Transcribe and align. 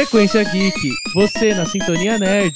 Frequência 0.00 0.42
Geek, 0.44 0.94
você 1.12 1.54
na 1.54 1.66
Sintonia 1.66 2.18
Nerd. 2.18 2.54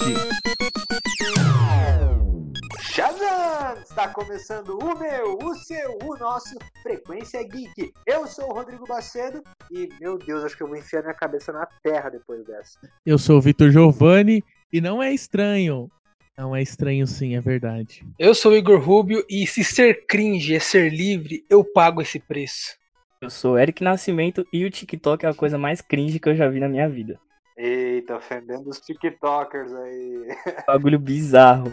Shazam! 2.81 3.79
Está 3.87 4.07
começando 4.07 4.79
o 4.79 4.97
meu, 4.97 5.37
o 5.37 5.53
seu, 5.53 5.95
o 6.05 6.17
nosso 6.17 6.55
Frequência 6.81 7.43
Geek. 7.43 7.93
Eu 8.07 8.25
sou 8.25 8.49
o 8.49 8.53
Rodrigo 8.53 8.87
Bacedo 8.87 9.43
e, 9.71 9.87
meu 10.01 10.17
Deus, 10.17 10.43
acho 10.43 10.57
que 10.57 10.63
eu 10.63 10.67
vou 10.67 10.75
enfiar 10.75 11.03
minha 11.03 11.13
cabeça 11.13 11.53
na 11.53 11.67
terra 11.83 12.09
depois 12.09 12.43
dessa. 12.47 12.79
Eu 13.05 13.19
sou 13.19 13.37
o 13.37 13.41
Vitor 13.41 13.69
Giovanni 13.69 14.43
e 14.73 14.81
não 14.81 15.03
é 15.03 15.13
estranho. 15.13 15.87
Não 16.35 16.55
é 16.55 16.63
estranho 16.63 17.05
sim, 17.05 17.35
é 17.35 17.41
verdade. 17.41 18.03
Eu 18.17 18.33
sou 18.33 18.53
o 18.53 18.55
Igor 18.55 18.79
Rubio 18.79 19.23
e 19.29 19.45
se 19.45 19.63
ser 19.63 20.07
cringe 20.07 20.55
é 20.55 20.59
ser 20.59 20.91
livre, 20.91 21.45
eu 21.47 21.63
pago 21.63 22.01
esse 22.01 22.19
preço. 22.19 22.75
Eu 23.21 23.29
sou 23.29 23.57
Eric 23.57 23.83
Nascimento 23.83 24.43
e 24.51 24.65
o 24.65 24.71
TikTok 24.71 25.27
é 25.27 25.29
a 25.29 25.33
coisa 25.33 25.59
mais 25.59 25.79
cringe 25.79 26.19
que 26.19 26.27
eu 26.27 26.35
já 26.35 26.49
vi 26.49 26.59
na 26.59 26.67
minha 26.67 26.89
vida. 26.89 27.19
Eita, 27.57 28.17
ofendendo 28.17 28.69
os 28.69 28.81
TikTokers 28.81 29.73
aí. 29.73 30.27
Bagulho 30.67 30.99
bizarro. 30.99 31.71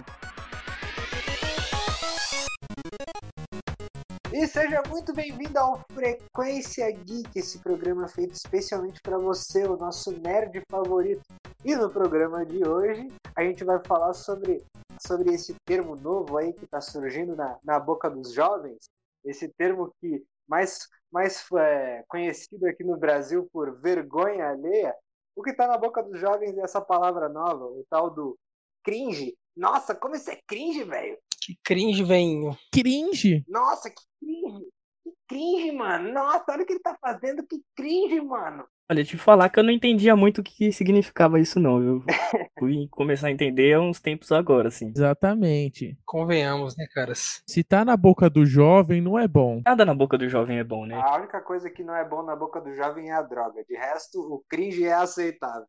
E 4.33 4.47
seja 4.47 4.81
muito 4.89 5.13
bem-vindo 5.13 5.59
ao 5.59 5.85
Frequência 5.93 6.91
Geek, 6.91 7.37
esse 7.37 7.59
programa 7.59 8.09
feito 8.09 8.33
especialmente 8.33 9.01
para 9.03 9.19
você, 9.19 9.65
o 9.65 9.77
nosso 9.77 10.13
nerd 10.21 10.63
favorito. 10.71 11.23
E 11.65 11.75
no 11.75 11.91
programa 11.91 12.47
de 12.47 12.67
hoje 12.67 13.09
a 13.35 13.43
gente 13.43 13.65
vai 13.65 13.81
falar 13.85 14.15
sobre, 14.15 14.65
sobre 15.05 15.35
esse 15.35 15.55
termo 15.65 15.97
novo 15.97 16.39
aí 16.39 16.53
que 16.53 16.65
está 16.65 16.81
surgindo 16.81 17.35
na, 17.37 17.59
na 17.63 17.79
boca 17.79 18.09
dos 18.09 18.33
jovens, 18.33 18.89
esse 19.25 19.49
termo 19.49 19.93
que 20.01 20.25
mais, 20.49 20.89
mais 21.11 21.45
é, 21.57 22.05
conhecido 22.09 22.67
aqui 22.67 22.85
no 22.85 22.97
Brasil 22.97 23.49
por 23.53 23.81
vergonha 23.81 24.49
alheia. 24.49 24.95
O 25.35 25.43
que 25.43 25.51
está 25.51 25.67
na 25.67 25.79
boca 25.79 26.03
dos 26.03 26.21
jovens 26.21 26.57
é 26.57 26.63
essa 26.63 26.81
palavra 26.81 27.29
nova, 27.29 27.65
o 27.65 27.85
tal 27.89 28.11
do 28.11 28.39
cringe. 28.85 29.37
Nossa, 29.57 29.95
como 29.95 30.15
isso 30.15 30.31
é 30.31 30.41
cringe, 30.47 30.85
velho! 30.85 31.19
Que 31.41 31.57
cringe, 31.65 32.05
velhinho. 32.05 32.57
Cringe? 32.73 33.45
Nossa, 33.49 33.91
que 33.91 34.03
cringe! 34.21 34.67
Que 35.03 35.13
cringe, 35.29 35.73
mano! 35.73 36.13
Nossa, 36.13 36.45
olha 36.51 36.63
o 36.63 36.67
que 36.67 36.75
ele 36.75 36.81
tá 36.81 36.97
fazendo, 37.01 37.47
que 37.47 37.63
cringe, 37.75 38.21
mano! 38.21 38.67
Olha, 38.91 39.05
te 39.05 39.17
falar 39.17 39.49
que 39.49 39.59
eu 39.59 39.63
não 39.65 39.71
entendia 39.71 40.15
muito 40.15 40.41
o 40.41 40.43
que 40.43 40.71
significava 40.73 41.41
isso, 41.41 41.59
não. 41.59 41.83
Eu 41.83 42.05
fui 42.59 42.89
começar 42.91 43.29
a 43.29 43.31
entender 43.31 43.73
há 43.75 43.81
uns 43.81 44.01
tempos 44.01 44.31
agora, 44.33 44.69
assim. 44.69 44.93
Exatamente. 44.95 45.97
Convenhamos, 46.05 46.77
né, 46.77 46.87
caras? 46.93 47.43
Se 47.47 47.65
tá 47.65 47.85
na 47.85 47.97
boca 47.97 48.29
do 48.29 48.45
jovem, 48.45 49.01
não 49.01 49.19
é 49.19 49.27
bom. 49.27 49.63
Nada 49.65 49.85
na 49.85 49.95
boca 49.95 50.19
do 50.19 50.29
jovem 50.29 50.59
é 50.59 50.65
bom, 50.65 50.85
né? 50.85 50.95
A 50.95 51.17
única 51.17 51.41
coisa 51.41 51.71
que 51.71 51.83
não 51.83 51.95
é 51.95 52.07
bom 52.07 52.23
na 52.23 52.37
boca 52.37 52.61
do 52.61 52.75
jovem 52.75 53.11
é 53.11 53.15
a 53.15 53.23
droga. 53.23 53.65
De 53.65 53.75
resto, 53.75 54.19
o 54.21 54.45
cringe 54.49 54.85
é 54.85 54.93
aceitável. 54.93 55.67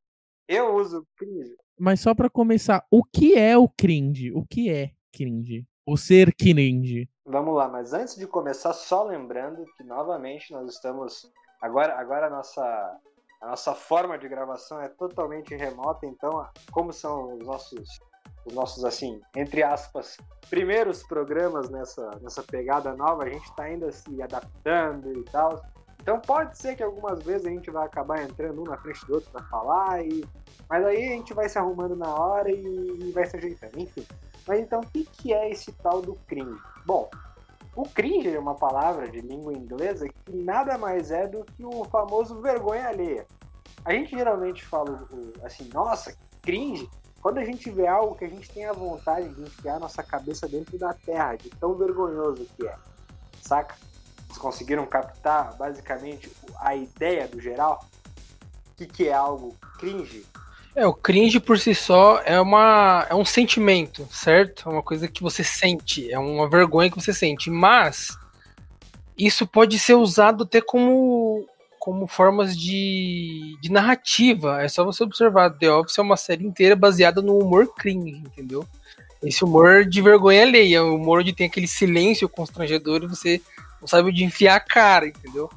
Eu 0.48 0.76
uso 0.76 1.08
cringe. 1.16 1.56
Mas 1.80 2.02
só 2.02 2.14
pra 2.14 2.30
começar, 2.30 2.86
o 2.92 3.04
que 3.04 3.36
é 3.36 3.58
o 3.58 3.70
cringe? 3.70 4.32
O 4.34 4.46
que 4.46 4.70
é 4.70 4.92
cringe? 5.14 5.66
O 5.86 5.96
ser 5.98 6.34
cringe? 6.36 7.10
Vamos 7.26 7.56
lá, 7.56 7.70
mas 7.70 7.94
antes 7.94 8.16
de 8.16 8.28
começar, 8.28 8.74
só 8.74 9.04
lembrando 9.04 9.64
que 9.78 9.84
novamente 9.84 10.52
nós 10.52 10.74
estamos. 10.74 11.26
Agora, 11.64 11.98
agora 11.98 12.28
a 12.28 12.30
nossa, 12.30 13.00
a 13.42 13.48
nossa 13.48 13.74
forma 13.74 14.18
de 14.18 14.28
gravação 14.28 14.82
é 14.82 14.90
totalmente 14.90 15.56
remota, 15.56 16.06
então, 16.06 16.46
como 16.74 16.92
são 16.92 17.38
os 17.38 17.46
nossos, 17.46 18.02
os 18.46 18.54
nossos 18.54 18.84
assim, 18.84 19.22
entre 19.34 19.64
aspas, 19.64 20.18
primeiros 20.50 21.04
programas 21.04 21.70
nessa, 21.70 22.12
nessa 22.22 22.44
pegada 22.44 22.94
nova, 22.94 23.24
a 23.24 23.30
gente 23.30 23.46
está 23.46 23.64
ainda 23.64 23.90
se 23.94 24.22
adaptando 24.22 25.18
e 25.18 25.24
tal. 25.24 25.64
Então 26.02 26.20
pode 26.20 26.58
ser 26.58 26.76
que 26.76 26.84
algumas 26.84 27.24
vezes 27.24 27.48
a 27.48 27.50
gente 27.50 27.72
vai 27.72 27.86
acabar 27.86 28.22
entrando 28.22 28.60
um 28.60 28.66
na 28.66 28.76
frente 28.76 29.06
do 29.06 29.14
outro 29.14 29.32
para 29.32 29.46
falar, 29.46 30.06
e... 30.06 30.22
mas 30.70 30.86
aí 30.86 30.98
a 30.98 31.12
gente 31.12 31.34
vai 31.34 31.48
se 31.48 31.58
arrumando 31.58 31.96
na 31.96 32.14
hora 32.14 32.52
e, 32.52 32.58
e 32.58 33.12
vai 33.14 33.26
se 33.26 33.38
ajeitando, 33.38 33.80
enfim. 33.80 34.06
Mas 34.46 34.60
então, 34.60 34.82
o 34.82 34.88
que, 34.88 35.06
que 35.06 35.34
é 35.34 35.50
esse 35.50 35.72
tal 35.72 36.02
do 36.02 36.14
cringe? 36.28 36.60
Bom, 36.86 37.10
o 37.76 37.84
cringe 37.84 38.30
é 38.30 38.40
uma 38.40 38.56
palavra 38.56 39.10
de 39.10 39.22
língua 39.22 39.54
inglesa 39.54 40.08
que 40.08 40.32
nada 40.32 40.78
mais 40.78 41.10
é 41.10 41.28
do 41.28 41.44
que 41.44 41.66
o 41.66 41.84
famoso 41.86 42.40
vergonha 42.42 42.88
alheia. 42.88 43.26
A 43.84 43.92
gente 43.92 44.16
geralmente 44.16 44.64
fala 44.64 45.08
assim, 45.44 45.70
nossa, 45.74 46.16
cringe, 46.42 46.88
quando 47.22 47.40
a 47.40 47.44
gente 47.44 47.70
vê 47.72 47.88
algo 47.88 48.16
que 48.16 48.26
a 48.26 48.30
gente 48.30 48.50
tem 48.50 48.66
a 48.66 48.74
vontade 48.74 49.30
de 49.30 49.42
enfiar 49.42 49.80
nossa 49.80 50.04
cabeça 50.04 50.48
dentro 50.48 50.78
da 50.78 50.94
terra, 50.94 51.36
de 51.36 51.50
tão 51.50 51.74
vergonhoso 51.74 52.46
que 52.56 52.68
é. 52.68 52.76
Saca? 53.42 53.76
Vocês 54.28 54.38
conseguiram 54.38 54.86
captar 54.86 55.56
basicamente 55.56 56.32
a 56.60 56.76
ideia 56.76 57.28
do 57.28 57.40
geral? 57.40 57.86
O 58.72 58.76
que, 58.76 58.86
que 58.86 59.08
é 59.08 59.14
algo 59.14 59.56
cringe? 59.80 60.26
É, 60.76 60.88
o 60.88 60.94
cringe 60.94 61.40
por 61.40 61.60
si 61.60 61.76
só 61.76 62.20
é, 62.26 62.40
uma, 62.42 63.06
é 63.10 63.14
um 63.14 63.26
sentimento, 63.26 64.08
certo? 64.12 64.68
É 64.68 64.72
uma 64.72 64.82
coisa 64.82 65.08
que 65.08 65.22
você 65.22 65.44
sente, 65.44 66.12
é 66.12 66.18
uma 66.18 66.50
vergonha 66.50 66.90
que 66.90 67.00
você 67.00 67.14
sente. 67.14 67.52
Mas 67.52 68.18
isso 69.18 69.46
pode 69.46 69.78
ser 69.78 69.94
usado 69.94 70.44
até 70.44 70.60
como, 70.62 71.48
como 71.80 72.08
formas 72.08 72.58
de, 72.58 73.56
de 73.62 73.72
narrativa. 73.72 74.64
É 74.64 74.68
só 74.68 74.84
você 74.84 75.04
observar. 75.04 75.52
The 75.52 75.72
Office 75.72 76.00
é 76.00 76.02
uma 76.02 76.18
série 76.18 76.46
inteira 76.46 76.76
baseada 76.76 77.22
no 77.22 77.38
humor 77.38 77.72
cringe, 77.76 78.18
entendeu? 78.18 78.66
Esse 79.22 79.44
humor 79.44 79.86
de 79.86 80.02
vergonha 80.02 80.42
alheia, 80.42 80.84
o 80.84 80.96
humor 80.96 81.24
de 81.24 81.34
tem 81.34 81.48
aquele 81.48 81.68
silêncio 81.68 82.28
constrangedor 82.28 83.04
e 83.04 83.08
você 83.08 83.40
não 83.80 83.88
sabe 83.88 84.10
onde 84.10 84.24
enfiar 84.24 84.56
a 84.56 84.60
cara, 84.60 85.08
entendeu? 85.08 85.50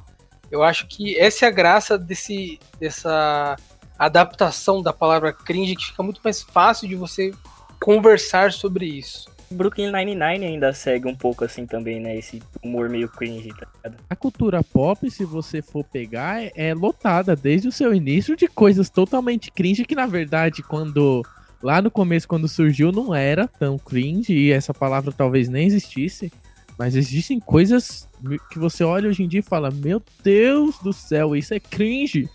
Eu 0.49 0.63
acho 0.63 0.87
que 0.87 1.17
essa 1.19 1.45
é 1.45 1.47
a 1.47 1.51
graça 1.51 1.97
desse, 1.97 2.59
dessa 2.79 3.57
adaptação 3.97 4.81
da 4.81 4.93
palavra 4.93 5.33
cringe 5.33 5.75
que 5.75 5.87
fica 5.87 6.03
muito 6.03 6.21
mais 6.23 6.41
fácil 6.41 6.87
de 6.87 6.95
você 6.95 7.31
conversar 7.79 8.51
sobre 8.51 8.85
isso. 8.85 9.29
Brooklyn 9.49 9.91
Nine-Nine 9.91 10.45
ainda 10.45 10.73
segue 10.73 11.07
um 11.07 11.15
pouco 11.15 11.45
assim 11.45 11.65
também, 11.65 11.99
né? 11.99 12.17
Esse 12.17 12.41
humor 12.61 12.89
meio 12.89 13.07
cringe, 13.07 13.49
tá 13.49 13.65
ligado? 13.75 14.03
A 14.09 14.15
cultura 14.15 14.61
pop, 14.61 15.09
se 15.09 15.23
você 15.23 15.61
for 15.61 15.85
pegar, 15.85 16.43
é, 16.43 16.51
é 16.55 16.73
lotada 16.73 17.35
desde 17.35 17.67
o 17.67 17.71
seu 17.71 17.93
início 17.93 18.35
de 18.35 18.47
coisas 18.47 18.89
totalmente 18.89 19.51
cringe 19.51 19.85
que, 19.85 19.95
na 19.95 20.05
verdade, 20.05 20.61
quando. 20.63 21.23
Lá 21.63 21.81
no 21.81 21.89
começo, 21.89 22.27
quando 22.27 22.47
surgiu, 22.47 22.91
não 22.91 23.15
era 23.15 23.47
tão 23.47 23.79
cringe 23.79 24.31
e 24.31 24.51
essa 24.51 24.75
palavra 24.75 25.11
talvez 25.11 25.49
nem 25.49 25.65
existisse. 25.65 26.31
Mas 26.77 26.95
existem 26.95 27.39
coisas 27.39 28.07
que 28.51 28.59
você 28.59 28.83
olha 28.83 29.09
hoje 29.09 29.23
em 29.23 29.27
dia 29.27 29.39
e 29.39 29.43
fala: 29.43 29.71
Meu 29.71 29.99
Deus 30.23 30.77
do 30.79 30.93
céu, 30.93 31.35
isso 31.35 31.53
é 31.53 31.59
cringe. 31.59 32.29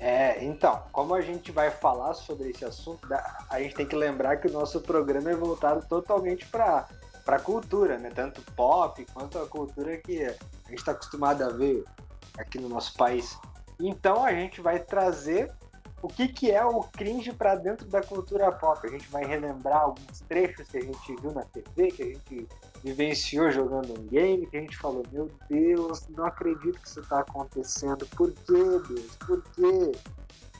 É, 0.00 0.42
então, 0.42 0.82
como 0.92 1.14
a 1.14 1.20
gente 1.20 1.52
vai 1.52 1.70
falar 1.70 2.14
sobre 2.14 2.48
esse 2.48 2.64
assunto, 2.64 3.06
a 3.50 3.60
gente 3.60 3.74
tem 3.74 3.86
que 3.86 3.94
lembrar 3.94 4.38
que 4.38 4.48
o 4.48 4.50
nosso 4.50 4.80
programa 4.80 5.30
é 5.30 5.34
voltado 5.34 5.86
totalmente 5.86 6.46
para 6.46 6.88
para 7.22 7.38
cultura, 7.38 7.98
né? 7.98 8.10
Tanto 8.12 8.40
pop 8.56 9.06
quanto 9.12 9.38
a 9.38 9.46
cultura 9.46 9.98
que 9.98 10.24
a 10.24 10.32
gente 10.68 10.78
está 10.78 10.92
acostumado 10.92 11.42
a 11.42 11.50
ver 11.50 11.84
aqui 12.38 12.58
no 12.58 12.66
nosso 12.66 12.94
país. 12.94 13.38
Então 13.78 14.24
a 14.24 14.32
gente 14.32 14.62
vai 14.62 14.80
trazer 14.80 15.52
o 16.02 16.08
que, 16.08 16.28
que 16.28 16.50
é 16.50 16.64
o 16.64 16.80
cringe 16.82 17.32
para 17.32 17.54
dentro 17.54 17.86
da 17.86 18.02
cultura 18.02 18.50
pop. 18.50 18.86
A 18.86 18.90
gente 18.90 19.08
vai 19.08 19.24
relembrar 19.24 19.82
alguns 19.82 20.20
trechos 20.20 20.68
que 20.68 20.78
a 20.78 20.82
gente 20.82 21.16
viu 21.20 21.32
na 21.32 21.42
TV, 21.42 21.90
que 21.90 22.02
a 22.02 22.06
gente 22.06 22.48
vivenciou 22.82 23.50
jogando 23.50 23.98
um 23.98 24.06
game, 24.06 24.46
que 24.46 24.56
a 24.56 24.60
gente 24.60 24.76
falou: 24.76 25.04
Meu 25.12 25.30
Deus, 25.48 26.08
não 26.08 26.24
acredito 26.24 26.80
que 26.80 26.88
isso 26.88 27.00
está 27.00 27.20
acontecendo. 27.20 28.06
Por 28.16 28.32
quê, 28.32 28.80
Deus? 28.88 29.16
Por 29.26 29.42
quê? 29.54 29.92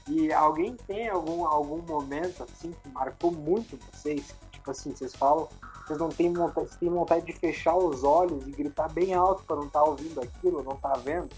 E 0.08 0.32
alguém 0.32 0.76
tem 0.86 1.08
algum, 1.08 1.46
algum 1.46 1.82
momento 1.82 2.42
assim 2.42 2.72
que 2.72 2.88
marcou 2.90 3.30
muito 3.30 3.78
vocês? 3.92 4.34
Tipo 4.50 4.72
assim, 4.72 4.94
vocês 4.94 5.14
falam, 5.14 5.48
vocês 5.86 5.98
não 5.98 6.10
têm 6.10 6.32
vontade, 6.32 6.76
têm 6.78 6.90
vontade 6.90 7.24
de 7.24 7.32
fechar 7.32 7.76
os 7.76 8.04
olhos 8.04 8.46
e 8.46 8.50
gritar 8.50 8.92
bem 8.92 9.14
alto 9.14 9.42
para 9.44 9.56
não 9.56 9.66
estar 9.66 9.80
tá 9.80 9.86
ouvindo 9.86 10.20
aquilo, 10.20 10.62
não 10.62 10.72
estar 10.72 10.90
tá 10.90 10.98
vendo? 10.98 11.28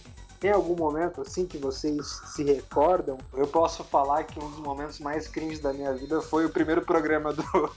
Tem 0.43 0.51
algum 0.51 0.75
momento 0.75 1.21
assim 1.21 1.47
que 1.47 1.57
vocês 1.57 2.21
se 2.27 2.43
recordam? 2.43 3.17
Eu 3.33 3.47
posso 3.47 3.85
falar 3.85 4.25
que 4.25 4.41
um 4.41 4.51
dos 4.51 4.59
momentos 4.59 4.99
mais 4.99 5.29
cringe 5.29 5.63
da 5.63 5.73
minha 5.73 5.95
vida 5.95 6.21
foi 6.21 6.45
o 6.45 6.51
primeiro 6.51 6.83
programa 6.83 7.33
do, 7.33 7.45
do 7.55 7.71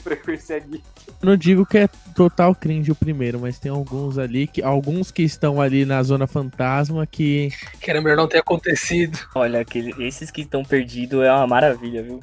Frequência 0.00 0.60
Geek. 0.60 0.84
Não 1.20 1.36
digo 1.36 1.66
que 1.66 1.76
é 1.76 1.88
total 2.14 2.54
cringe 2.54 2.92
o 2.92 2.94
primeiro, 2.94 3.40
mas 3.40 3.58
tem 3.58 3.72
alguns 3.72 4.16
ali, 4.16 4.46
que, 4.46 4.62
alguns 4.62 5.10
que 5.10 5.24
estão 5.24 5.60
ali 5.60 5.84
na 5.84 6.00
zona 6.04 6.28
fantasma 6.28 7.04
que. 7.04 7.48
Que 7.80 7.90
era 7.90 8.00
melhor 8.00 8.16
não 8.16 8.28
ter 8.28 8.38
acontecido. 8.38 9.18
Olha, 9.34 9.58
aquele, 9.58 9.92
esses 10.06 10.30
que 10.30 10.42
estão 10.42 10.64
perdidos 10.64 11.20
é 11.20 11.32
uma 11.32 11.48
maravilha, 11.48 12.00
viu? 12.00 12.20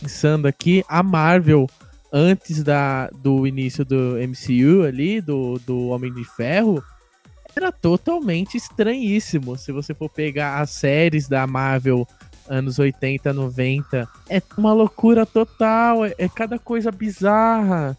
Pensando 0.00 0.48
aqui, 0.48 0.82
a 0.88 1.02
Marvel 1.02 1.66
antes 2.12 2.62
da, 2.62 3.08
do 3.08 3.46
início 3.46 3.84
do 3.84 4.16
MCU 4.16 4.84
ali, 4.84 5.20
do, 5.20 5.58
do 5.60 5.88
Homem 5.88 6.12
de 6.12 6.24
Ferro, 6.24 6.82
era 7.54 7.72
totalmente 7.72 8.56
estranhíssimo. 8.56 9.56
Se 9.56 9.72
você 9.72 9.92
for 9.92 10.08
pegar 10.08 10.60
as 10.60 10.70
séries 10.70 11.28
da 11.28 11.46
Marvel 11.46 12.06
anos 12.48 12.78
80, 12.78 13.32
90, 13.32 14.08
é 14.28 14.42
uma 14.56 14.72
loucura 14.72 15.26
total, 15.26 16.04
é, 16.04 16.14
é 16.16 16.28
cada 16.28 16.58
coisa 16.58 16.90
bizarra. 16.90 17.96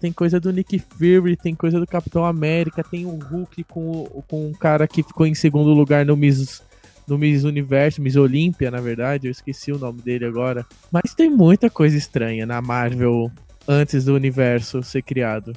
tem 0.00 0.12
coisa 0.12 0.40
do 0.40 0.52
Nick 0.52 0.78
Fury, 0.78 1.36
tem 1.36 1.54
coisa 1.54 1.78
do 1.78 1.86
Capitão 1.86 2.24
América, 2.24 2.82
tem 2.82 3.04
o 3.04 3.16
Hulk 3.16 3.64
com, 3.64 4.04
com 4.28 4.48
um 4.48 4.52
cara 4.52 4.88
que 4.88 5.02
ficou 5.02 5.26
em 5.26 5.34
segundo 5.34 5.70
lugar 5.70 6.06
no 6.06 6.16
Miss, 6.16 6.62
no 7.06 7.18
Miss 7.18 7.44
Universo, 7.44 8.00
Miss 8.02 8.16
Olímpia, 8.16 8.70
na 8.70 8.80
verdade, 8.80 9.26
eu 9.26 9.30
esqueci 9.30 9.72
o 9.72 9.78
nome 9.78 10.00
dele 10.02 10.24
agora. 10.24 10.64
Mas 10.90 11.14
tem 11.14 11.28
muita 11.30 11.68
coisa 11.70 11.96
estranha 11.96 12.46
na 12.46 12.60
Marvel 12.62 13.30
antes 13.66 14.04
do 14.04 14.14
universo 14.14 14.82
ser 14.82 15.02
criado. 15.02 15.52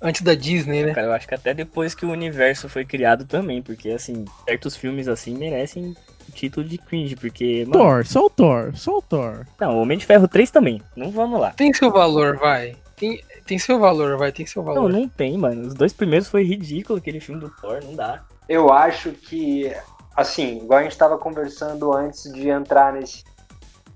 Antes 0.00 0.22
da 0.22 0.34
Disney, 0.34 0.84
né? 0.84 0.92
Cara, 0.94 1.06
eu 1.06 1.12
acho 1.12 1.28
que 1.28 1.34
até 1.34 1.54
depois 1.54 1.94
que 1.94 2.04
o 2.04 2.10
universo 2.10 2.68
foi 2.68 2.84
criado 2.84 3.24
também, 3.24 3.62
porque 3.62 3.90
assim, 3.90 4.24
certos 4.48 4.74
filmes 4.76 5.06
assim 5.06 5.36
merecem 5.36 5.94
o 6.28 6.32
título 6.32 6.66
de 6.66 6.76
cringe, 6.76 7.14
porque, 7.14 7.64
mano, 7.68 7.72
Thor, 7.84 8.06
só 8.06 8.26
o 8.26 8.30
Thor, 8.30 8.72
só 8.74 8.98
o 8.98 9.02
Thor. 9.02 9.46
não, 9.60 9.78
Homem 9.78 9.96
de 9.98 10.04
Ferro 10.04 10.26
3 10.26 10.50
também, 10.50 10.82
não 10.96 11.10
vamos 11.12 11.40
lá. 11.40 11.50
Tem 11.52 11.72
seu 11.72 11.90
valor, 11.92 12.36
vai. 12.36 12.74
Tem, 12.96 13.20
tem 13.46 13.58
seu 13.58 13.78
valor, 13.78 14.16
vai, 14.18 14.32
tem 14.32 14.44
seu 14.46 14.62
Não, 14.64 14.74
valor. 14.74 14.92
não 14.92 15.08
tem, 15.08 15.36
mano. 15.38 15.66
Os 15.68 15.74
dois 15.74 15.92
primeiros 15.92 16.28
foi 16.28 16.42
ridículo, 16.42 16.98
aquele 16.98 17.20
filme 17.20 17.40
do 17.40 17.50
Thor, 17.50 17.80
não 17.84 17.94
dá. 17.94 18.24
Eu 18.48 18.72
acho 18.72 19.12
que, 19.12 19.72
assim, 20.16 20.58
igual 20.58 20.80
a 20.80 20.82
gente 20.82 20.92
estava 20.92 21.18
conversando 21.18 21.92
antes 21.92 22.32
de 22.32 22.48
entrar 22.48 22.92
nesse. 22.92 23.24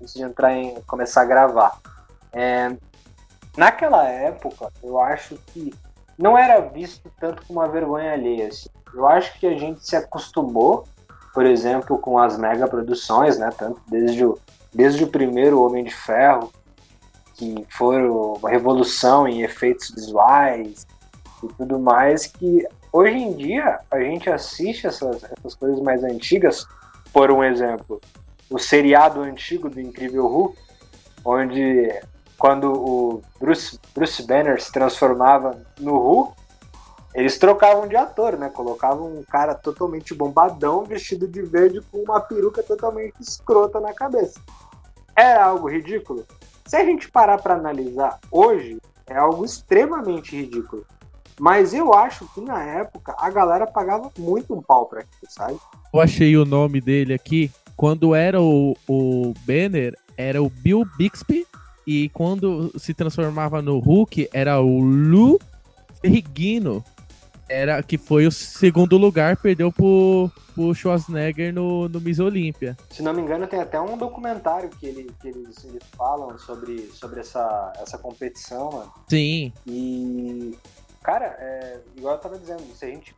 Antes 0.01 0.13
de 0.13 0.23
entrar 0.23 0.53
em. 0.53 0.79
começar 0.81 1.21
a 1.21 1.25
gravar. 1.25 1.79
É, 2.31 2.75
naquela 3.55 4.07
época, 4.07 4.71
eu 4.83 4.99
acho 4.99 5.35
que 5.47 5.73
não 6.17 6.37
era 6.37 6.59
visto 6.59 7.11
tanto 7.19 7.45
como 7.45 7.59
uma 7.59 7.67
vergonha 7.67 8.13
alheia. 8.13 8.47
Assim. 8.47 8.69
Eu 8.93 9.07
acho 9.07 9.39
que 9.39 9.47
a 9.47 9.57
gente 9.57 9.85
se 9.85 9.95
acostumou, 9.95 10.85
por 11.33 11.45
exemplo, 11.45 11.97
com 11.99 12.17
as 12.17 12.37
mega 12.37 12.67
produções, 12.67 13.37
né? 13.37 13.49
Tanto 13.57 13.79
desde 13.87 14.25
o, 14.25 14.37
desde 14.73 15.03
o 15.03 15.07
primeiro 15.07 15.61
Homem 15.61 15.83
de 15.83 15.93
Ferro, 15.93 16.51
que 17.35 17.65
foram 17.69 18.33
uma 18.33 18.49
revolução 18.49 19.27
em 19.27 19.43
efeitos 19.43 19.91
visuais 19.91 20.87
e 21.43 21.47
tudo 21.49 21.79
mais, 21.79 22.25
que 22.25 22.67
hoje 22.97 23.17
em 23.17 23.33
dia 23.33 23.79
a 23.91 23.99
gente 23.99 24.29
assiste 24.29 24.87
essas, 24.87 25.23
essas 25.23 25.53
coisas 25.53 25.79
mais 25.81 26.03
antigas, 26.03 26.67
por 27.13 27.29
um 27.29 27.43
exemplo, 27.43 28.01
o 28.49 28.57
seriado 28.57 29.21
antigo 29.21 29.69
do 29.69 29.79
Incrível 29.79 30.25
Hulk, 30.25 30.57
onde 31.23 31.93
quando 32.39 32.71
o 32.71 33.21
Bruce, 33.39 33.79
Bruce 33.93 34.25
Banner 34.25 34.61
se 34.61 34.71
transformava 34.71 35.61
no 35.79 35.97
Hulk, 35.97 36.33
eles 37.13 37.37
trocavam 37.37 37.87
de 37.87 37.95
ator, 37.95 38.37
né? 38.37 38.49
Colocavam 38.49 39.07
um 39.07 39.23
cara 39.23 39.55
totalmente 39.55 40.13
bombadão, 40.13 40.83
vestido 40.83 41.27
de 41.27 41.41
verde, 41.41 41.81
com 41.91 41.99
uma 41.99 42.19
peruca 42.19 42.61
totalmente 42.61 43.15
escrota 43.19 43.79
na 43.79 43.93
cabeça. 43.93 44.39
Era 45.15 45.45
algo 45.45 45.67
ridículo? 45.67 46.25
Se 46.65 46.75
a 46.75 46.85
gente 46.85 47.09
parar 47.09 47.41
para 47.41 47.55
analisar 47.55 48.19
hoje, 48.31 48.79
é 49.07 49.17
algo 49.17 49.43
extremamente 49.43 50.35
ridículo. 50.35 50.85
Mas 51.39 51.73
eu 51.73 51.93
acho 51.93 52.27
que 52.33 52.41
na 52.41 52.63
época 52.63 53.15
a 53.17 53.29
galera 53.29 53.67
pagava 53.67 54.11
muito 54.17 54.53
um 54.53 54.61
pau 54.61 54.85
pra 54.87 55.01
aquilo, 55.01 55.29
sabe? 55.29 55.57
Eu 55.93 55.99
achei 55.99 56.35
o 56.35 56.45
nome 56.45 56.81
dele 56.81 57.13
aqui. 57.13 57.51
Quando 57.75 58.15
era 58.15 58.41
o, 58.41 58.75
o 58.87 59.33
Banner, 59.45 59.95
era 60.17 60.41
o 60.41 60.49
Bill 60.49 60.83
Bixby. 60.97 61.45
E 61.85 62.09
quando 62.09 62.73
se 62.77 62.93
transformava 62.93 63.61
no 63.61 63.79
Hulk, 63.79 64.29
era 64.33 64.59
o 64.59 64.81
Lou 64.81 65.39
Ferrigno. 66.01 66.83
Era, 67.47 67.81
que 67.81 67.97
foi 67.97 68.27
o 68.27 68.31
segundo 68.31 68.97
lugar, 68.97 69.37
perdeu 69.37 69.71
pro, 69.71 70.29
pro 70.53 70.75
Schwarzenegger 70.75 71.53
no, 71.53 71.87
no 71.87 72.01
Miss 72.01 72.19
Olímpia. 72.19 72.75
Se 72.89 73.01
não 73.01 73.13
me 73.13 73.21
engano, 73.21 73.47
tem 73.47 73.61
até 73.61 73.79
um 73.79 73.97
documentário 73.97 74.69
que, 74.69 74.85
ele, 74.85 75.09
que 75.21 75.29
eles, 75.29 75.63
eles 75.63 75.81
falam 75.95 76.37
sobre, 76.37 76.89
sobre 76.91 77.21
essa, 77.21 77.71
essa 77.77 77.97
competição, 77.97 78.69
mano. 78.69 78.91
Sim, 79.07 79.53
E, 79.65 80.57
cara, 81.03 81.35
é, 81.39 81.81
igual 81.95 82.15
eu 82.15 82.21
tava 82.21 82.37
dizendo, 82.37 82.63
se 82.75 82.85
a 82.85 82.89
gente 82.89 83.15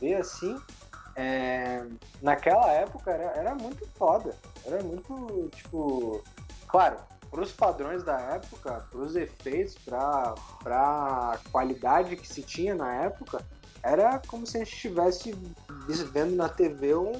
vê 0.00 0.14
assim, 0.14 0.60
é, 1.16 1.84
naquela 2.20 2.70
época 2.72 3.10
era, 3.10 3.38
era 3.38 3.54
muito 3.54 3.86
foda. 3.94 4.34
Era 4.64 4.82
muito, 4.82 5.48
tipo. 5.54 6.22
Claro, 6.68 6.96
pros 7.30 7.52
padrões 7.52 8.02
da 8.02 8.18
época, 8.20 8.84
pros 8.90 9.14
efeitos, 9.14 9.76
pra, 9.84 10.34
pra 10.62 11.38
qualidade 11.52 12.16
que 12.16 12.26
se 12.26 12.42
tinha 12.42 12.74
na 12.74 12.92
época, 12.94 13.44
era 13.82 14.20
como 14.26 14.46
se 14.46 14.56
a 14.56 14.60
gente 14.60 14.74
estivesse 14.74 15.36
vendo 16.12 16.34
na 16.34 16.48
TV 16.48 16.94
um 16.94 17.12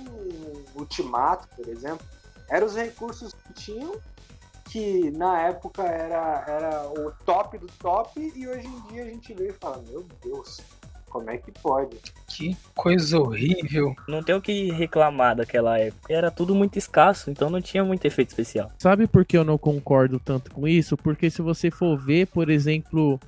ultimato, 0.74 1.46
por 1.54 1.68
exemplo. 1.68 2.04
Eram 2.48 2.66
os 2.66 2.74
recursos 2.74 3.32
que 3.32 3.52
tinham 3.52 4.00
que 4.64 5.10
na 5.12 5.42
época 5.42 5.82
era, 5.82 6.44
era 6.46 6.88
o 6.88 7.12
top 7.24 7.58
do 7.58 7.66
top 7.78 8.20
e 8.20 8.48
hoje 8.48 8.66
em 8.66 8.92
dia 8.92 9.02
a 9.02 9.06
gente 9.06 9.32
vê 9.34 9.48
e 9.48 9.52
fala, 9.52 9.82
meu 9.88 10.06
Deus, 10.22 10.60
como 11.14 11.30
é 11.30 11.36
que 11.36 11.52
pode? 11.52 11.96
Que 12.26 12.56
coisa 12.74 13.20
horrível. 13.20 13.94
Não 14.08 14.20
tem 14.20 14.34
o 14.34 14.40
que 14.40 14.72
reclamar 14.72 15.36
daquela 15.36 15.78
época. 15.78 16.12
Era 16.12 16.28
tudo 16.28 16.56
muito 16.56 16.76
escasso, 16.76 17.30
então 17.30 17.48
não 17.48 17.60
tinha 17.60 17.84
muito 17.84 18.04
efeito 18.04 18.30
especial. 18.30 18.72
Sabe 18.78 19.06
por 19.06 19.24
que 19.24 19.38
eu 19.38 19.44
não 19.44 19.56
concordo 19.56 20.18
tanto 20.18 20.50
com 20.50 20.66
isso? 20.66 20.96
Porque 20.96 21.30
se 21.30 21.40
você 21.40 21.70
for 21.70 21.96
ver, 21.96 22.26
por 22.26 22.50
exemplo, 22.50 23.20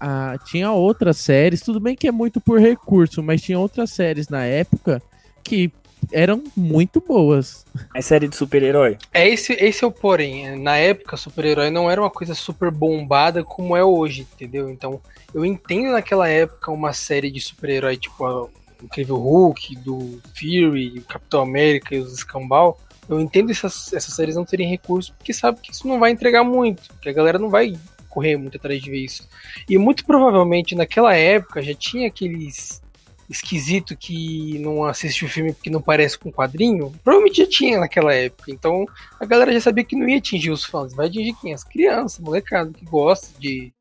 ah, 0.00 0.38
tinha 0.46 0.72
outras 0.72 1.18
séries, 1.18 1.60
tudo 1.60 1.78
bem 1.78 1.94
que 1.94 2.08
é 2.08 2.12
muito 2.12 2.40
por 2.40 2.58
recurso, 2.58 3.22
mas 3.22 3.42
tinha 3.42 3.58
outras 3.58 3.90
séries 3.90 4.30
na 4.30 4.44
época 4.44 5.02
que 5.44 5.70
eram 6.12 6.42
muito 6.56 7.00
boas. 7.00 7.64
A 7.94 8.02
série 8.02 8.28
de 8.28 8.36
super-herói. 8.36 8.98
É 9.12 9.28
esse, 9.28 9.52
esse 9.54 9.84
é 9.84 9.86
o 9.86 9.92
porém. 9.92 10.56
Na 10.58 10.76
época, 10.76 11.16
super-herói 11.16 11.70
não 11.70 11.90
era 11.90 12.00
uma 12.00 12.10
coisa 12.10 12.34
super 12.34 12.70
bombada 12.70 13.44
como 13.44 13.76
é 13.76 13.84
hoje, 13.84 14.26
entendeu? 14.34 14.68
Então, 14.70 15.00
eu 15.34 15.44
entendo 15.44 15.92
naquela 15.92 16.28
época 16.28 16.70
uma 16.70 16.92
série 16.92 17.30
de 17.30 17.40
super-herói 17.40 17.96
tipo 17.96 18.24
a 18.24 18.48
Incrível 18.82 19.16
Hulk, 19.16 19.76
do 19.76 20.20
Fury, 20.34 21.02
Capitão 21.08 21.42
América 21.42 21.94
e 21.94 21.98
os 21.98 22.12
Escambau. 22.12 22.78
Eu 23.08 23.20
entendo 23.20 23.50
essas, 23.50 23.92
essas 23.92 24.14
séries 24.14 24.34
não 24.34 24.44
terem 24.44 24.68
recurso 24.68 25.14
porque 25.14 25.32
sabe 25.32 25.60
que 25.60 25.72
isso 25.72 25.86
não 25.86 25.98
vai 25.98 26.10
entregar 26.10 26.42
muito, 26.42 26.82
porque 26.88 27.08
a 27.08 27.12
galera 27.12 27.38
não 27.38 27.48
vai 27.48 27.76
correr 28.08 28.36
muito 28.36 28.56
atrás 28.56 28.80
de 28.80 28.90
ver 28.90 29.04
isso. 29.04 29.28
E 29.68 29.76
muito 29.78 30.04
provavelmente 30.04 30.74
naquela 30.74 31.14
época 31.14 31.62
já 31.62 31.74
tinha 31.74 32.08
aqueles 32.08 32.82
esquisito 33.28 33.96
que 33.96 34.58
não 34.58 34.84
assiste 34.84 35.24
o 35.24 35.28
filme 35.28 35.52
porque 35.52 35.70
não 35.70 35.80
parece 35.80 36.18
com 36.18 36.32
quadrinho, 36.32 36.92
provavelmente 37.02 37.42
já 37.42 37.48
tinha 37.48 37.80
naquela 37.80 38.14
época. 38.14 38.50
Então 38.50 38.86
a 39.20 39.24
galera 39.24 39.52
já 39.52 39.60
sabia 39.60 39.84
que 39.84 39.96
não 39.96 40.08
ia 40.08 40.18
atingir 40.18 40.50
os 40.50 40.64
fãs, 40.64 40.94
vai 40.94 41.06
atingir 41.06 41.34
quem? 41.40 41.52
As 41.52 41.64
crianças, 41.64 42.20
molecada 42.20 42.72
que 42.72 42.84
gosta 42.84 43.38
de 43.38 43.72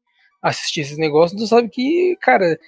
assistir 0.42 0.82
esses 0.82 0.98
negócios, 0.98 1.34
então 1.34 1.48
sabe 1.48 1.70
que, 1.70 2.18
cara, 2.22 2.60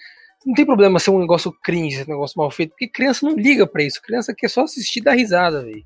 não 0.45 0.53
tem 0.53 0.65
problema 0.65 0.99
ser 0.99 1.11
um 1.11 1.19
negócio 1.19 1.51
cringe, 1.63 1.97
esse 1.97 2.09
negócio 2.09 2.37
mal 2.37 2.49
feito, 2.49 2.71
porque 2.71 2.87
criança 2.87 3.25
não 3.25 3.35
liga 3.35 3.67
pra 3.67 3.83
isso, 3.83 4.01
criança 4.01 4.33
quer 4.35 4.49
só 4.49 4.63
assistir 4.63 4.99
e 4.99 5.03
dar 5.03 5.13
risada, 5.13 5.63
velho. 5.63 5.83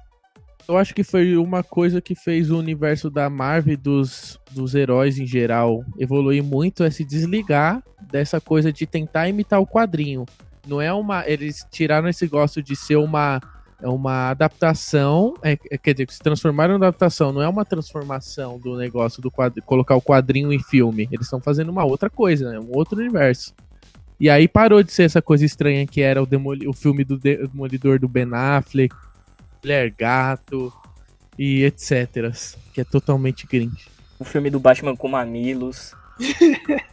Eu 0.68 0.78
acho 0.78 0.94
que 0.94 1.04
foi 1.04 1.36
uma 1.36 1.64
coisa 1.64 2.00
que 2.00 2.16
fez 2.16 2.52
o 2.52 2.58
universo 2.58 3.10
da 3.10 3.30
Marvel 3.30 3.76
dos, 3.76 4.40
dos 4.52 4.76
heróis 4.76 5.18
em 5.18 5.26
geral 5.26 5.84
evoluir 6.00 6.44
muito 6.44 6.84
é 6.84 6.92
se 6.92 7.04
desligar 7.04 7.84
dessa 8.12 8.40
coisa 8.40 8.72
de 8.72 8.86
tentar 8.86 9.28
imitar 9.28 9.60
o 9.60 9.68
quadrinho. 9.68 10.26
Não 10.68 10.82
é 10.82 10.94
uma. 10.94 11.28
Eles 11.28 11.66
tiraram 11.72 12.08
esse 12.08 12.28
gosto 12.28 12.62
de 12.62 12.76
ser 12.76 12.98
uma, 12.98 13.42
é 13.82 13.88
uma 13.88 14.30
adaptação. 14.30 15.34
É, 15.42 15.58
é, 15.70 15.78
quer 15.78 15.94
dizer, 15.94 16.12
se 16.12 16.20
transformaram 16.20 16.74
em 16.74 16.78
adaptação, 16.78 17.32
não 17.32 17.42
é 17.42 17.48
uma 17.48 17.66
transformação 17.66 18.60
do 18.60 18.78
negócio 18.78 19.22
do 19.22 19.32
quadrinho, 19.32 19.66
colocar 19.66 19.96
o 19.96 20.02
quadrinho 20.02 20.54
em 20.54 20.60
filme. 20.60 21.08
Eles 21.12 21.26
estão 21.26 21.42
fazendo 21.42 21.70
uma 21.70 21.84
outra 21.84 22.10
coisa, 22.10 22.52
né? 22.52 22.60
Um 22.60 22.76
outro 22.76 23.00
universo. 23.00 23.54
E 24.20 24.30
aí 24.30 24.48
parou 24.48 24.84
de 24.84 24.92
ser 24.92 25.04
essa 25.04 25.22
coisa 25.22 25.44
estranha 25.44 25.86
que 25.88 26.02
era 26.02 26.22
o, 26.22 26.26
Demoli 26.28 26.68
o 26.68 26.74
filme 26.74 27.04
do 27.04 27.18
Demolidor 27.18 28.00
do 28.00 28.08
Ben 28.08 28.30
Affleck, 28.32 28.96
Mulher 29.64 29.92
Gato 29.98 30.72
e 31.38 31.64
etc. 31.64 32.32
Que 32.72 32.82
é 32.82 32.84
totalmente 32.84 33.48
cringe. 33.48 33.90
O 34.20 34.24
filme 34.24 34.52
do 34.52 34.60
Batman 34.60 34.96
com 34.96 35.08
mamilos. 35.08 35.96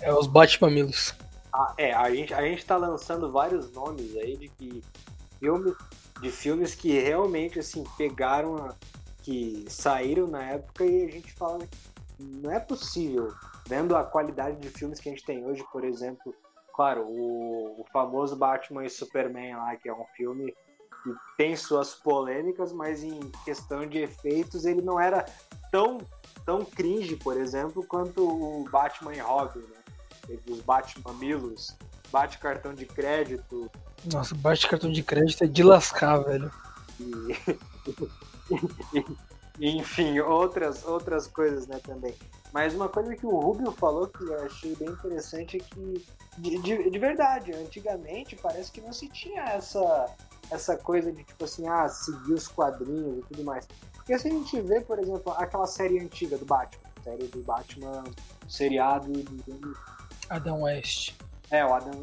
É 0.00 0.12
os 0.12 0.26
bate-mamilos. 0.26 1.14
Ah, 1.52 1.74
é, 1.78 1.92
a 1.92 2.10
gente, 2.14 2.34
a 2.34 2.42
gente 2.42 2.64
tá 2.64 2.76
lançando 2.76 3.32
vários 3.32 3.72
nomes 3.72 4.16
aí 4.16 4.36
de 4.36 4.48
que 4.48 4.82
filmes, 5.38 5.74
de 6.20 6.30
filmes 6.30 6.74
que 6.74 6.98
realmente 6.98 7.58
assim 7.58 7.84
pegaram, 7.96 8.56
a- 8.56 8.74
que 9.22 9.64
saíram 9.68 10.26
na 10.26 10.42
época 10.42 10.84
e 10.84 11.04
a 11.04 11.10
gente 11.10 11.32
fala 11.32 11.58
não 12.18 12.50
é 12.50 12.58
possível, 12.58 13.32
vendo 13.66 13.96
a 13.96 14.02
qualidade 14.02 14.56
de 14.58 14.68
filmes 14.68 14.98
que 14.98 15.08
a 15.08 15.12
gente 15.12 15.24
tem 15.24 15.44
hoje, 15.46 15.64
por 15.70 15.84
exemplo, 15.84 16.34
claro, 16.74 17.02
o, 17.06 17.80
o 17.80 17.84
famoso 17.92 18.34
Batman 18.34 18.84
e 18.84 18.90
Superman 18.90 19.56
lá, 19.56 19.76
que 19.76 19.88
é 19.88 19.94
um 19.94 20.04
filme 20.16 20.52
que 21.04 21.12
tem 21.36 21.54
suas 21.54 21.94
polêmicas, 21.94 22.72
mas 22.72 23.04
em 23.04 23.20
questão 23.44 23.86
de 23.86 23.98
efeitos 23.98 24.64
ele 24.64 24.82
não 24.82 24.98
era 24.98 25.24
tão 25.70 25.98
tão 26.44 26.64
cringe, 26.64 27.14
por 27.16 27.36
exemplo, 27.36 27.84
quanto 27.86 28.22
o 28.26 28.64
Batman 28.70 29.14
e 29.14 29.18
Robin, 29.18 29.60
né? 29.60 29.76
Os 30.48 30.60
bate-mamilos, 30.60 31.76
bate-cartão 32.10 32.74
de 32.74 32.86
crédito 32.86 33.70
Nossa, 34.12 34.34
bate-cartão 34.34 34.90
de 34.90 35.02
crédito 35.02 35.44
é 35.44 35.46
de 35.46 35.62
lascar, 35.62 36.18
velho. 36.18 36.50
e, 39.58 39.70
enfim, 39.70 40.18
outras, 40.20 40.84
outras 40.84 41.26
coisas, 41.26 41.66
né, 41.66 41.80
também. 41.82 42.14
Mas 42.52 42.74
uma 42.74 42.88
coisa 42.88 43.14
que 43.14 43.26
o 43.26 43.38
Rubio 43.38 43.70
falou 43.72 44.08
que 44.08 44.24
eu 44.24 44.44
achei 44.44 44.74
bem 44.76 44.88
interessante 44.88 45.58
é 45.58 45.60
que, 45.60 46.06
de, 46.38 46.58
de, 46.58 46.90
de 46.90 46.98
verdade, 46.98 47.52
antigamente 47.52 48.36
parece 48.36 48.72
que 48.72 48.80
não 48.80 48.92
se 48.92 49.08
tinha 49.08 49.42
essa, 49.42 50.06
essa 50.50 50.76
coisa 50.76 51.12
de, 51.12 51.24
tipo 51.24 51.44
assim, 51.44 51.68
ah, 51.68 51.88
seguir 51.88 52.32
os 52.32 52.48
quadrinhos 52.48 53.18
e 53.18 53.22
tudo 53.28 53.44
mais. 53.44 53.68
Porque 53.94 54.18
se 54.18 54.28
a 54.28 54.30
gente 54.30 54.60
vê, 54.62 54.80
por 54.80 54.98
exemplo, 54.98 55.32
aquela 55.36 55.66
série 55.66 56.00
antiga 56.00 56.38
do 56.38 56.46
Batman, 56.46 56.88
série 57.04 57.26
do 57.26 57.42
Batman 57.42 58.04
seriado 58.48 59.12
do... 59.12 59.76
Adam 60.28 60.62
West. 60.62 61.14
É, 61.50 61.64
o 61.64 61.72
Adam, 61.74 62.02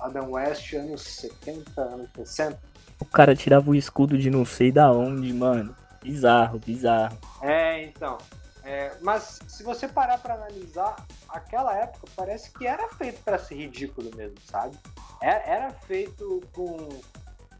Adam 0.00 0.30
West, 0.30 0.72
anos 0.74 1.02
70, 1.02 1.80
anos 1.80 2.10
60. 2.14 2.58
O 3.00 3.04
cara 3.04 3.34
tirava 3.34 3.70
o 3.70 3.74
escudo 3.74 4.16
de 4.16 4.30
não 4.30 4.44
sei 4.44 4.70
da 4.70 4.92
onde, 4.92 5.32
mano. 5.32 5.74
Bizarro, 6.02 6.58
bizarro. 6.58 7.16
É, 7.40 7.84
então. 7.84 8.18
É, 8.64 8.92
mas 9.00 9.40
se 9.48 9.62
você 9.64 9.88
parar 9.88 10.18
para 10.18 10.34
analisar, 10.34 10.94
aquela 11.28 11.74
época 11.76 12.06
parece 12.14 12.52
que 12.52 12.66
era 12.66 12.88
feito 12.90 13.20
para 13.24 13.38
ser 13.38 13.56
ridículo 13.56 14.14
mesmo, 14.14 14.36
sabe? 14.44 14.76
Era, 15.20 15.44
era 15.44 15.70
feito 15.72 16.40
com, 16.52 16.88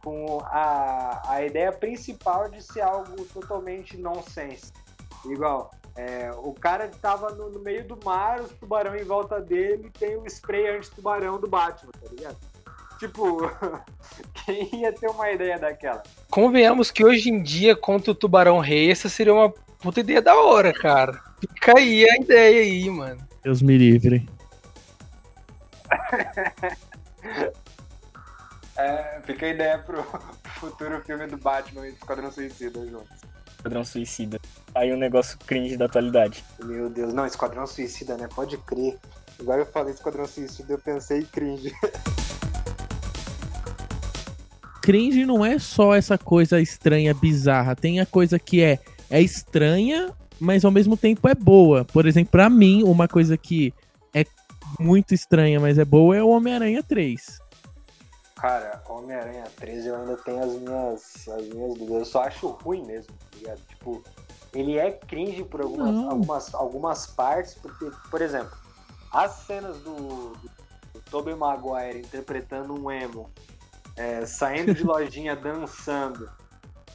com 0.03 0.39
a, 0.45 1.23
a 1.27 1.45
ideia 1.45 1.73
principal 1.73 2.49
de 2.49 2.63
ser 2.63 2.83
algo 2.83 3.25
totalmente 3.27 3.97
nonsense. 3.97 4.73
Igual, 5.25 5.73
é, 5.97 6.31
o 6.39 6.53
cara 6.55 6.89
tava 6.89 7.31
no, 7.31 7.51
no, 7.51 7.61
meio 7.61 7.85
do 7.87 7.99
mar, 8.03 8.41
os 8.41 8.51
tubarão 8.53 8.97
em 8.97 9.05
volta 9.05 9.41
dele 9.41 9.91
tem 9.99 10.17
o 10.17 10.27
spray 10.27 10.77
anti-tubarão 10.77 11.39
do 11.39 11.47
Batman, 11.49 11.93
tá 11.93 12.09
ligado? 12.11 12.37
Tipo, 12.99 13.51
quem 14.47 14.81
ia 14.81 14.93
ter 14.93 15.09
uma 15.09 15.31
ideia 15.31 15.59
daquela? 15.59 16.03
Convenhamos 16.31 16.91
que 16.91 17.05
hoje 17.05 17.29
em 17.31 17.43
dia, 17.43 17.77
contra 17.77 18.13
o 18.13 18.15
Tubarão 18.15 18.61
Rei, 18.61 18.91
essa 18.91 19.09
seria 19.09 19.35
uma 19.35 19.51
puta 19.51 20.01
ideia 20.01 20.23
da 20.23 20.37
hora, 20.37 20.73
cara. 20.73 21.21
Fica 21.41 21.77
aí 21.77 22.09
a 22.09 22.17
ideia 22.17 22.63
aí, 22.63 22.89
mano. 22.89 23.21
Deus 23.43 23.61
me 23.61 23.77
livre. 23.77 24.29
é, 28.77 29.21
fica 29.25 29.47
a 29.47 29.49
ideia 29.49 29.79
pro 29.79 30.03
futuro 30.61 31.03
filme 31.03 31.27
do 31.27 31.37
Batman 31.37 31.89
e 31.89 31.91
Esquadrão 31.91 32.31
Suicida 32.31 32.87
juntos. 32.87 33.21
Esquadrão 33.63 33.85
Suicida. 33.85 34.41
Aí 34.75 34.93
um 34.93 34.97
negócio 34.97 35.39
cringe 35.47 35.77
da 35.77 35.85
atualidade. 35.85 36.45
Meu 36.65 36.91
Deus, 36.91 37.15
não, 37.15 37.25
Esquadrão 37.25 37.65
Suicida, 37.65 38.17
né? 38.17 38.29
Pode 38.35 38.57
crer. 38.59 38.99
Agora 39.39 39.63
eu 39.63 39.67
falei 39.67 39.95
Esquadrão 39.95 40.27
Suicida, 40.27 40.73
eu 40.73 40.79
pensei 40.79 41.23
cringe. 41.23 41.73
cringe 44.83 45.25
não 45.25 45.47
é 45.47 45.61
só 45.61 45.95
essa 45.95 46.19
coisa 46.19 46.61
estranha, 46.61 47.15
bizarra. 47.15 47.77
Tem 47.77 48.01
a 48.01 48.07
coisa 48.07 48.37
que 48.37 48.61
é, 48.61 48.81
é 49.09 49.21
estranha, 49.21 50.13
mas 50.41 50.65
ao 50.65 50.73
mesmo 50.73 50.97
tempo 50.97 51.29
é 51.29 51.35
boa. 51.35 51.85
Por 51.85 52.05
exemplo, 52.05 52.33
para 52.33 52.51
mim, 52.51 52.83
uma 52.83 53.07
coisa 53.07 53.37
que 53.37 53.73
é 54.13 54.27
muito 54.81 55.15
estranha, 55.15 55.61
mas 55.61 55.79
é 55.79 55.85
boa 55.85 56.17
é 56.17 56.23
o 56.23 56.31
Homem-Aranha 56.31 56.83
3. 56.83 57.42
Cara, 58.43 58.83
Homem-Aranha 58.89 59.45
3 59.55 59.87
eu 59.87 59.95
ainda 59.95 60.17
tenho 60.17 60.43
as 60.43 60.53
minhas, 60.55 61.29
as 61.29 61.47
minhas 61.47 61.75
dúvidas. 61.75 61.99
Eu 61.99 62.05
só 62.05 62.23
acho 62.25 62.49
ruim 62.49 62.85
mesmo, 62.85 63.15
tá 63.31 63.39
ligado? 63.39 63.61
Tipo, 63.69 64.03
ele 64.53 64.77
é 64.77 64.91
cringe 64.91 65.45
por 65.45 65.61
algumas, 65.61 65.95
algumas, 65.95 66.55
algumas 66.55 67.07
partes, 67.07 67.55
porque, 67.55 67.89
por 68.11 68.21
exemplo, 68.21 68.51
as 69.13 69.31
cenas 69.47 69.79
do, 69.83 69.95
do, 69.95 70.51
do 70.93 71.01
Tobey 71.09 71.37
Maguire 71.37 72.01
interpretando 72.01 72.75
um 72.75 72.91
emo 72.91 73.31
é, 73.95 74.27
saindo 74.27 74.75
de 74.75 74.83
lojinha 74.85 75.37
dançando. 75.37 76.29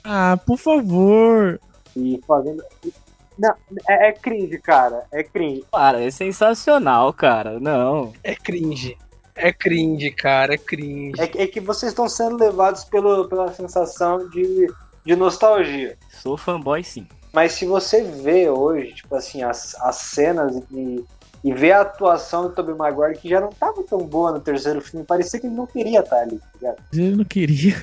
Ah, 0.04 0.38
por 0.46 0.58
favor. 0.58 1.62
E 1.96 2.22
fazendo. 2.28 2.62
Não, 3.40 3.56
é, 3.88 4.10
é, 4.10 4.12
cringe, 4.12 4.60
cara. 4.60 5.06
É 5.14 5.24
cringe. 5.24 5.64
Cara, 5.72 6.04
é 6.04 6.12
sensacional, 6.12 7.14
cara. 7.14 7.58
Não. 7.58 8.12
É 8.22 8.36
cringe. 8.36 8.98
É 9.38 9.54
cringe, 9.54 10.12
cara. 10.12 10.56
É 10.56 10.58
cringe. 10.58 11.20
É, 11.22 11.44
é 11.44 11.48
que 11.48 11.60
vocês 11.60 11.92
estão 11.92 12.10
sendo 12.10 12.38
levados 12.38 12.84
pelo, 12.84 13.28
pela 13.28 13.54
sensação 13.54 14.28
de, 14.30 14.68
de 15.06 15.16
nostalgia. 15.16 15.98
Sou 16.10 16.38
fanboy, 16.38 16.84
sim. 16.84 17.08
Mas 17.32 17.54
se 17.54 17.66
você 17.66 18.04
vê 18.04 18.50
hoje, 18.50 18.96
tipo 18.96 19.16
assim, 19.16 19.44
as, 19.44 19.76
as 19.82 19.98
cenas 19.98 20.56
e 20.72 21.06
e 21.44 21.54
ver 21.54 21.72
a 21.72 21.82
atuação 21.82 22.44
do 22.44 22.50
Tobey 22.50 22.76
Maguire, 22.76 23.18
que 23.18 23.30
já 23.30 23.40
não 23.40 23.50
estava 23.50 23.82
tão 23.84 24.00
boa 24.00 24.32
no 24.32 24.40
terceiro 24.40 24.82
filme, 24.82 25.06
parecia 25.06 25.40
que 25.40 25.48
ele 25.48 25.56
não 25.56 25.68
queria 25.68 26.00
estar 26.00 26.18
ali, 26.18 26.40
tá 26.40 26.48
ligado? 26.56 26.84
Ele 26.92 27.16
não 27.16 27.24
queria. 27.24 27.76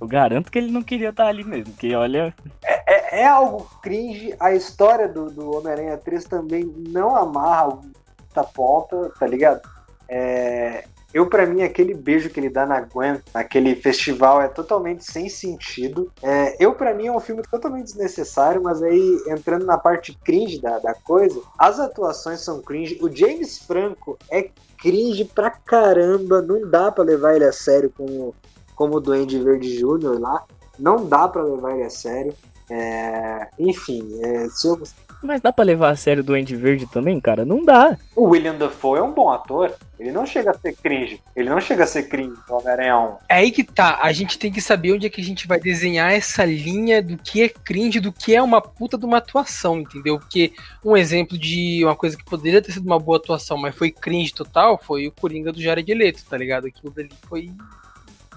Eu 0.00 0.08
garanto 0.08 0.50
que 0.50 0.58
ele 0.58 0.70
não 0.70 0.82
queria 0.82 1.10
estar 1.10 1.26
ali 1.26 1.44
mesmo, 1.44 1.74
que 1.74 1.94
olha. 1.94 2.34
É, 2.64 3.18
é, 3.18 3.20
é 3.20 3.26
algo 3.26 3.70
cringe. 3.82 4.34
A 4.40 4.54
história 4.54 5.06
do, 5.06 5.30
do 5.30 5.58
Homem-Aranha 5.58 5.98
3 5.98 6.24
também 6.24 6.64
não 6.88 7.14
amarra 7.14 7.78
muita 8.22 8.44
ponta, 8.44 9.12
tá 9.18 9.26
ligado? 9.26 9.60
É, 10.08 10.84
eu, 11.12 11.26
para 11.26 11.44
mim, 11.44 11.62
aquele 11.62 11.92
beijo 11.92 12.30
que 12.30 12.38
ele 12.38 12.48
dá 12.48 12.64
na 12.64 12.80
Gwen, 12.80 13.20
naquele 13.34 13.74
festival, 13.74 14.40
é 14.40 14.46
totalmente 14.46 15.04
sem 15.04 15.28
sentido. 15.28 16.10
É, 16.22 16.56
eu, 16.64 16.72
para 16.74 16.94
mim, 16.94 17.08
é 17.08 17.12
um 17.12 17.18
filme 17.18 17.42
totalmente 17.42 17.86
desnecessário, 17.86 18.62
mas 18.62 18.80
aí, 18.82 19.22
entrando 19.26 19.66
na 19.66 19.76
parte 19.76 20.16
cringe 20.24 20.60
da, 20.60 20.78
da 20.78 20.94
coisa, 20.94 21.40
as 21.58 21.80
atuações 21.80 22.40
são 22.40 22.62
cringe. 22.62 22.98
O 23.02 23.14
James 23.14 23.58
Franco 23.58 24.16
é 24.30 24.50
cringe 24.78 25.24
pra 25.24 25.50
caramba, 25.50 26.40
não 26.40 26.68
dá 26.68 26.92
para 26.92 27.04
levar 27.04 27.34
ele 27.34 27.44
a 27.44 27.52
sério 27.52 27.92
como, 27.96 28.34
como 28.76 28.96
o 28.96 29.00
Duende 29.00 29.38
Verde 29.42 29.76
Jr. 29.78 30.18
lá. 30.18 30.44
Não 30.78 31.06
dá 31.06 31.26
para 31.26 31.42
levar 31.42 31.74
ele 31.74 31.82
a 31.82 31.90
sério. 31.90 32.32
É, 32.70 33.48
enfim, 33.58 34.20
é, 34.22 34.48
se 34.48 34.68
eu, 34.68 34.80
mas 35.22 35.40
dá 35.40 35.52
pra 35.52 35.64
levar 35.64 35.90
a 35.90 35.96
sério 35.96 36.22
o 36.22 36.26
Duende 36.26 36.56
Verde 36.56 36.86
também, 36.86 37.20
cara? 37.20 37.44
Não 37.44 37.64
dá. 37.64 37.96
O 38.16 38.28
William 38.28 38.54
Dafoe 38.54 38.98
é 38.98 39.02
um 39.02 39.12
bom 39.12 39.30
ator. 39.30 39.74
Ele 39.98 40.10
não 40.10 40.24
chega 40.24 40.50
a 40.50 40.54
ser 40.54 40.74
cringe. 40.74 41.22
Ele 41.36 41.50
não 41.50 41.60
chega 41.60 41.84
a 41.84 41.86
ser 41.86 42.04
cringe 42.04 42.34
do 42.48 42.54
Homem-Aranha 42.54 42.98
1. 42.98 43.16
É 43.28 43.34
aí 43.34 43.50
que 43.50 43.62
tá. 43.62 43.98
A 44.02 44.12
gente 44.12 44.38
tem 44.38 44.50
que 44.50 44.60
saber 44.60 44.92
onde 44.92 45.06
é 45.06 45.10
que 45.10 45.20
a 45.20 45.24
gente 45.24 45.46
vai 45.46 45.60
desenhar 45.60 46.12
essa 46.12 46.44
linha 46.44 47.02
do 47.02 47.18
que 47.18 47.42
é 47.42 47.48
cringe, 47.48 48.00
do 48.00 48.12
que 48.12 48.34
é 48.34 48.40
uma 48.40 48.62
puta 48.62 48.96
de 48.96 49.04
uma 49.04 49.18
atuação, 49.18 49.80
entendeu? 49.80 50.18
Porque 50.18 50.52
um 50.84 50.96
exemplo 50.96 51.36
de 51.36 51.84
uma 51.84 51.94
coisa 51.94 52.16
que 52.16 52.24
poderia 52.24 52.62
ter 52.62 52.72
sido 52.72 52.86
uma 52.86 52.98
boa 52.98 53.18
atuação, 53.18 53.58
mas 53.58 53.74
foi 53.74 53.90
cringe 53.90 54.32
total, 54.32 54.80
foi 54.82 55.06
o 55.06 55.12
Coringa 55.12 55.52
do 55.52 55.60
Jared 55.60 55.92
Leto, 55.92 56.24
tá 56.28 56.36
ligado? 56.36 56.66
Aquilo 56.66 56.92
dali 56.92 57.10
foi 57.28 57.50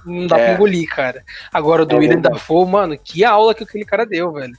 não 0.06 0.28
dá 0.28 0.38
é. 0.38 0.46
pra 0.46 0.54
engolir, 0.56 0.88
cara. 0.90 1.24
Agora, 1.52 1.86
do 1.86 1.96
é 1.96 2.00
William 2.00 2.20
Dafoe, 2.20 2.68
mano, 2.68 2.98
que 2.98 3.24
aula 3.24 3.56
que 3.56 3.64
aquele 3.64 3.86
cara 3.86 4.06
deu, 4.06 4.34
velho. 4.34 4.54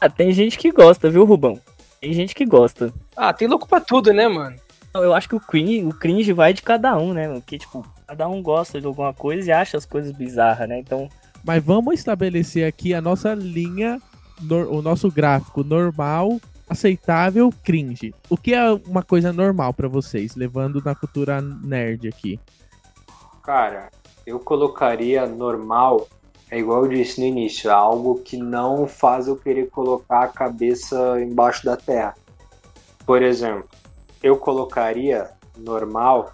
Ah, 0.00 0.08
tem 0.08 0.32
gente 0.32 0.56
que 0.58 0.70
gosta, 0.70 1.10
viu, 1.10 1.24
Rubão? 1.24 1.60
Tem 2.00 2.12
gente 2.12 2.34
que 2.34 2.44
gosta. 2.44 2.92
Ah, 3.16 3.32
tem 3.32 3.48
louco 3.48 3.66
pra 3.66 3.80
tudo, 3.80 4.12
né, 4.12 4.28
mano? 4.28 4.56
Eu 4.94 5.12
acho 5.12 5.28
que 5.28 5.34
o 5.34 5.40
cringe, 5.40 5.84
o 5.84 5.90
cringe 5.90 6.32
vai 6.32 6.52
de 6.52 6.62
cada 6.62 6.96
um, 6.96 7.12
né? 7.12 7.28
Porque, 7.28 7.58
tipo, 7.58 7.84
cada 8.06 8.28
um 8.28 8.42
gosta 8.42 8.80
de 8.80 8.86
alguma 8.86 9.12
coisa 9.12 9.48
e 9.48 9.52
acha 9.52 9.76
as 9.76 9.84
coisas 9.84 10.12
bizarras, 10.12 10.68
né? 10.68 10.78
Então. 10.78 11.08
Mas 11.44 11.62
vamos 11.62 11.94
estabelecer 11.94 12.66
aqui 12.66 12.94
a 12.94 13.00
nossa 13.00 13.34
linha, 13.34 14.00
o 14.70 14.80
nosso 14.80 15.10
gráfico 15.10 15.64
normal, 15.64 16.40
aceitável, 16.68 17.52
cringe. 17.62 18.14
O 18.28 18.36
que 18.36 18.54
é 18.54 18.70
uma 18.86 19.02
coisa 19.02 19.32
normal 19.32 19.74
para 19.74 19.88
vocês, 19.88 20.36
levando 20.36 20.82
na 20.84 20.94
cultura 20.94 21.40
nerd 21.40 22.08
aqui? 22.08 22.38
Cara, 23.42 23.90
eu 24.26 24.38
colocaria 24.38 25.26
normal 25.26 26.06
é 26.50 26.58
igual 26.58 26.84
eu 26.84 26.90
disse 26.90 27.20
no 27.20 27.26
início, 27.26 27.70
é 27.70 27.72
algo 27.72 28.20
que 28.20 28.36
não 28.36 28.86
faz 28.86 29.28
eu 29.28 29.36
querer 29.36 29.68
colocar 29.68 30.22
a 30.22 30.28
cabeça 30.28 31.20
embaixo 31.20 31.64
da 31.64 31.76
terra. 31.76 32.14
Por 33.04 33.22
exemplo, 33.22 33.68
eu 34.22 34.36
colocaria 34.36 35.30
normal. 35.56 36.32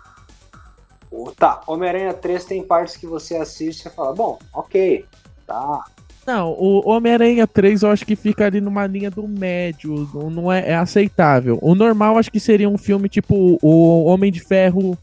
Tá, 1.37 1.61
Homem-Aranha 1.67 2.13
3 2.13 2.45
tem 2.45 2.63
partes 2.63 2.97
que 2.97 3.07
você 3.07 3.37
assiste 3.37 3.87
e 3.87 3.91
fala, 3.91 4.13
bom, 4.13 4.39
ok, 4.53 5.05
tá. 5.47 5.85
Não, 6.27 6.53
o 6.53 6.89
Homem-Aranha 6.89 7.47
3 7.47 7.83
eu 7.83 7.91
acho 7.91 8.07
que 8.07 8.17
fica 8.17 8.47
ali 8.47 8.61
numa 8.61 8.87
linha 8.87 9.11
do 9.11 9.27
médio, 9.27 10.09
não 10.31 10.51
é, 10.51 10.71
é 10.71 10.75
aceitável. 10.75 11.59
O 11.61 11.75
normal 11.75 12.19
acho 12.19 12.31
que 12.31 12.41
seria 12.41 12.69
um 12.69 12.79
filme 12.79 13.09
tipo 13.09 13.59
o 13.61 14.05
Homem 14.05 14.33
de 14.33 14.41
Ferro, 14.41 14.97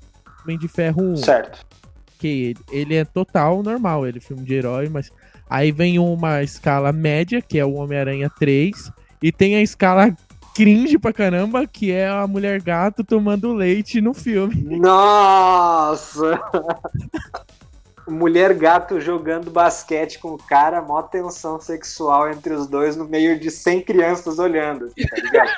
Homem 0.43 0.57
de 0.57 0.67
Ferro 0.67 1.01
1. 1.01 1.17
Certo 1.17 1.71
ele, 2.27 2.59
ele 2.71 2.95
é 2.95 3.05
total 3.05 3.61
normal, 3.63 4.05
ele 4.05 4.17
é 4.17 4.21
filme 4.21 4.43
de 4.43 4.55
herói, 4.55 4.89
mas 4.89 5.11
aí 5.49 5.71
vem 5.71 5.99
uma 5.99 6.41
escala 6.41 6.91
média, 6.91 7.41
que 7.41 7.59
é 7.59 7.65
o 7.65 7.73
Homem-Aranha 7.73 8.29
3, 8.39 8.91
e 9.21 9.31
tem 9.31 9.55
a 9.55 9.61
escala 9.61 10.15
cringe 10.53 10.97
pra 10.97 11.13
caramba, 11.13 11.65
que 11.65 11.91
é 11.91 12.07
a 12.07 12.27
mulher 12.27 12.61
gato 12.61 13.03
tomando 13.03 13.53
leite 13.53 14.01
no 14.01 14.13
filme. 14.13 14.77
Nossa! 14.77 16.39
mulher 18.11 18.53
gato 18.53 18.99
jogando 18.99 19.49
basquete 19.49 20.19
com 20.19 20.33
o 20.33 20.37
cara, 20.37 20.81
mó 20.81 21.01
tensão 21.01 21.59
sexual 21.59 22.29
entre 22.29 22.53
os 22.53 22.67
dois 22.67 22.95
no 22.95 23.05
meio 23.05 23.39
de 23.39 23.49
100 23.49 23.81
crianças 23.81 24.37
olhando, 24.39 24.85
assim, 24.85 25.07
tá 25.07 25.15
ligado? 25.15 25.49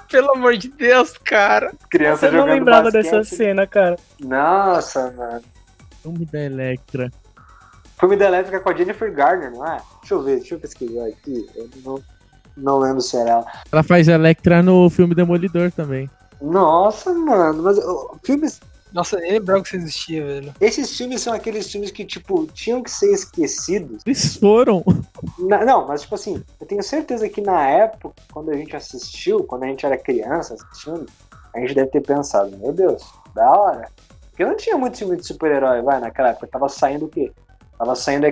Pelo 0.10 0.32
amor 0.32 0.56
de 0.56 0.68
Deus, 0.68 1.16
cara. 1.18 1.72
Criança 1.88 2.26
Eu 2.26 2.32
não 2.32 2.44
lembrava 2.46 2.90
basquete. 2.90 3.02
dessa 3.04 3.24
cena, 3.24 3.66
cara. 3.66 3.96
Nossa, 4.20 5.12
mano. 5.16 5.42
Filme 6.02 6.26
da 6.26 6.40
Electra. 6.40 7.10
Filme 7.98 8.16
da 8.16 8.26
Electra 8.26 8.60
com 8.60 8.68
a 8.68 8.74
Jennifer 8.74 9.12
Garner, 9.14 9.52
não 9.52 9.66
é? 9.66 9.80
Deixa 10.00 10.14
eu 10.14 10.22
ver, 10.22 10.36
deixa 10.38 10.54
eu 10.54 10.60
pesquisar 10.60 11.06
aqui. 11.06 11.48
Eu 11.54 11.68
não... 11.84 12.02
Não 12.54 12.78
lembro 12.78 13.00
se 13.00 13.16
era 13.16 13.30
ela. 13.30 13.46
Ela 13.72 13.82
faz 13.82 14.08
Electra 14.08 14.62
no 14.62 14.90
filme 14.90 15.14
Demolidor 15.14 15.72
também. 15.72 16.10
Nossa, 16.38 17.14
mano, 17.14 17.62
mas 17.62 17.78
filmes. 18.22 18.60
Nossa, 18.92 19.16
nem 19.16 19.32
lembrava 19.32 19.62
que 19.62 19.68
isso 19.68 19.76
existia, 19.76 20.26
velho. 20.26 20.54
Esses 20.60 20.94
filmes 20.94 21.22
são 21.22 21.32
aqueles 21.32 21.72
filmes 21.72 21.90
que, 21.90 22.04
tipo, 22.04 22.46
tinham 22.48 22.82
que 22.82 22.90
ser 22.90 23.10
esquecidos. 23.10 24.02
Eles 24.04 24.36
foram. 24.36 24.84
Na- 25.38 25.64
não, 25.64 25.86
mas 25.88 26.02
tipo 26.02 26.14
assim, 26.14 26.42
eu 26.60 26.66
tenho 26.66 26.82
certeza 26.82 27.26
que 27.26 27.40
na 27.40 27.66
época, 27.66 28.12
quando 28.30 28.50
a 28.50 28.54
gente 28.54 28.76
assistiu, 28.76 29.44
quando 29.44 29.62
a 29.62 29.68
gente 29.68 29.86
era 29.86 29.96
criança 29.96 30.52
assistindo, 30.52 31.06
a 31.54 31.60
gente 31.60 31.74
deve 31.74 31.90
ter 31.90 32.02
pensado, 32.02 32.54
meu 32.58 32.74
Deus, 32.74 33.02
da 33.34 33.50
hora. 33.50 33.88
Porque 34.32 34.46
não 34.46 34.56
tinha 34.56 34.78
muito 34.78 34.96
filme 34.96 35.16
de 35.16 35.26
super-herói, 35.26 35.82
vai, 35.82 36.00
naquela 36.00 36.30
época. 36.30 36.48
Tava 36.48 36.66
saindo 36.66 37.04
o 37.04 37.08
quê? 37.08 37.30
Tava 37.78 37.94
saindo 37.94 38.26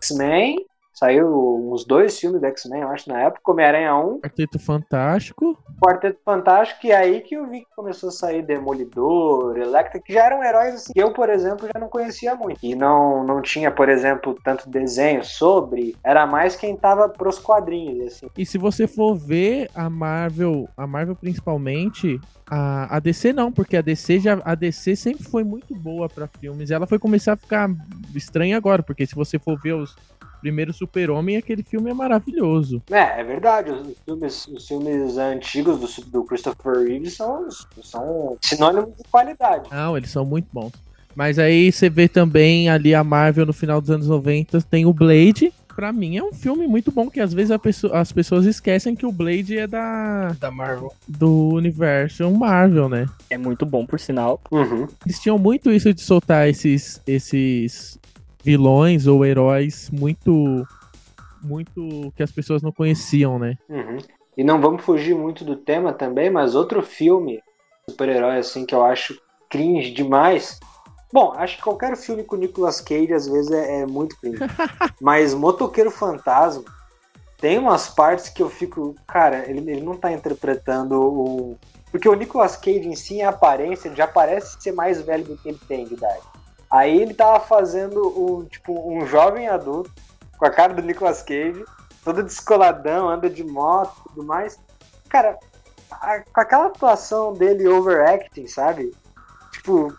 X-Men, 0.00 0.64
saiu 0.94 1.70
uns 1.72 1.84
dois 1.84 2.18
filmes 2.18 2.40
do 2.40 2.46
X-Men, 2.46 2.82
eu 2.82 2.88
acho, 2.88 3.08
na 3.08 3.20
época, 3.20 3.50
Homem-Aranha 3.50 3.96
1, 3.96 4.20
Quarteto 4.20 4.58
Fantástico. 4.58 5.58
Quarteto 5.84 6.20
Fantástico, 6.24 6.86
e 6.86 6.92
aí 6.92 7.20
que 7.20 7.34
eu 7.34 7.48
vi 7.48 7.60
que 7.60 7.74
começou 7.74 8.08
a 8.08 8.12
sair 8.12 8.42
Demolidor, 8.42 9.58
Electra, 9.58 10.00
que 10.00 10.12
já 10.12 10.26
eram 10.26 10.42
heróis 10.42 10.74
assim, 10.74 10.92
que 10.92 11.02
eu, 11.02 11.12
por 11.12 11.28
exemplo, 11.28 11.68
já 11.72 11.80
não 11.80 11.88
conhecia 11.88 12.34
muito. 12.36 12.58
E 12.62 12.74
não, 12.74 13.24
não 13.24 13.42
tinha, 13.42 13.70
por 13.70 13.88
exemplo, 13.88 14.38
tanto 14.44 14.70
desenho 14.70 15.24
sobre, 15.24 15.96
era 16.04 16.26
mais 16.26 16.54
quem 16.54 16.76
tava 16.76 17.08
pros 17.08 17.38
quadrinhos, 17.38 18.06
assim. 18.06 18.28
E 18.38 18.46
se 18.46 18.56
você 18.56 18.86
for 18.86 19.14
ver 19.16 19.68
a 19.74 19.90
Marvel, 19.90 20.68
a 20.76 20.86
Marvel 20.86 21.16
principalmente, 21.16 22.20
a, 22.48 22.96
a 22.96 23.00
DC 23.00 23.32
não, 23.32 23.50
porque 23.50 23.76
a 23.76 23.80
DC 23.82 24.20
já 24.20 24.40
a 24.44 24.54
DC 24.54 24.96
sempre 24.96 25.24
foi 25.24 25.42
muito 25.42 25.74
boa 25.74 26.08
pra 26.08 26.28
filmes. 26.28 26.70
Ela 26.70 26.86
foi 26.86 26.98
começar 26.98 27.32
a 27.32 27.36
ficar 27.36 27.70
estranha 28.14 28.56
agora, 28.56 28.82
porque 28.82 29.06
se 29.06 29.14
você 29.14 29.38
for 29.38 29.58
ver 29.60 29.74
os 29.74 29.96
primeiros 30.44 30.76
Super-Homem, 30.76 31.38
aquele 31.38 31.62
filme 31.62 31.90
é 31.90 31.94
maravilhoso. 31.94 32.82
É, 32.90 33.18
é 33.20 33.24
verdade, 33.24 33.70
os 33.70 33.96
filmes, 34.04 34.46
os 34.48 34.68
filmes 34.68 35.16
antigos 35.16 35.80
do, 35.80 36.04
do 36.10 36.22
Christopher 36.24 36.86
Reeve 36.86 37.08
são, 37.10 37.48
são 37.82 38.36
sinônimos 38.42 38.90
de 38.94 39.04
qualidade. 39.10 39.70
Não, 39.72 39.96
eles 39.96 40.10
são 40.10 40.22
muito 40.26 40.46
bons. 40.52 40.72
Mas 41.16 41.38
aí 41.38 41.72
você 41.72 41.88
vê 41.88 42.08
também 42.08 42.68
ali 42.68 42.94
a 42.94 43.02
Marvel 43.02 43.46
no 43.46 43.54
final 43.54 43.80
dos 43.80 43.90
anos 43.90 44.06
90, 44.08 44.60
tem 44.62 44.84
o 44.84 44.92
Blade. 44.92 45.50
Pra 45.74 45.92
mim 45.92 46.16
é 46.18 46.22
um 46.22 46.32
filme 46.32 46.66
muito 46.68 46.92
bom, 46.92 47.08
que 47.10 47.18
às 47.18 47.32
vezes 47.32 47.50
a 47.50 47.58
pessoa- 47.58 47.98
as 47.98 48.12
pessoas 48.12 48.44
esquecem 48.46 48.94
que 48.94 49.04
o 49.06 49.10
Blade 49.10 49.58
é 49.58 49.66
da, 49.66 50.28
Da 50.38 50.50
Marvel. 50.50 50.92
do 51.08 51.48
universo 51.54 52.30
Marvel, 52.30 52.88
né? 52.88 53.06
É 53.30 53.36
muito 53.38 53.64
bom, 53.66 53.84
por 53.86 53.98
sinal. 53.98 54.40
Uhum. 54.52 54.86
Eles 55.06 55.18
tinham 55.18 55.36
muito 55.38 55.72
isso 55.72 55.92
de 55.94 56.00
soltar 56.00 56.48
esses, 56.48 57.00
esses 57.06 57.98
vilões 58.44 59.06
ou 59.06 59.24
heróis 59.24 59.90
muito. 59.90 60.66
Muito 61.42 62.10
que 62.16 62.22
as 62.22 62.32
pessoas 62.32 62.62
não 62.62 62.72
conheciam, 62.72 63.38
né? 63.38 63.58
Uhum. 63.68 63.98
E 64.34 64.42
não 64.42 64.62
vamos 64.62 64.82
fugir 64.82 65.14
muito 65.14 65.44
do 65.44 65.56
tema 65.56 65.92
também, 65.92 66.30
mas 66.30 66.54
outro 66.54 66.82
filme 66.82 67.38
super-herói 67.88 68.38
assim 68.38 68.64
que 68.64 68.74
eu 68.74 68.82
acho 68.82 69.20
cringe 69.50 69.90
demais. 69.90 70.58
Bom, 71.12 71.34
acho 71.36 71.58
que 71.58 71.62
qualquer 71.62 71.96
filme 71.98 72.24
com 72.24 72.36
Nicolas 72.36 72.80
Cage 72.80 73.12
às 73.12 73.28
vezes 73.28 73.50
é, 73.50 73.82
é 73.82 73.86
muito 73.86 74.18
cringe. 74.18 74.38
mas 75.02 75.34
Motoqueiro 75.34 75.90
Fantasma 75.90 76.64
tem 77.38 77.58
umas 77.58 77.90
partes 77.90 78.30
que 78.30 78.42
eu 78.42 78.48
fico, 78.48 78.94
cara, 79.06 79.44
ele, 79.46 79.70
ele 79.70 79.82
não 79.82 79.96
tá 79.96 80.10
interpretando 80.10 80.98
o 80.98 81.58
porque 81.94 82.08
o 82.08 82.14
Nicolas 82.14 82.56
Cage 82.56 82.88
em 82.88 82.96
si, 82.96 83.18
em 83.18 83.22
aparência, 83.22 83.86
ele 83.86 83.94
já 83.94 84.08
parece 84.08 84.60
ser 84.60 84.72
mais 84.72 85.00
velho 85.00 85.22
do 85.22 85.36
que 85.36 85.50
ele 85.50 85.60
tem 85.68 85.84
de 85.84 85.94
idade. 85.94 86.22
Aí 86.74 87.00
ele 87.00 87.14
tava 87.14 87.38
fazendo 87.38 88.00
um, 88.20 88.44
tipo, 88.46 88.72
um 88.92 89.06
jovem 89.06 89.46
adulto 89.46 89.92
com 90.36 90.44
a 90.44 90.50
cara 90.50 90.74
do 90.74 90.82
Nicolas 90.82 91.22
Cage, 91.22 91.64
todo 92.04 92.20
descoladão, 92.20 93.08
anda 93.08 93.30
de 93.30 93.44
moto 93.44 93.94
e 94.00 94.08
tudo 94.08 94.24
mais. 94.26 94.58
Cara, 95.08 95.38
a- 95.88 96.18
com 96.20 96.40
aquela 96.40 96.66
atuação 96.66 97.32
dele 97.32 97.68
overacting, 97.68 98.48
sabe? 98.48 98.92
Tipo, 99.52 99.94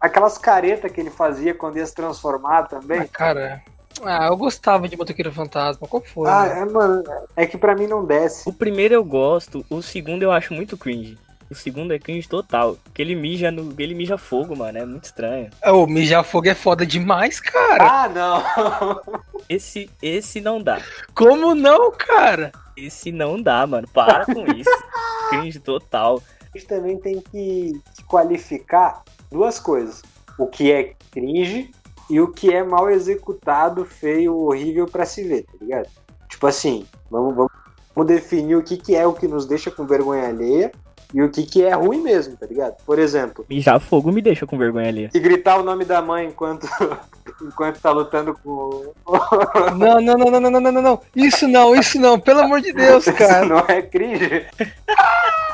aquelas 0.00 0.38
caretas 0.38 0.90
que 0.90 0.98
ele 1.02 1.10
fazia 1.10 1.52
quando 1.52 1.76
ia 1.76 1.84
se 1.84 1.94
transformar 1.94 2.62
também. 2.62 3.00
Ah, 3.02 3.08
cara. 3.12 3.62
Ah, 4.02 4.26
eu 4.28 4.36
gostava 4.38 4.88
de 4.88 4.96
Motoqueiro 4.96 5.30
Fantasma. 5.32 5.86
Qual 5.86 6.02
foi? 6.02 6.30
Ah, 6.30 6.46
né? 6.46 6.60
é, 6.60 6.64
mano, 6.64 7.04
é 7.36 7.46
que 7.46 7.58
pra 7.58 7.74
mim 7.74 7.86
não 7.86 8.06
desce. 8.06 8.48
O 8.48 8.54
primeiro 8.54 8.94
eu 8.94 9.04
gosto, 9.04 9.64
o 9.68 9.82
segundo 9.82 10.22
eu 10.22 10.32
acho 10.32 10.54
muito 10.54 10.78
cringe. 10.78 11.18
O 11.50 11.54
segundo 11.54 11.92
é 11.92 11.98
cringe 11.98 12.28
total. 12.28 12.76
Porque 12.82 13.00
ele 13.00 13.14
mija 13.14 13.50
no. 13.50 13.72
Ele 13.78 13.94
mija 13.94 14.18
fogo, 14.18 14.56
mano. 14.56 14.78
É 14.78 14.84
muito 14.84 15.04
estranho. 15.04 15.50
O 15.64 15.86
Mijar 15.86 16.24
Fogo 16.24 16.48
é 16.48 16.54
foda 16.54 16.84
demais, 16.84 17.38
cara. 17.40 18.04
Ah, 18.04 18.08
não! 18.08 19.22
Esse, 19.48 19.88
esse 20.02 20.40
não 20.40 20.60
dá. 20.60 20.82
Como 21.14 21.54
não, 21.54 21.92
cara? 21.92 22.50
Esse 22.76 23.12
não 23.12 23.40
dá, 23.40 23.64
mano. 23.64 23.86
Para 23.86 24.26
com 24.26 24.44
isso. 24.52 24.68
cringe 25.30 25.60
total. 25.60 26.20
A 26.52 26.58
gente 26.58 26.66
também 26.66 26.98
tem 26.98 27.20
que 27.20 27.80
qualificar 28.08 29.04
duas 29.30 29.60
coisas: 29.60 30.02
o 30.36 30.48
que 30.48 30.72
é 30.72 30.94
cringe 31.12 31.70
e 32.10 32.20
o 32.20 32.32
que 32.32 32.52
é 32.52 32.64
mal 32.64 32.90
executado, 32.90 33.84
feio, 33.84 34.36
horrível 34.36 34.86
pra 34.86 35.06
se 35.06 35.22
ver, 35.22 35.44
tá 35.44 35.52
ligado? 35.60 35.88
Tipo 36.28 36.48
assim, 36.48 36.84
vamos, 37.08 37.36
vamos, 37.36 37.52
vamos 37.94 38.12
definir 38.12 38.56
o 38.56 38.62
que, 38.64 38.76
que 38.76 38.96
é 38.96 39.06
o 39.06 39.12
que 39.12 39.28
nos 39.28 39.46
deixa 39.46 39.70
com 39.70 39.86
vergonha 39.86 40.28
alheia 40.28 40.72
e 41.14 41.22
o 41.22 41.30
que, 41.30 41.44
que 41.44 41.62
é 41.62 41.72
ruim 41.74 42.00
mesmo, 42.02 42.36
tá 42.36 42.46
ligado? 42.46 42.76
Por 42.84 42.98
exemplo, 42.98 43.44
Mijar 43.48 43.80
fogo 43.80 44.10
me 44.12 44.20
deixa 44.20 44.46
com 44.46 44.58
vergonha 44.58 44.88
ali. 44.88 45.10
e 45.14 45.18
gritar 45.18 45.58
o 45.58 45.62
nome 45.62 45.84
da 45.84 46.02
mãe 46.02 46.26
enquanto, 46.26 46.66
enquanto 47.42 47.80
tá 47.80 47.90
lutando 47.90 48.36
com. 48.42 48.92
Não, 49.76 50.00
não, 50.00 50.14
não, 50.16 50.30
não, 50.30 50.40
não, 50.40 50.60
não, 50.60 50.72
não, 50.72 50.82
não. 50.82 51.00
Isso 51.14 51.46
não, 51.48 51.74
isso 51.74 51.98
não. 52.00 52.18
Pelo 52.18 52.40
amor 52.40 52.60
de 52.60 52.72
Deus, 52.72 53.06
Isso 53.06 53.16
cara. 53.16 53.44
não 53.46 53.58
é 53.58 53.82
cringe? 53.82 54.46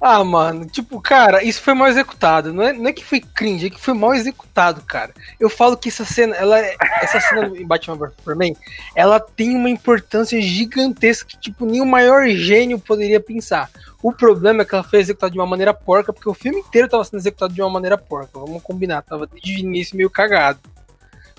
Ah, 0.00 0.22
mano, 0.22 0.64
tipo, 0.66 1.00
cara, 1.00 1.42
isso 1.42 1.60
foi 1.60 1.74
mal 1.74 1.88
executado. 1.88 2.52
Não 2.52 2.62
é, 2.62 2.72
não 2.72 2.88
é 2.88 2.92
que 2.92 3.04
foi 3.04 3.20
cringe, 3.20 3.66
é 3.66 3.70
que 3.70 3.80
foi 3.80 3.94
mal 3.94 4.14
executado, 4.14 4.80
cara. 4.82 5.12
Eu 5.40 5.50
falo 5.50 5.76
que 5.76 5.88
essa 5.88 6.04
cena, 6.04 6.36
ela, 6.36 6.58
é- 6.60 6.76
essa 7.02 7.20
cena 7.20 7.48
do 7.48 7.66
Batman 7.66 7.96
vs 7.96 8.14
Superman, 8.16 8.56
ela 8.94 9.18
tem 9.18 9.56
uma 9.56 9.68
importância 9.68 10.40
gigantesca 10.40 11.28
que, 11.28 11.38
tipo, 11.38 11.66
nem 11.66 11.80
o 11.80 11.86
maior 11.86 12.28
gênio 12.28 12.78
poderia 12.78 13.18
pensar. 13.20 13.68
O 14.00 14.12
problema 14.12 14.62
é 14.62 14.64
que 14.64 14.74
ela 14.74 14.84
foi 14.84 15.00
executada 15.00 15.32
de 15.32 15.38
uma 15.38 15.46
maneira 15.46 15.74
porca, 15.74 16.12
porque 16.12 16.28
o 16.28 16.34
filme 16.34 16.60
inteiro 16.60 16.88
tava 16.88 17.02
sendo 17.04 17.18
executado 17.18 17.52
de 17.52 17.60
uma 17.60 17.70
maneira 17.70 17.98
porca. 17.98 18.38
Vamos 18.38 18.62
combinar, 18.62 19.02
tava 19.02 19.26
de 19.26 19.60
início 19.60 19.96
meio 19.96 20.08
cagado. 20.08 20.60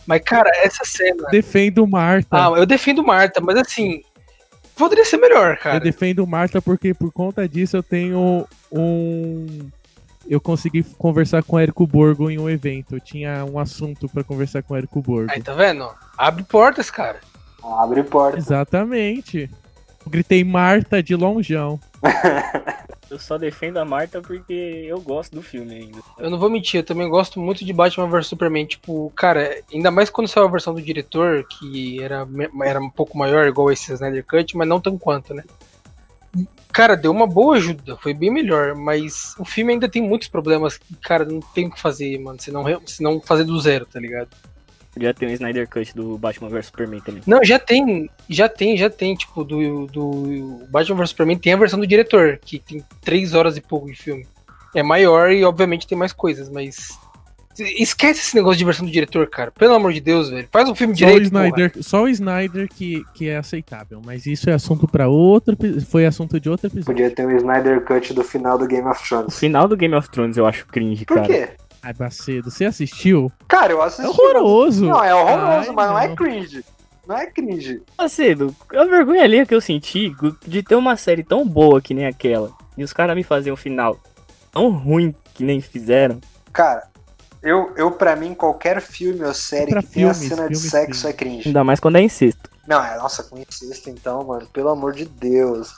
Mas, 0.05 0.21
cara, 0.23 0.49
essa 0.63 0.83
cena. 0.83 1.27
Defendo 1.29 1.85
Marta. 1.87 2.27
Ah, 2.31 2.51
eu 2.57 2.65
defendo 2.65 3.03
Marta, 3.03 3.39
mas 3.39 3.55
assim. 3.57 4.01
Poderia 4.79 5.03
ser 5.05 5.17
melhor, 5.17 5.51
Eu 5.51 5.57
cara. 5.57 5.79
defendo 5.79 6.25
Marta 6.25 6.61
porque 6.61 6.93
por 6.93 7.11
conta 7.11 7.47
disso 7.47 7.75
eu 7.77 7.83
tenho 7.83 8.47
um. 8.71 9.69
Eu 10.27 10.39
consegui 10.39 10.83
conversar 10.97 11.43
com 11.43 11.55
o 11.55 11.59
Érico 11.59 11.85
Borgo 11.85 12.29
em 12.29 12.39
um 12.39 12.49
evento. 12.49 12.95
Eu 12.95 12.99
tinha 12.99 13.43
um 13.45 13.59
assunto 13.59 14.07
pra 14.07 14.23
conversar 14.23 14.63
com 14.63 14.73
o 14.73 14.77
Érico 14.77 15.01
Borgo. 15.01 15.31
Aí, 15.31 15.41
tá 15.41 15.53
vendo? 15.53 15.89
Abre 16.17 16.43
portas, 16.43 16.89
cara. 16.89 17.19
Abre 17.63 18.03
porta. 18.03 18.37
Exatamente. 18.37 19.49
Eu 20.05 20.09
gritei 20.11 20.43
Marta 20.43 21.03
de 21.03 21.15
longeão. 21.15 21.79
Eu 23.09 23.17
só 23.17 23.37
defendo 23.37 23.77
a 23.77 23.85
Marta 23.85 24.21
porque 24.21 24.53
eu 24.53 25.01
gosto 25.01 25.35
do 25.35 25.41
filme 25.41 25.73
ainda. 25.73 25.99
Eu 26.17 26.29
não 26.29 26.37
vou 26.37 26.49
mentir, 26.49 26.79
eu 26.79 26.85
também 26.85 27.09
gosto 27.09 27.39
muito 27.39 27.65
de 27.65 27.73
Batman 27.73 28.07
vs 28.07 28.27
Superman. 28.27 28.65
Tipo, 28.65 29.11
cara, 29.15 29.61
ainda 29.73 29.89
mais 29.89 30.09
quando 30.09 30.27
saiu 30.27 30.45
a 30.45 30.51
versão 30.51 30.73
do 30.73 30.81
diretor, 30.81 31.45
que 31.45 32.01
era, 32.01 32.27
era 32.63 32.79
um 32.79 32.89
pouco 32.89 33.17
maior, 33.17 33.47
igual 33.47 33.71
esse 33.71 33.91
Snyder 33.93 34.25
Cut, 34.25 34.55
mas 34.55 34.67
não 34.67 34.79
tão 34.79 34.97
quanto, 34.97 35.33
né? 35.33 35.43
Cara, 36.71 36.95
deu 36.95 37.11
uma 37.11 37.25
boa 37.25 37.55
ajuda, 37.55 37.97
foi 37.97 38.13
bem 38.13 38.29
melhor, 38.29 38.75
mas 38.75 39.33
o 39.39 39.45
filme 39.45 39.73
ainda 39.73 39.89
tem 39.89 40.03
muitos 40.03 40.27
problemas 40.27 40.77
que, 40.77 40.95
cara, 40.97 41.25
não 41.25 41.39
tem 41.39 41.65
o 41.65 41.71
que 41.71 41.81
fazer, 41.81 42.19
mano, 42.19 42.39
se 42.39 42.51
não, 42.51 42.63
se 42.85 43.01
não 43.01 43.19
fazer 43.19 43.43
do 43.43 43.59
zero, 43.59 43.87
tá 43.87 43.99
ligado? 43.99 44.29
Já 44.99 45.13
tem 45.13 45.29
um 45.29 45.31
Snyder 45.31 45.67
Cut 45.69 45.95
do 45.95 46.17
Batman 46.17 46.49
vs 46.49 46.65
Superman 46.67 46.99
também. 47.01 47.21
Não, 47.25 47.43
já 47.43 47.57
tem, 47.59 48.09
já 48.29 48.49
tem, 48.49 48.75
já 48.77 48.89
tem, 48.89 49.15
tipo, 49.15 49.43
do, 49.43 49.85
do 49.87 50.65
Batman 50.69 50.97
vs 50.97 51.09
Superman 51.11 51.37
tem 51.37 51.53
a 51.53 51.57
versão 51.57 51.79
do 51.79 51.87
diretor, 51.87 52.39
que 52.43 52.59
tem 52.59 52.83
três 53.01 53.33
horas 53.33 53.57
e 53.57 53.61
pouco 53.61 53.87
de 53.87 53.95
filme. 53.95 54.25
É 54.75 54.83
maior 54.83 55.31
e, 55.31 55.43
obviamente, 55.43 55.87
tem 55.87 55.97
mais 55.97 56.13
coisas, 56.13 56.49
mas. 56.49 56.97
Esquece 57.57 58.21
esse 58.21 58.35
negócio 58.35 58.57
de 58.57 58.63
versão 58.63 58.85
do 58.85 58.91
diretor, 58.91 59.27
cara. 59.27 59.51
Pelo 59.51 59.73
amor 59.73 59.91
de 59.91 59.99
Deus, 59.99 60.29
velho. 60.29 60.47
Faz 60.49 60.69
um 60.69 60.75
filme 60.75 60.95
Só 60.95 61.03
o 61.05 61.07
direito. 61.09 61.29
porra. 61.31 61.45
Snyder, 61.47 61.71
só 61.83 62.03
o 62.03 62.07
Snyder 62.07 62.69
que, 62.69 63.03
que 63.13 63.27
é 63.27 63.35
aceitável. 63.35 64.01
Mas 64.05 64.25
isso 64.25 64.49
é 64.49 64.53
assunto 64.53 64.87
pra 64.87 65.09
outro. 65.09 65.57
Foi 65.89 66.05
assunto 66.05 66.39
de 66.39 66.49
outro 66.49 66.67
episódio. 66.67 66.85
Podia 66.85 67.11
ter 67.11 67.25
um 67.27 67.35
Snyder 67.35 67.81
Cut 67.83 68.13
do 68.13 68.23
final 68.23 68.57
do 68.57 68.65
Game 68.65 68.87
of 68.87 69.01
O 69.03 69.07
Thrones. 69.07 69.37
final 69.37 69.67
do 69.67 69.75
Game 69.75 69.93
of 69.93 70.09
Thrones 70.09 70.37
eu 70.37 70.45
acho 70.45 70.65
cringe, 70.67 71.03
Por 71.03 71.15
cara. 71.15 71.27
quê? 71.27 71.49
Ai, 71.81 71.93
Bacedo, 71.93 72.51
você 72.51 72.65
assistiu? 72.65 73.31
Cara, 73.47 73.71
eu 73.73 73.81
É 73.81 73.85
assisti. 73.85 74.07
horroroso. 74.09 74.85
Não, 74.85 75.03
é 75.03 75.13
horroroso, 75.15 75.69
Ai, 75.69 75.75
mas 75.75 75.89
não 75.89 75.99
é 75.99 76.07
não. 76.09 76.15
cringe. 76.15 76.65
Não 77.07 77.17
é 77.17 77.25
cringe. 77.25 77.81
Macedo, 77.97 78.55
a 78.75 78.83
vergonha 78.85 79.23
ali 79.23 79.45
que 79.45 79.55
eu 79.55 79.61
senti 79.61 80.13
de 80.45 80.61
ter 80.61 80.75
uma 80.75 80.95
série 80.97 81.23
tão 81.23 81.47
boa 81.47 81.81
que 81.81 81.93
nem 81.93 82.05
aquela 82.05 82.51
e 82.77 82.83
os 82.83 82.93
caras 82.93 83.15
me 83.15 83.23
fazerem 83.23 83.53
um 83.53 83.57
final 83.57 83.97
tão 84.51 84.69
ruim 84.69 85.15
que 85.33 85.43
nem 85.43 85.59
fizeram. 85.61 86.19
Cara, 86.53 86.87
Eu, 87.41 87.73
eu, 87.77 87.91
pra 87.91 88.15
mim, 88.17 88.33
qualquer 88.35 88.81
filme 88.81 89.23
ou 89.23 89.33
série 89.33 89.71
Pra 89.71 89.81
que 89.81 89.87
tenha 89.87 90.13
filmes, 90.13 90.29
cena 90.35 90.49
de 90.49 90.55
filmes 90.55 90.71
sexo 90.71 91.01
cringe. 91.03 91.07
é 91.07 91.13
cringe. 91.13 91.47
Ainda 91.49 91.63
mais 91.63 91.79
quando 91.79 91.95
é 91.95 92.01
incesto. 92.01 92.49
Não, 92.67 92.83
é, 92.83 92.97
nossa, 92.97 93.23
com 93.23 93.37
incesto 93.37 93.89
então, 93.89 94.23
mano. 94.25 94.45
Pelo 94.51 94.67
amor 94.69 94.91
de 94.93 95.05
Deus. 95.05 95.73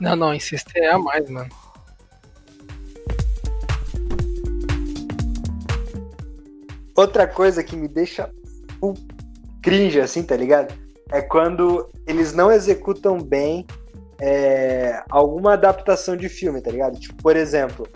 Não, 0.00 0.16
não, 0.16 0.34
incesto 0.34 0.70
é 0.74 0.90
a 0.90 0.98
mais, 0.98 1.30
mano. 1.30 1.48
Outra 6.96 7.26
coisa 7.26 7.62
que 7.62 7.76
me 7.76 7.86
deixa 7.88 8.30
full 8.80 8.94
cringe, 9.62 10.00
assim, 10.00 10.22
tá 10.22 10.36
ligado? 10.36 10.74
É 11.10 11.20
quando 11.20 11.88
eles 12.06 12.32
não 12.32 12.50
executam 12.50 13.18
bem 13.18 13.66
é, 14.20 15.02
alguma 15.10 15.52
adaptação 15.52 16.16
de 16.16 16.28
filme, 16.28 16.60
tá 16.60 16.70
ligado? 16.70 16.98
Tipo, 16.98 17.22
por 17.22 17.36
exemplo, 17.36 17.86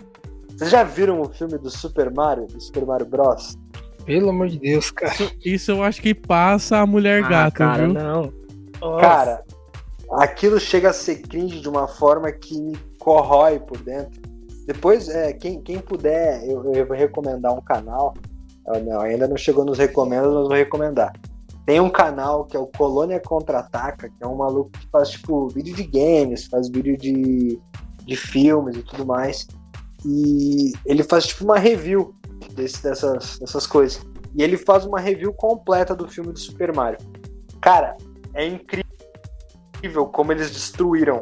vocês 0.55 0.69
já 0.69 0.83
viram 0.83 1.19
o 1.21 1.29
filme 1.29 1.57
do 1.57 1.69
Super 1.69 2.13
Mario, 2.13 2.45
do 2.47 2.61
Super 2.61 2.85
Mario 2.85 3.05
Bros? 3.07 3.57
Pelo 4.05 4.29
amor 4.29 4.47
de 4.47 4.59
Deus, 4.59 4.91
cara. 4.91 5.13
Isso, 5.13 5.31
isso 5.43 5.71
eu 5.71 5.83
acho 5.83 6.01
que 6.01 6.13
passa 6.13 6.77
a 6.77 6.85
mulher 6.85 7.23
Ah, 7.23 7.29
gata, 7.29 7.51
cara, 7.51 7.85
viu? 7.85 7.93
não. 7.93 8.33
Nossa. 8.79 9.01
Cara, 9.01 9.43
aquilo 10.11 10.59
chega 10.59 10.89
a 10.89 10.93
ser 10.93 11.21
cringe 11.21 11.59
de 11.59 11.69
uma 11.69 11.87
forma 11.87 12.31
que 12.31 12.59
me 12.59 12.77
corrói 12.99 13.59
por 13.59 13.77
dentro. 13.79 14.21
Depois, 14.65 15.09
é, 15.09 15.33
quem, 15.33 15.61
quem 15.61 15.79
puder, 15.79 16.43
eu, 16.47 16.71
eu 16.73 16.85
vou 16.85 16.95
recomendar 16.95 17.53
um 17.53 17.61
canal. 17.61 18.13
Não, 18.65 19.01
ainda 19.01 19.27
não 19.27 19.37
chegou 19.37 19.65
nos 19.65 19.77
recomendos, 19.77 20.33
mas 20.33 20.47
vou 20.47 20.55
recomendar. 20.55 21.13
Tem 21.65 21.79
um 21.79 21.89
canal 21.89 22.45
que 22.45 22.57
é 22.57 22.59
o 22.59 22.67
Colônia 22.67 23.19
Contra-Ataca, 23.19 24.09
que 24.09 24.23
é 24.23 24.27
um 24.27 24.35
maluco 24.35 24.71
que 24.71 24.87
faz, 24.89 25.09
tipo, 25.09 25.47
vídeo 25.49 25.75
de 25.75 25.83
games, 25.83 26.47
faz 26.47 26.69
vídeo 26.69 26.97
de, 26.97 27.59
de 28.05 28.15
filmes 28.15 28.75
e 28.77 28.83
tudo 28.83 29.05
mais. 29.05 29.47
E 30.05 30.73
ele 30.85 31.03
faz, 31.03 31.27
tipo, 31.27 31.43
uma 31.43 31.59
review 31.59 32.15
desse, 32.53 32.81
dessas, 32.81 33.37
dessas 33.39 33.67
coisas. 33.67 34.01
E 34.35 34.43
ele 34.43 34.57
faz 34.57 34.85
uma 34.85 34.99
review 34.99 35.33
completa 35.33 35.95
do 35.95 36.07
filme 36.07 36.31
do 36.31 36.39
Super 36.39 36.73
Mario. 36.75 36.99
Cara, 37.61 37.95
é 38.33 38.45
incrível 38.45 38.85
como 40.11 40.31
eles 40.31 40.49
destruíram 40.51 41.21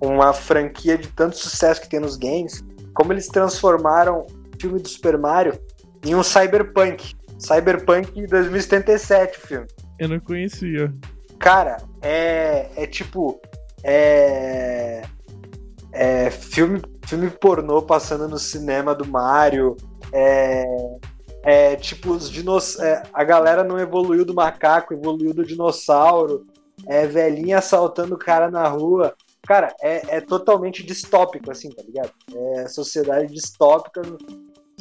uma 0.00 0.32
franquia 0.32 0.96
de 0.96 1.08
tanto 1.08 1.36
sucesso 1.36 1.80
que 1.80 1.88
tem 1.88 2.00
nos 2.00 2.16
games, 2.16 2.64
como 2.94 3.12
eles 3.12 3.26
transformaram 3.26 4.20
o 4.20 4.60
filme 4.60 4.80
do 4.80 4.88
Super 4.88 5.18
Mario 5.18 5.58
em 6.04 6.14
um 6.14 6.22
cyberpunk. 6.22 7.14
Cyberpunk 7.38 8.26
2077 8.26 9.38
o 9.38 9.40
filme. 9.40 9.66
Eu 9.98 10.08
não 10.08 10.20
conhecia. 10.20 10.92
Cara, 11.38 11.78
é, 12.02 12.70
é 12.76 12.86
tipo. 12.86 13.40
É, 13.82 15.02
é 15.92 16.30
filme, 16.30 16.82
filme 17.06 17.30
pornô 17.30 17.82
passando 17.82 18.28
no 18.28 18.38
cinema 18.38 18.94
do 18.94 19.06
Mario. 19.06 19.76
É, 20.12 20.64
é 21.42 21.76
tipo, 21.76 22.12
os 22.12 22.30
dinoss... 22.30 22.78
é, 22.78 23.02
a 23.12 23.24
galera 23.24 23.64
não 23.64 23.78
evoluiu 23.78 24.24
do 24.24 24.34
macaco, 24.34 24.92
evoluiu 24.92 25.32
do 25.32 25.44
dinossauro. 25.44 26.46
É 26.86 27.06
velhinha 27.06 27.58
assaltando 27.58 28.14
o 28.14 28.18
cara 28.18 28.50
na 28.50 28.66
rua. 28.68 29.14
Cara, 29.46 29.74
é, 29.80 30.16
é 30.16 30.20
totalmente 30.20 30.84
distópico, 30.84 31.50
assim, 31.50 31.70
tá 31.70 31.82
ligado? 31.82 32.12
É 32.34 32.68
sociedade 32.68 33.32
distópica. 33.32 34.02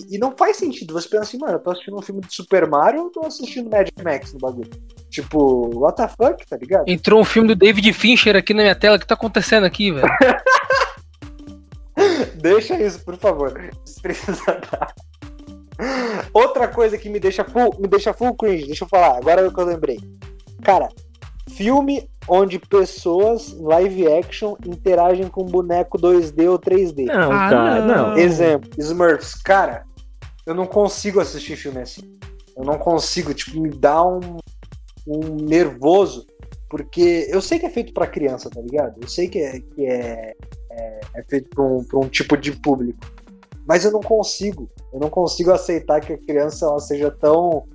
E, 0.09 0.17
não 0.17 0.35
faz 0.37 0.57
sentido. 0.57 0.93
Você 0.93 1.09
pensa 1.09 1.23
assim, 1.23 1.37
mano, 1.37 1.53
eu 1.53 1.59
tô 1.59 1.71
assistindo 1.71 1.97
um 1.97 2.01
filme 2.01 2.21
de 2.21 2.33
Super 2.33 2.67
Mario 2.67 3.03
ou 3.03 3.09
tô 3.09 3.25
assistindo 3.25 3.69
Mad 3.69 3.87
Max 4.03 4.33
no 4.33 4.39
bagulho? 4.39 4.69
Tipo, 5.09 5.69
what 5.79 5.97
the 5.97 6.07
fuck, 6.07 6.45
tá 6.47 6.57
ligado? 6.57 6.83
Entrou 6.87 7.19
um 7.19 7.25
filme 7.25 7.47
do 7.47 7.55
David 7.55 7.91
Fincher 7.93 8.35
aqui 8.35 8.53
na 8.53 8.61
minha 8.63 8.75
tela. 8.75 8.97
O 8.97 8.99
que 8.99 9.07
tá 9.07 9.15
acontecendo 9.15 9.65
aqui, 9.65 9.91
velho? 9.91 10.07
Deixa 12.35 12.79
isso, 12.81 13.03
por 13.03 13.17
favor. 13.17 13.69
Isso 13.85 14.01
precisa 14.01 14.59
dar. 14.71 14.93
Outra 16.33 16.67
coisa 16.67 16.97
que 16.97 17.09
me 17.09 17.19
deixa 17.19 17.43
full, 17.43 17.75
me 17.79 17.87
deixa 17.87 18.13
full 18.13 18.35
cringe, 18.35 18.65
deixa 18.67 18.83
eu 18.83 18.89
falar, 18.89 19.17
agora 19.17 19.41
é 19.41 19.47
o 19.47 19.53
que 19.53 19.59
eu 19.59 19.65
lembrei. 19.65 19.97
Cara, 20.61 20.89
filme 21.49 22.09
onde 22.27 22.59
pessoas 22.59 23.53
em 23.53 23.63
live 23.63 24.07
action 24.13 24.55
interagem 24.65 25.27
com 25.27 25.45
boneco 25.45 25.97
2D 25.97 26.49
ou 26.49 26.59
3D. 26.59 27.05
Não, 27.05 27.31
Ah, 27.31 27.49
cara, 27.49 27.85
não. 27.85 28.09
não. 28.09 28.17
Exemplo, 28.17 28.69
Smurfs. 28.77 29.35
Cara, 29.41 29.83
eu 30.49 30.55
não 30.55 30.65
consigo 30.65 31.19
assistir 31.19 31.55
filme 31.55 31.79
assim. 31.79 32.01
Eu 32.57 32.65
não 32.65 32.79
consigo, 32.79 33.33
tipo, 33.35 33.61
me 33.61 33.69
dá 33.69 34.03
um, 34.03 34.39
um 35.07 35.35
nervoso, 35.35 36.25
porque 36.67 37.27
eu 37.29 37.39
sei 37.39 37.59
que 37.59 37.67
é 37.67 37.69
feito 37.69 37.93
pra 37.93 38.07
criança, 38.07 38.49
tá 38.49 38.59
ligado? 38.59 38.99
Eu 38.99 39.07
sei 39.07 39.27
que 39.27 39.37
é, 39.39 39.59
que 39.59 39.85
é, 39.85 40.33
é, 40.71 40.99
é 41.17 41.23
feito 41.29 41.49
pra 41.51 41.63
um, 41.63 41.83
pra 41.83 41.99
um 41.99 42.09
tipo 42.09 42.35
de 42.35 42.51
público. 42.51 42.99
Mas 43.67 43.85
eu 43.85 43.91
não 43.91 43.99
consigo. 43.99 44.67
Eu 44.91 44.99
não 44.99 45.09
consigo 45.09 45.51
aceitar 45.51 46.01
que 46.01 46.13
a 46.13 46.17
criança 46.17 46.65
ela 46.65 46.79
seja 46.79 47.11
tão, 47.11 47.67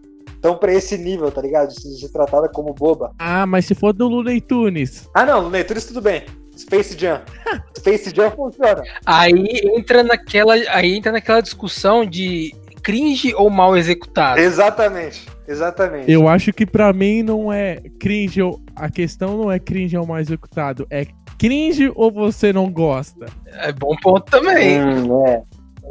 tão 0.42 0.58
pra 0.58 0.74
esse 0.74 0.98
nível, 0.98 1.30
tá 1.30 1.40
ligado? 1.40 1.68
De 1.68 2.00
ser 2.00 2.08
tratada 2.08 2.48
como 2.48 2.74
boba. 2.74 3.12
Ah, 3.20 3.46
mas 3.46 3.66
se 3.66 3.76
for 3.76 3.92
do 3.92 4.08
Looney 4.08 4.40
Tunes. 4.40 5.08
Ah, 5.14 5.24
não, 5.24 5.42
Looney 5.42 5.62
Tunes 5.62 5.86
tudo 5.86 6.00
bem. 6.00 6.24
Space 6.56 6.98
Jam. 6.98 7.22
Space 7.78 8.12
Jam 8.14 8.32
funciona. 8.32 8.82
Aí 9.06 9.60
entra 9.76 10.02
naquela, 10.02 10.54
aí 10.54 10.96
entra 10.96 11.12
naquela 11.12 11.40
discussão 11.40 12.04
de 12.04 12.52
cringe 12.84 13.34
ou 13.34 13.48
mal 13.50 13.76
executado. 13.76 14.38
Exatamente. 14.38 15.26
Exatamente. 15.48 16.10
Eu 16.10 16.28
acho 16.28 16.52
que 16.52 16.64
pra 16.66 16.92
mim 16.92 17.22
não 17.22 17.52
é 17.52 17.80
cringe. 17.98 18.40
ou- 18.42 18.60
A 18.76 18.88
questão 18.90 19.36
não 19.36 19.50
é 19.50 19.58
cringe 19.58 19.96
ou 19.96 20.06
mal 20.06 20.18
executado. 20.20 20.86
É 20.90 21.06
cringe 21.38 21.90
ou 21.94 22.10
você 22.12 22.52
não 22.52 22.70
gosta? 22.70 23.26
É 23.46 23.72
bom 23.72 23.96
ponto 24.02 24.30
também. 24.30 24.80
Hum, 24.82 25.26
é. 25.26 25.42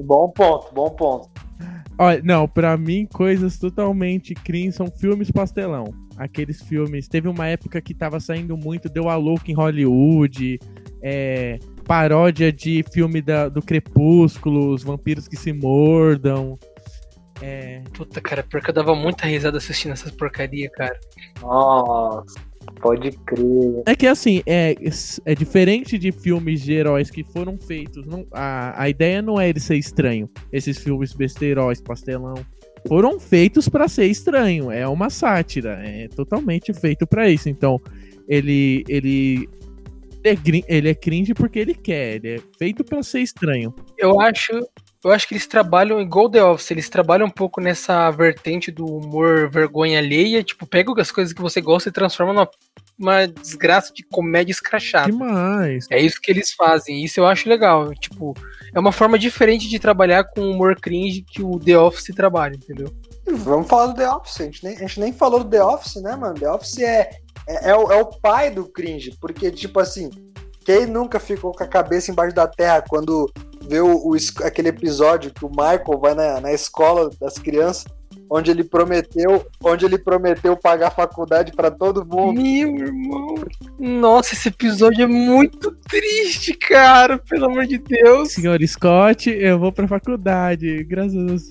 Bom 0.03 0.29
ponto, 0.29 0.73
bom 0.73 0.89
ponto. 0.91 1.29
Olha, 1.99 2.19
não, 2.23 2.47
pra 2.47 2.75
mim, 2.75 3.07
coisas 3.13 3.59
totalmente 3.59 4.33
cringe 4.33 4.71
são 4.71 4.87
filmes 4.87 5.29
pastelão. 5.29 5.93
Aqueles 6.17 6.61
filmes. 6.61 7.07
Teve 7.07 7.27
uma 7.27 7.47
época 7.47 7.79
que 7.81 7.93
tava 7.93 8.19
saindo 8.19 8.57
muito, 8.57 8.89
deu 8.89 9.09
a 9.09 9.15
louca 9.15 9.51
em 9.51 9.53
Hollywood. 9.53 10.59
É, 11.01 11.59
paródia 11.85 12.51
de 12.51 12.83
filme 12.91 13.21
da- 13.21 13.49
do 13.49 13.61
Crepúsculo, 13.61 14.69
os 14.73 14.83
vampiros 14.83 15.27
que 15.27 15.35
se 15.35 15.53
mordam. 15.53 16.57
É, 17.45 17.81
Puta, 17.93 18.21
cara, 18.21 18.41
pior 18.41 18.61
que 18.63 18.69
eu 18.69 18.73
dava 18.73 18.95
muita 18.95 19.27
risada 19.27 19.57
assistindo 19.57 19.91
essas 19.91 20.11
porcaria, 20.11 20.69
cara. 20.69 20.97
Nossa, 21.41 22.39
pode 22.81 23.11
crer. 23.25 23.83
É 23.85 23.95
que 23.95 24.07
assim, 24.07 24.41
é, 24.45 24.73
é 25.25 25.35
diferente 25.35 25.97
de 25.97 26.11
filmes 26.13 26.61
de 26.61 26.71
heróis 26.73 27.09
que 27.11 27.21
foram 27.23 27.57
feitos. 27.57 28.05
Não, 28.05 28.25
a, 28.31 28.81
a 28.83 28.87
ideia 28.89 29.21
não 29.21 29.39
é 29.39 29.49
ele 29.49 29.59
ser 29.59 29.75
estranho. 29.75 30.29
Esses 30.53 30.77
filmes 30.77 31.11
besteiróis, 31.13 31.81
pastelão. 31.81 32.35
Foram 32.87 33.19
feitos 33.19 33.67
pra 33.67 33.87
ser 33.89 34.05
estranho. 34.05 34.71
É 34.71 34.87
uma 34.87 35.09
sátira. 35.09 35.79
É 35.83 36.07
totalmente 36.07 36.73
feito 36.73 37.05
pra 37.05 37.29
isso. 37.29 37.49
Então, 37.49 37.79
ele. 38.27 38.83
ele 38.87 39.49
é, 40.23 40.33
grin- 40.35 40.63
ele 40.69 40.89
é 40.89 40.95
cringe 40.95 41.33
porque 41.33 41.59
ele 41.59 41.73
quer. 41.73 42.15
Ele 42.15 42.35
é 42.35 42.39
feito 42.57 42.83
pra 42.85 43.03
ser 43.03 43.19
estranho. 43.19 43.73
Eu 43.97 44.19
acho, 44.21 44.51
eu 45.03 45.11
acho 45.11 45.27
que 45.27 45.33
eles 45.33 45.47
trabalham 45.47 46.01
igual 46.01 46.29
The 46.29 46.43
Office, 46.43 46.71
eles 46.71 46.89
trabalham 46.89 47.27
um 47.27 47.31
pouco 47.31 47.59
nessa 47.59 48.09
vertente 48.11 48.71
do 48.71 48.85
humor 48.85 49.49
vergonha 49.49 49.99
alheia, 49.99 50.43
tipo, 50.43 50.65
pega 50.65 50.93
as 51.01 51.11
coisas 51.11 51.33
que 51.33 51.41
você 51.41 51.59
gosta 51.61 51.89
e 51.89 51.91
transforma 51.91 52.33
numa 52.33 52.49
uma 52.97 53.27
desgraça 53.27 53.91
de 53.93 54.03
comédia 54.03 54.51
escrachada. 54.51 55.11
Demais. 55.11 55.87
É 55.89 55.99
isso 55.99 56.21
que 56.21 56.31
eles 56.31 56.53
fazem, 56.53 57.03
isso 57.03 57.19
eu 57.19 57.25
acho 57.25 57.49
legal. 57.49 57.93
Tipo, 57.95 58.33
é 58.73 58.79
uma 58.79 58.91
forma 58.91 59.17
diferente 59.17 59.67
de 59.67 59.79
trabalhar 59.79 60.25
com 60.25 60.51
humor 60.51 60.79
cringe 60.79 61.23
que 61.23 61.41
o 61.41 61.59
The 61.59 61.77
Office 61.77 62.13
trabalha, 62.15 62.55
entendeu? 62.55 62.93
Vamos 63.25 63.67
falar 63.67 63.87
do 63.87 63.95
The 63.95 64.09
Office. 64.09 64.41
A 64.41 64.43
gente 64.43 64.63
nem, 64.63 64.75
a 64.75 64.79
gente 64.79 64.99
nem 64.99 65.13
falou 65.13 65.43
do 65.43 65.49
The 65.49 65.63
Office, 65.63 66.01
né, 66.01 66.15
mano? 66.15 66.35
The 66.35 66.51
Office 66.51 66.79
é, 66.79 67.09
é, 67.47 67.71
é 67.71 67.75
o, 67.75 67.91
é 67.91 68.01
o 68.01 68.05
pai 68.05 68.51
do 68.51 68.65
cringe. 68.65 69.17
Porque, 69.19 69.49
tipo 69.51 69.79
assim, 69.79 70.09
quem 70.65 70.85
nunca 70.85 71.19
ficou 71.19 71.51
com 71.51 71.63
a 71.63 71.67
cabeça 71.67 72.11
embaixo 72.11 72.35
da 72.35 72.47
terra 72.47 72.83
quando 72.87 73.31
vê 73.67 73.79
o, 73.79 73.95
o 73.95 74.15
aquele 74.43 74.69
episódio 74.69 75.33
que 75.33 75.45
o 75.45 75.49
Michael 75.49 75.99
vai 75.99 76.13
na, 76.13 76.41
na 76.41 76.53
escola 76.53 77.09
das 77.19 77.37
crianças, 77.37 77.85
onde 78.33 78.49
ele 78.49 78.63
prometeu, 78.63 79.45
onde 79.63 79.85
ele 79.85 79.99
prometeu 79.99 80.57
pagar 80.57 80.89
faculdade 80.89 81.51
pra 81.51 81.69
todo 81.69 82.03
mundo. 82.03 82.41
Meu 82.41 82.75
irmão. 82.77 83.35
Nossa, 83.77 84.33
esse 84.33 84.47
episódio 84.47 85.03
é 85.03 85.07
muito 85.07 85.71
triste, 85.87 86.55
cara. 86.55 87.19
Pelo 87.19 87.45
amor 87.45 87.67
de 87.67 87.77
Deus. 87.77 88.31
Senhor 88.31 88.59
Scott, 88.65 89.29
eu 89.29 89.59
vou 89.59 89.71
pra 89.71 89.87
faculdade. 89.87 90.83
Graças 90.83 91.15
a 91.15 91.25
Deus, 91.25 91.43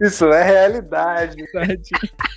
Isso 0.00 0.24
é 0.32 0.42
realidade. 0.42 1.36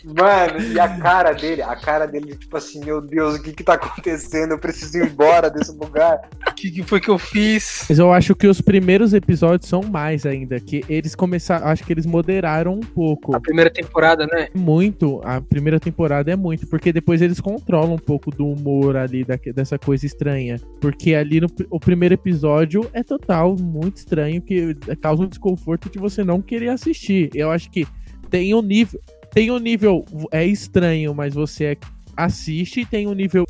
Mano, 0.04 0.62
e 0.73 0.78
a 0.78 0.89
cara 0.97 1.32
dele, 1.32 1.62
a 1.62 1.76
cara 1.78 2.06
dele, 2.06 2.36
tipo 2.36 2.58
assim, 2.58 2.84
meu 2.84 3.00
Deus, 3.00 3.36
o 3.36 3.41
que 3.41 3.54
que 3.54 3.63
tá 3.63 3.76
acontecendo? 3.76 4.52
Eu 4.52 4.60
preciso 4.60 4.97
ir 4.97 5.06
embora 5.06 5.50
desse 5.50 5.71
lugar. 5.71 6.30
O 6.45 6.54
que, 6.54 6.71
que 6.71 6.84
foi 6.84 7.00
que 7.00 7.10
eu 7.10 7.17
fiz? 7.17 7.86
Mas 7.88 8.00
eu 8.00 8.12
acho 8.12 8.36
que 8.36 8.47
os 8.47 8.60
primeiros 8.60 9.13
episódios 9.13 9.69
são 9.69 9.82
mais 9.82 10.26
ainda, 10.26 10.60
que 10.60 10.84
eles 10.89 11.15
começaram, 11.15 11.67
acho 11.67 11.86
que 11.86 11.93
eles 11.93 12.06
moderaram 12.06 12.73
um 12.73 12.82
pouco. 12.82 13.34
A 13.34 13.39
primeira 13.39 13.76
temporada, 13.81 14.25
né? 14.27 14.47
Muito, 14.55 15.21
a 15.23 15.39
primeira 15.41 15.79
temporada 15.79 16.31
é 16.31 16.35
muito, 16.35 16.67
porque 16.67 16.91
depois 16.91 17.21
eles 17.21 17.39
controlam 17.39 17.93
um 17.95 17.99
pouco 17.99 18.31
do 18.31 18.45
humor 18.47 18.95
ali, 18.97 19.23
da- 19.23 19.39
dessa 19.53 19.77
coisa 19.77 20.05
estranha. 20.05 20.59
Porque 20.81 21.13
ali 21.15 21.39
no 21.41 21.47
o 21.69 21.79
primeiro 21.79 22.13
episódio 22.15 22.89
é 22.93 23.03
total, 23.03 23.55
muito 23.55 23.97
estranho, 23.97 24.41
que 24.41 24.75
causa 25.01 25.23
um 25.23 25.27
desconforto 25.27 25.89
de 25.89 25.99
você 25.99 26.23
não 26.23 26.41
querer 26.41 26.69
assistir. 26.69 27.29
Eu 27.33 27.51
acho 27.51 27.69
que 27.71 27.87
tem 28.29 28.53
um 28.53 28.61
nível. 28.61 28.99
Tem 29.33 29.51
um 29.51 29.59
nível. 29.59 30.05
É 30.31 30.45
estranho, 30.45 31.13
mas 31.13 31.33
você 31.33 31.77
assiste 32.15 32.81
e 32.81 32.85
tem 32.85 33.07
um 33.07 33.13
nível. 33.13 33.45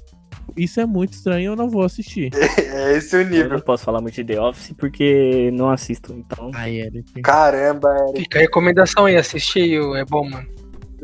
Isso 0.56 0.80
é 0.80 0.86
muito 0.86 1.14
estranho, 1.14 1.52
eu 1.52 1.56
não 1.56 1.70
vou 1.70 1.84
assistir. 1.84 2.32
É 2.78 2.94
esse 2.96 3.16
o 3.16 3.22
Eu 3.22 3.26
nível. 3.30 3.50
não 3.50 3.60
posso 3.60 3.84
falar 3.84 4.00
muito 4.02 4.14
de 4.16 4.24
The 4.24 4.40
Office 4.40 4.74
porque 4.78 5.50
não 5.54 5.70
assisto, 5.70 6.14
então. 6.14 6.52
Ai, 6.54 6.82
Eric. 6.82 7.22
Caramba, 7.22 7.90
é 8.14 8.18
Fica 8.20 8.38
a 8.40 8.42
recomendação 8.42 9.06
aí, 9.06 9.16
assiste 9.16 9.60
aí, 9.60 9.76
é 10.00 10.06
bom, 10.06 10.30
mano. 10.30 10.48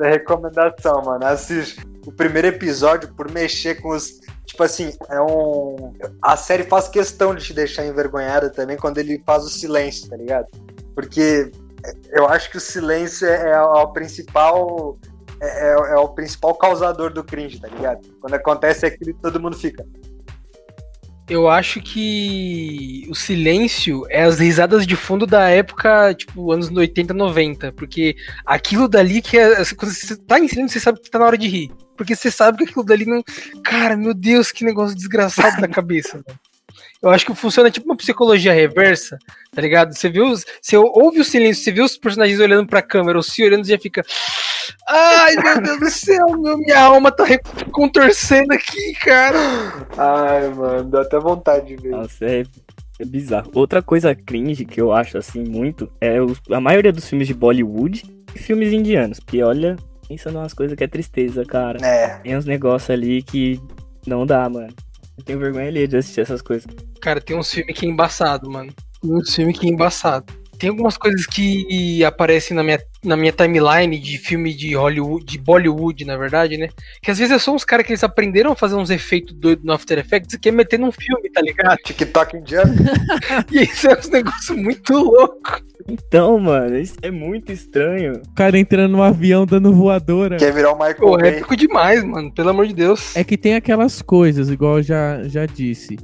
é 0.01 0.09
recomendação, 0.11 1.01
mano. 1.03 1.25
Assiste 1.25 1.81
o 2.05 2.11
primeiro 2.11 2.47
episódio 2.47 3.13
por 3.15 3.29
mexer 3.31 3.75
com 3.81 3.89
os. 3.89 4.19
Tipo 4.45 4.63
assim, 4.63 4.91
é 5.09 5.19
um. 5.21 5.93
A 6.21 6.35
série 6.37 6.63
faz 6.63 6.87
questão 6.87 7.33
de 7.33 7.43
te 7.43 7.53
deixar 7.53 7.85
envergonhada 7.85 8.49
também 8.49 8.77
quando 8.77 8.97
ele 8.99 9.21
faz 9.25 9.43
o 9.43 9.49
silêncio, 9.49 10.09
tá 10.09 10.15
ligado? 10.17 10.47
Porque 10.95 11.51
eu 12.11 12.27
acho 12.27 12.49
que 12.51 12.57
o 12.57 12.61
silêncio 12.61 13.27
é, 13.27 13.51
é 13.51 13.61
o 13.61 13.87
principal. 13.87 14.97
É, 15.43 15.69
é- 15.71 15.93
é 15.93 15.97
o 15.97 16.07
principal 16.09 16.55
causador 16.55 17.11
do 17.11 17.23
cringe, 17.23 17.59
tá 17.59 17.67
ligado? 17.67 18.01
Quando 18.21 18.33
acontece 18.33 18.85
aquilo, 18.85 19.13
todo 19.21 19.41
mundo 19.41 19.57
fica. 19.57 19.85
Eu 21.29 21.47
acho 21.47 21.81
que 21.81 23.05
o 23.09 23.15
silêncio 23.15 24.03
é 24.09 24.23
as 24.23 24.39
risadas 24.39 24.85
de 24.85 24.95
fundo 24.95 25.25
da 25.25 25.49
época, 25.49 26.13
tipo, 26.13 26.51
anos 26.51 26.69
80, 26.69 27.13
90. 27.13 27.71
Porque 27.71 28.15
aquilo 28.45 28.89
dali 28.89 29.21
que 29.21 29.37
é. 29.37 29.63
Quando 29.75 29.93
você 29.93 30.17
tá 30.17 30.39
em 30.39 30.47
silêncio, 30.47 30.73
você 30.73 30.83
sabe 30.83 30.99
que 30.99 31.09
tá 31.09 31.19
na 31.19 31.25
hora 31.25 31.37
de 31.37 31.47
rir. 31.47 31.71
Porque 31.95 32.15
você 32.15 32.29
sabe 32.29 32.57
que 32.57 32.63
aquilo 32.65 32.83
dali 32.83 33.05
não. 33.05 33.23
Cara, 33.63 33.95
meu 33.95 34.13
Deus, 34.13 34.51
que 34.51 34.65
negócio 34.65 34.95
desgraçado 34.95 35.61
na 35.61 35.67
cabeça, 35.67 36.21
velho. 36.27 36.39
Eu 37.01 37.09
acho 37.09 37.25
que 37.25 37.35
funciona 37.35 37.69
tipo 37.69 37.85
uma 37.85 37.97
psicologia 37.97 38.53
reversa, 38.53 39.17
tá 39.53 39.61
ligado? 39.61 39.93
Você 39.93 40.09
viu, 40.09 40.33
você 40.61 40.77
ouve 40.77 41.19
o 41.19 41.23
silêncio, 41.23 41.61
você 41.63 41.71
vê 41.71 41.81
os 41.81 41.97
personagens 41.97 42.39
olhando 42.39 42.65
pra 42.65 42.81
câmera, 42.81 43.17
ou 43.17 43.23
se 43.23 43.43
olhando, 43.43 43.65
você 43.65 43.71
já 43.73 43.79
fica. 43.79 44.03
Ai, 44.87 45.35
meu 45.35 45.61
Deus 45.61 45.79
do 45.79 45.89
céu, 45.89 46.25
meu, 46.39 46.57
minha 46.57 46.79
alma 46.81 47.11
tá 47.11 47.25
contorcendo 47.71 48.53
aqui, 48.53 48.93
cara. 49.03 49.37
Ai, 49.97 50.49
mano, 50.49 50.83
dá 50.89 51.01
até 51.01 51.19
vontade 51.19 51.67
de 51.67 51.75
ver. 51.77 51.89
Nossa, 51.91 52.25
é, 52.25 52.43
é 52.99 53.05
bizarro. 53.05 53.51
Outra 53.55 53.81
coisa 53.81 54.13
cringe 54.15 54.65
que 54.65 54.79
eu 54.81 54.91
acho 54.91 55.17
assim 55.17 55.43
muito 55.43 55.91
é 56.01 56.21
os- 56.21 56.41
a 56.51 56.59
maioria 56.59 56.91
dos 56.91 57.07
filmes 57.07 57.27
de 57.27 57.33
Bollywood 57.33 58.03
e 58.35 58.39
filmes 58.39 58.71
indianos. 58.73 59.19
Porque 59.19 59.41
olha, 59.41 59.75
pensando 60.07 60.37
umas 60.39 60.53
coisas 60.53 60.77
que 60.77 60.83
é 60.83 60.87
tristeza, 60.87 61.43
cara. 61.45 61.83
É, 61.85 62.19
Tem 62.19 62.37
uns 62.37 62.45
negócios 62.45 62.89
ali 62.89 63.21
que 63.23 63.59
não 64.05 64.25
dá, 64.25 64.47
mano. 64.49 64.73
Eu 65.17 65.23
tenho 65.23 65.39
vergonha 65.39 65.67
ali 65.67 65.87
de 65.87 65.97
assistir 65.97 66.21
essas 66.21 66.41
coisas. 66.41 66.65
Cara, 66.99 67.21
tem 67.21 67.37
uns 67.37 67.51
filmes 67.51 67.77
que 67.77 67.85
é 67.85 67.89
embaçado, 67.89 68.49
mano. 68.49 68.73
Tem 69.01 69.13
uns 69.13 69.33
filmes 69.35 69.57
que 69.59 69.67
é 69.67 69.69
embaçado. 69.69 70.33
Tem 70.63 70.69
algumas 70.69 70.95
coisas 70.95 71.25
que 71.25 72.05
aparecem 72.05 72.55
na 72.55 72.63
minha, 72.63 72.79
na 73.03 73.17
minha 73.17 73.33
timeline 73.33 73.99
de 73.99 74.17
filme 74.17 74.53
de 74.53 74.75
Hollywood, 74.75 75.25
de 75.25 75.37
Bollywood, 75.37 76.05
na 76.05 76.15
verdade, 76.15 76.55
né? 76.55 76.69
Que 77.01 77.11
às 77.11 77.17
vezes 77.17 77.43
são 77.43 77.53
uns 77.55 77.65
caras 77.65 77.85
que 77.85 77.91
eles 77.91 78.01
aprenderam 78.01 78.53
a 78.53 78.55
fazer 78.55 78.75
uns 78.75 78.89
efeitos 78.89 79.35
doidos 79.35 79.65
no 79.65 79.73
After 79.73 79.99
Effects 79.99 80.35
e 80.35 80.39
quer 80.39 80.53
meter 80.53 80.79
num 80.79 80.89
filme, 80.89 81.29
tá 81.33 81.41
ligado? 81.41 81.75
TikTok 81.83 82.37
indiano. 82.37 82.73
E 83.51 83.63
isso 83.63 83.89
é 83.89 83.99
uns 83.99 84.09
negócios 84.09 84.57
muito 84.57 84.93
loucos. 84.93 85.61
Então, 85.85 86.39
mano, 86.39 86.77
isso 86.77 86.95
é 87.01 87.11
muito 87.11 87.51
estranho. 87.51 88.21
O 88.25 88.33
cara 88.33 88.57
entrando 88.57 88.93
no 88.93 89.03
avião 89.03 89.45
dando 89.45 89.73
voadora. 89.73 90.37
Quer 90.37 90.53
virar 90.53 90.71
o 90.71 90.75
Michael 90.75 90.97
Pô, 90.97 91.19
é 91.19 91.27
épico 91.27 91.57
demais, 91.57 92.05
mano. 92.05 92.33
Pelo 92.33 92.51
amor 92.51 92.67
de 92.67 92.73
Deus. 92.73 93.13
É 93.17 93.23
que 93.25 93.37
tem 93.37 93.55
aquelas 93.55 94.01
coisas, 94.01 94.49
igual 94.49 94.77
eu 94.77 94.83
já, 94.83 95.23
já 95.23 95.45
disse. 95.45 95.97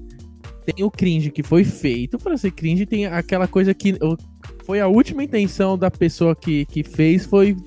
Tem 0.66 0.84
o 0.84 0.92
cringe 0.92 1.32
que 1.32 1.44
foi 1.44 1.64
feito 1.64 2.18
pra 2.18 2.36
ser 2.36 2.52
cringe, 2.52 2.86
tem 2.86 3.06
aquela 3.06 3.48
coisa 3.48 3.74
que 3.74 3.98
foi 4.70 4.80
a 4.80 4.88
última 4.88 5.24
intenção 5.24 5.76
da 5.76 5.90
pessoa 5.90 6.36
que, 6.36 6.64
que 6.66 6.84
fez 6.84 7.26
foi 7.26 7.58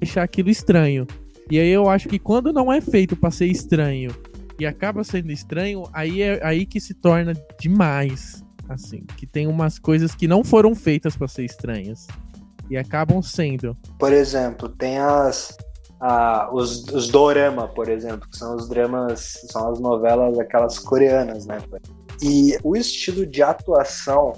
deixar 0.00 0.24
aquilo 0.24 0.50
estranho. 0.50 1.06
E 1.48 1.60
aí 1.60 1.68
eu 1.68 1.88
acho 1.88 2.08
que 2.08 2.18
quando 2.18 2.52
não 2.52 2.72
é 2.72 2.80
feito 2.80 3.14
pra 3.14 3.30
ser 3.30 3.46
estranho 3.46 4.10
e 4.58 4.66
acaba 4.66 5.04
sendo 5.04 5.30
estranho, 5.30 5.84
aí 5.92 6.22
é 6.22 6.44
aí 6.44 6.66
que 6.66 6.80
se 6.80 6.92
torna 6.92 7.34
demais. 7.60 8.42
Assim, 8.68 9.04
que 9.16 9.28
tem 9.28 9.46
umas 9.46 9.78
coisas 9.78 10.12
que 10.12 10.26
não 10.26 10.42
foram 10.42 10.74
feitas 10.74 11.16
pra 11.16 11.28
ser 11.28 11.44
estranhas 11.44 12.08
e 12.68 12.76
acabam 12.76 13.22
sendo. 13.22 13.76
Por 13.96 14.12
exemplo, 14.12 14.68
tem 14.68 14.98
as. 14.98 15.56
a- 16.00 16.50
os, 16.52 16.82
os 16.88 17.10
dorama, 17.10 17.68
por 17.68 17.88
exemplo, 17.88 18.28
que 18.28 18.36
são 18.36 18.56
os 18.56 18.68
dramas, 18.68 19.38
são 19.52 19.70
as 19.70 19.78
novelas 19.78 20.36
aquelas 20.40 20.80
coreanas, 20.80 21.46
né? 21.46 21.58
E 22.20 22.58
o 22.64 22.74
estilo 22.74 23.24
de 23.24 23.40
atuação 23.40 24.32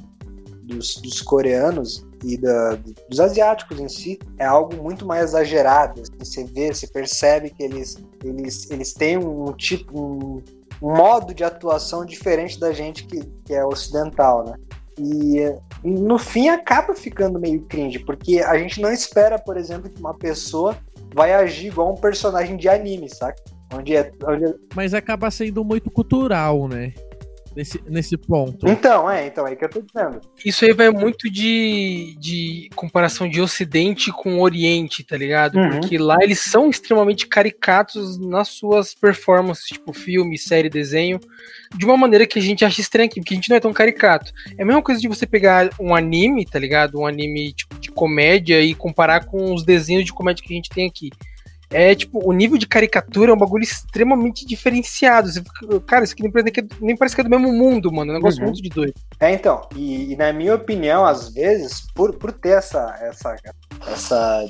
dos, 0.66 0.96
dos 0.96 1.22
coreanos 1.22 2.04
e 2.24 2.36
da- 2.36 2.76
dos 3.08 3.20
asiáticos 3.20 3.78
em 3.78 3.88
si 3.88 4.18
é 4.38 4.44
algo 4.44 4.82
muito 4.82 5.06
mais 5.06 5.30
exagerado. 5.30 6.02
assim, 6.02 6.18
você 6.18 6.44
vê, 6.44 6.74
você 6.74 6.86
percebe 6.88 7.50
que 7.50 7.62
eles, 7.62 7.96
eles, 8.24 8.70
eles 8.70 8.92
têm 8.92 9.16
um 9.16 9.52
tipo, 9.52 9.98
um, 9.98 10.42
um 10.82 10.96
modo 10.96 11.32
de 11.32 11.44
atuação 11.44 12.04
diferente 12.04 12.58
da 12.58 12.72
gente 12.72 13.06
que, 13.06 13.20
que 13.44 13.54
é 13.54 13.64
ocidental, 13.64 14.44
né? 14.44 14.54
E 14.98 15.54
no 15.84 16.18
fim 16.18 16.48
acaba 16.48 16.94
ficando 16.94 17.38
meio 17.38 17.60
cringe, 17.66 17.98
porque 17.98 18.40
a 18.40 18.56
gente 18.58 18.80
não 18.80 18.90
espera, 18.90 19.38
por 19.38 19.56
exemplo, 19.58 19.90
que 19.90 20.00
uma 20.00 20.14
pessoa 20.14 20.76
vai 21.14 21.32
agir 21.34 21.66
igual 21.68 21.92
um 21.92 21.96
personagem 22.00 22.56
de 22.56 22.66
anime, 22.68 23.08
saca? 23.08 23.40
Onde 23.74 23.94
é, 23.94 24.10
onde 24.26 24.44
é- 24.46 24.54
Mas 24.74 24.94
acaba 24.94 25.30
sendo 25.30 25.62
muito 25.64 25.90
cultural, 25.90 26.66
né? 26.66 26.92
Nesse, 27.56 27.82
nesse 27.88 28.18
ponto. 28.18 28.68
Então, 28.68 29.10
é, 29.10 29.26
então, 29.26 29.46
é 29.46 29.56
que 29.56 29.64
eu 29.64 29.68
tô 29.70 29.80
dizendo. 29.80 30.20
Isso 30.44 30.62
aí 30.66 30.74
vai 30.74 30.90
muito 30.90 31.30
de, 31.30 32.14
de 32.20 32.68
comparação 32.76 33.26
de 33.26 33.40
Ocidente 33.40 34.12
com 34.12 34.40
Oriente, 34.40 35.02
tá 35.02 35.16
ligado? 35.16 35.56
Uhum. 35.56 35.70
Porque 35.70 35.96
lá 35.96 36.18
eles 36.20 36.38
são 36.40 36.68
extremamente 36.68 37.26
caricatos 37.26 38.18
nas 38.18 38.48
suas 38.48 38.94
performances, 38.94 39.64
tipo 39.64 39.94
filme, 39.94 40.36
série, 40.36 40.68
desenho, 40.68 41.18
de 41.74 41.86
uma 41.86 41.96
maneira 41.96 42.26
que 42.26 42.38
a 42.38 42.42
gente 42.42 42.62
acha 42.62 42.78
estranha 42.78 43.06
aqui, 43.06 43.20
porque 43.20 43.32
a 43.32 43.36
gente 43.36 43.48
não 43.48 43.56
é 43.56 43.60
tão 43.60 43.72
caricato. 43.72 44.32
É 44.58 44.62
a 44.62 44.66
mesma 44.66 44.82
coisa 44.82 45.00
de 45.00 45.08
você 45.08 45.26
pegar 45.26 45.70
um 45.80 45.94
anime, 45.94 46.44
tá 46.44 46.58
ligado? 46.58 47.00
Um 47.00 47.06
anime 47.06 47.54
tipo, 47.54 47.80
de 47.80 47.90
comédia 47.90 48.60
e 48.60 48.74
comparar 48.74 49.24
com 49.24 49.54
os 49.54 49.64
desenhos 49.64 50.04
de 50.04 50.12
comédia 50.12 50.44
que 50.44 50.52
a 50.52 50.56
gente 50.56 50.68
tem 50.68 50.86
aqui. 50.86 51.08
É 51.70 51.94
tipo, 51.94 52.20
o 52.24 52.32
nível 52.32 52.56
de 52.56 52.66
caricatura 52.66 53.30
é 53.32 53.34
um 53.34 53.38
bagulho 53.38 53.62
extremamente 53.64 54.46
diferenciado. 54.46 55.28
Você 55.28 55.42
fica, 55.42 55.80
cara, 55.80 56.04
isso 56.04 56.12
aqui 56.14 56.22
nem 56.22 56.30
parece 56.32 56.52
que 56.52 56.60
é, 56.60 56.64
nem 56.80 56.96
parece 56.96 57.14
que 57.14 57.20
é 57.20 57.24
do 57.24 57.30
mesmo 57.30 57.52
mundo, 57.52 57.90
mano. 57.92 58.12
É 58.12 58.14
um 58.14 58.18
negócio 58.18 58.40
Uhum. 58.40 58.46
muito 58.50 58.62
de 58.62 58.68
doido. 58.68 58.94
É, 59.18 59.32
então, 59.32 59.68
e, 59.74 60.12
e 60.12 60.16
na 60.16 60.32
minha 60.32 60.54
opinião, 60.54 61.04
às 61.04 61.28
vezes, 61.30 61.82
por, 61.94 62.14
por 62.16 62.30
ter 62.32 62.50
essa, 62.58 62.96
essa, 63.00 63.34
essa 63.88 64.44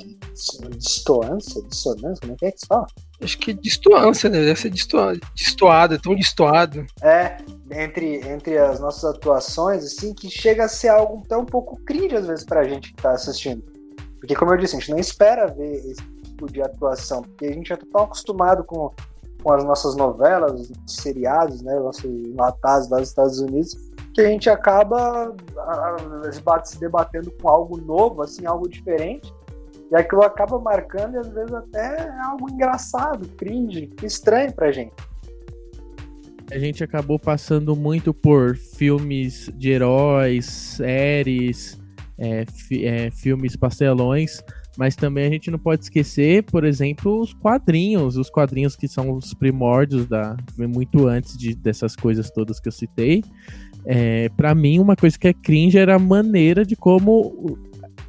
distoância, 0.77 1.61
dissonância, 1.63 2.21
como 2.21 2.33
é 2.33 2.35
que 2.37 2.45
é 2.45 2.51
que 2.51 2.59
se 2.59 2.67
fala? 2.67 2.85
Acho 3.21 3.37
que 3.39 3.51
é 3.51 3.53
distoância, 3.55 4.29
né? 4.29 4.39
Deve 4.41 4.59
ser 4.59 4.69
distoa- 4.69 5.17
destoado, 5.35 5.95
é 5.95 5.97
tão 5.97 6.15
destoado. 6.15 6.85
É, 7.01 7.37
entre, 7.71 8.17
entre 8.27 8.57
as 8.57 8.79
nossas 8.79 9.03
atuações, 9.15 9.83
assim, 9.83 10.13
que 10.13 10.29
chega 10.29 10.65
a 10.65 10.67
ser 10.67 10.89
algo 10.89 11.23
até 11.25 11.35
um 11.35 11.45
pouco 11.45 11.77
cringe, 11.83 12.15
às 12.15 12.27
vezes, 12.27 12.45
pra 12.45 12.63
gente 12.63 12.93
que 12.93 13.01
tá 13.01 13.11
assistindo. 13.11 13.63
Porque, 14.19 14.35
como 14.35 14.51
eu 14.53 14.57
disse, 14.57 14.75
a 14.75 14.79
gente 14.79 14.91
não 14.91 14.99
espera 14.99 15.47
ver 15.47 15.75
esse 15.85 16.01
tipo 16.37 16.51
de 16.51 16.61
atuação, 16.61 17.23
porque 17.23 17.47
a 17.47 17.51
gente 17.51 17.69
já 17.69 17.77
tá 17.77 17.85
tão 17.91 18.03
acostumado 18.03 18.63
com, 18.63 18.91
com 19.41 19.51
as 19.51 19.63
nossas 19.63 19.95
novelas, 19.95 20.69
os 20.69 20.95
seriados, 20.95 21.61
né, 21.61 21.75
nossos 21.79 22.05
enlatados 22.05 22.89
lá 22.89 22.99
dos 22.99 23.09
Estados 23.09 23.39
Unidos, 23.39 23.75
que 24.13 24.21
a 24.21 24.25
gente 24.27 24.49
acaba 24.49 25.35
se 26.63 26.79
debatendo 26.79 27.31
com 27.41 27.49
algo 27.49 27.77
novo, 27.77 28.21
assim, 28.21 28.45
algo 28.45 28.69
diferente, 28.69 29.33
e 29.91 29.95
aquilo 29.95 30.23
acaba 30.23 30.59
marcando 30.59 31.15
e 31.15 31.17
às 31.17 31.27
vezes 31.29 31.53
até 31.53 32.07
é 32.07 32.19
algo 32.21 32.49
engraçado, 32.49 33.27
cringe, 33.37 33.89
estranho 34.03 34.53
pra 34.53 34.71
gente. 34.71 34.93
A 36.51 36.57
gente 36.57 36.81
acabou 36.83 37.19
passando 37.19 37.75
muito 37.75 38.13
por 38.13 38.55
filmes 38.55 39.49
de 39.55 39.71
heróis, 39.71 40.45
séries, 40.45 41.77
é, 42.17 42.45
fi- 42.45 42.85
é, 42.85 43.11
filmes 43.11 43.55
pastelões, 43.55 44.41
mas 44.77 44.95
também 44.95 45.25
a 45.25 45.29
gente 45.29 45.49
não 45.49 45.57
pode 45.59 45.83
esquecer, 45.83 46.43
por 46.43 46.63
exemplo, 46.63 47.19
os 47.19 47.33
quadrinhos, 47.33 48.15
os 48.15 48.29
quadrinhos 48.29 48.75
que 48.75 48.87
são 48.87 49.11
os 49.13 49.33
primórdios 49.33 50.05
da 50.05 50.37
muito 50.57 51.07
antes 51.07 51.35
de, 51.37 51.55
dessas 51.55 51.95
coisas 51.95 52.29
todas 52.29 52.59
que 52.59 52.67
eu 52.67 52.71
citei. 52.71 53.23
É, 53.85 54.29
para 54.29 54.53
mim, 54.53 54.79
uma 54.79 54.95
coisa 54.95 55.17
que 55.17 55.27
é 55.27 55.33
cringe 55.33 55.77
era 55.77 55.95
a 55.95 55.99
maneira 55.99 56.65
de 56.65 56.75
como 56.75 57.57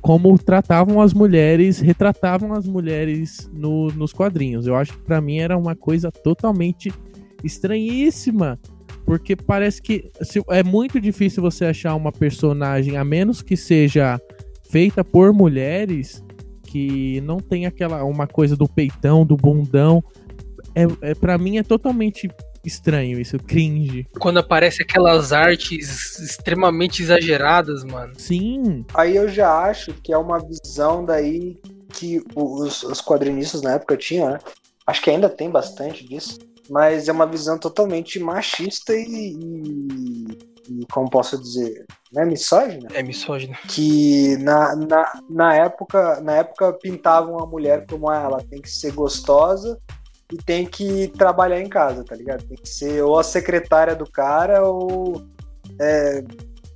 como 0.01 0.39
tratavam 0.39 1.01
as 1.01 1.13
mulheres, 1.13 1.81
retratavam 1.81 2.53
as 2.53 2.67
mulheres 2.67 3.51
no- 3.53 3.89
nos 3.89 4.13
quadrinhos. 4.13 4.65
Eu 4.67 4.77
acho 4.77 4.93
que 4.93 5.03
pra 5.03 5.21
mim 5.21 5.39
era 5.39 5.59
uma 5.59 5.75
coisa 5.75 6.11
totalmente 6.13 6.93
estranhíssima. 7.43 8.59
Porque 9.05 9.35
parece 9.35 9.81
que 9.83 10.11
se- 10.23 10.43
é 10.51 10.63
muito 10.63 11.01
difícil 11.01 11.43
você 11.43 11.65
achar 11.65 11.95
uma 11.95 12.13
personagem, 12.13 12.97
a 12.97 13.05
menos 13.05 13.43
que 13.43 13.57
seja 13.57 14.21
feita 14.71 15.03
por 15.03 15.33
mulheres, 15.33 16.23
que 16.71 17.21
não 17.23 17.39
tem 17.39 17.65
aquela 17.67 18.05
uma 18.05 18.27
coisa 18.27 18.57
do 18.57 18.69
peitão, 18.69 19.25
do 19.25 19.37
bundão. 19.37 20.05
É, 20.75 21.11
é, 21.11 21.15
para 21.15 21.39
mim 21.39 21.57
é 21.57 21.63
totalmente 21.63 22.29
estranho 22.65 23.19
isso, 23.19 23.39
cringe. 23.39 24.07
Quando 24.19 24.39
aparece 24.39 24.83
aquelas 24.83 25.33
artes 25.33 26.19
extremamente 26.19 27.03
exageradas, 27.03 27.85
mano. 27.85 28.13
Sim, 28.19 28.85
Aí 28.93 29.17
eu 29.17 29.29
já 29.29 29.51
acho 29.51 29.95
que 29.95 30.13
é 30.13 30.19
uma 30.19 30.39
visão 30.39 31.05
daí 31.05 31.59
que 31.95 32.23
os, 32.35 32.83
os 32.83 33.01
quadrinistas 33.01 33.63
na 33.63 33.73
época 33.75 33.97
tinham, 33.97 34.31
né? 34.31 34.39
Acho 34.87 35.03
que 35.03 35.11
ainda 35.11 35.29
tem 35.29 35.51
bastante 35.51 36.07
disso, 36.07 36.39
mas 36.69 37.09
é 37.09 37.13
uma 37.13 37.27
visão 37.27 37.59
totalmente 37.59 38.19
machista 38.19 38.95
e, 38.95 39.35
e, 39.35 40.39
e 40.69 40.87
como 40.93 41.11
posso 41.11 41.41
dizer, 41.41 41.87
não 42.13 42.23
é 42.23 42.25
misógina? 42.25 42.89
É 42.95 43.03
misógina. 43.03 43.57
Que 43.69 44.37
na, 44.39 44.75
na, 44.77 45.21
na, 45.29 45.55
época, 45.55 46.21
na 46.21 46.37
época 46.37 46.73
pintavam 46.73 47.39
a 47.39 47.47
mulher 47.47 47.87
como 47.87 48.09
ah, 48.09 48.23
ela 48.23 48.43
tem 48.43 48.61
que 48.61 48.71
ser 48.71 48.93
gostosa 48.93 49.79
e 50.33 50.37
tem 50.37 50.67
que 50.67 51.09
trabalhar 51.09 51.61
em 51.61 51.69
casa, 51.69 52.05
tá 52.05 52.15
ligado? 52.15 52.45
Tem 52.47 52.57
que 52.57 52.69
ser 52.69 53.03
ou 53.03 53.19
a 53.19 53.23
secretária 53.23 53.95
do 53.95 54.11
cara 54.11 54.67
ou. 54.67 55.23
É, 55.81 56.25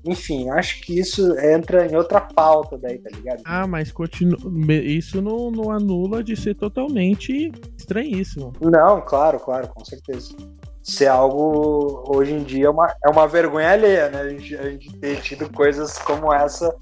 enfim, 0.05 0.51
acho 0.51 0.81
que 0.83 0.99
isso 0.99 1.39
entra 1.39 1.87
em 1.87 1.95
outra 1.95 2.21
pauta 2.21 2.77
daí, 2.77 2.99
tá 2.99 3.11
ligado? 3.15 3.43
Ah, 3.45 3.67
mas 3.67 3.93
continu... 3.93 4.37
isso 4.69 5.23
não, 5.23 5.51
não 5.51 5.71
anula 5.71 6.25
de 6.25 6.35
ser 6.37 6.57
totalmente 6.57 7.53
estranhíssimo. 7.79 8.53
Não, 8.61 9.01
claro, 9.01 9.39
claro, 9.39 9.69
com 9.69 9.85
certeza. 9.85 10.35
Ser 10.83 11.07
algo 11.07 12.05
hoje 12.09 12.33
em 12.33 12.43
dia 12.43 12.67
é 12.67 12.71
uma, 12.71 12.95
é 13.05 13.09
uma 13.09 13.27
vergonha 13.29 13.71
alheia, 13.71 14.09
né? 14.11 14.21
A 14.21 14.29
gente, 14.29 14.57
a 14.57 14.71
gente 14.71 14.93
ter 14.99 15.21
tido 15.21 15.51
coisas 15.53 15.99
como 15.99 16.33
essa 16.33 16.75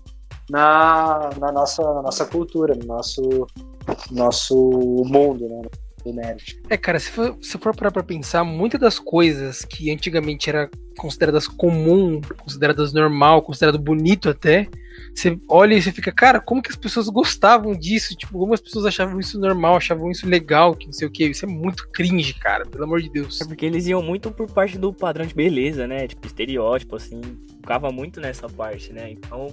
na, 0.51 1.31
na, 1.39 1.53
nossa, 1.53 1.83
na 1.83 2.03
nossa 2.03 2.27
cultura, 2.27 2.75
no 2.75 2.87
nosso, 2.87 3.47
nosso 4.11 4.57
mundo, 5.07 5.49
né? 5.49 5.63
Do 6.03 6.13
nerd. 6.13 6.61
É, 6.69 6.77
cara, 6.77 6.99
se 6.99 7.11
for, 7.11 7.37
se 7.41 7.59
for 7.59 7.75
parar 7.75 7.91
pra 7.91 8.03
pensar, 8.03 8.45
muitas 8.45 8.81
das 8.81 8.99
coisas 8.99 9.65
que 9.65 9.91
antigamente 9.91 10.49
eram 10.49 10.69
consideradas 10.97 11.47
comum, 11.47 12.21
consideradas 12.43 12.93
normal, 12.93 13.43
considerado 13.43 13.79
bonito 13.79 14.29
até, 14.29 14.69
você 15.15 15.39
olha 15.49 15.75
e 15.75 15.83
você 15.83 15.93
fica, 15.93 16.13
cara, 16.13 16.41
como 16.41 16.63
que 16.63 16.71
as 16.71 16.77
pessoas 16.77 17.09
gostavam 17.09 17.75
disso? 17.75 18.15
Tipo, 18.15 18.39
como 18.39 18.55
as 18.55 18.61
pessoas 18.61 18.87
achavam 18.87 19.19
isso 19.19 19.39
normal, 19.39 19.77
achavam 19.77 20.11
isso 20.11 20.27
legal, 20.29 20.75
que 20.75 20.87
não 20.87 20.93
sei 20.93 21.09
o 21.09 21.11
que. 21.11 21.25
Isso 21.25 21.45
é 21.45 21.49
muito 21.49 21.89
cringe, 21.89 22.35
cara, 22.35 22.65
pelo 22.67 22.85
amor 22.85 23.01
de 23.01 23.11
Deus. 23.11 23.41
É 23.41 23.45
porque 23.45 23.67
eles 23.67 23.87
iam 23.87 24.03
muito 24.03 24.31
por 24.31 24.51
parte 24.51 24.79
do 24.79 24.93
padrão 24.93 25.27
de 25.27 25.35
beleza, 25.35 25.87
né? 25.87 26.07
Tipo, 26.07 26.27
estereótipo, 26.27 26.97
assim. 26.97 27.21
Ficava 27.61 27.91
muito 27.91 28.21
nessa 28.21 28.49
parte, 28.49 28.93
né? 28.93 29.11
Então, 29.11 29.49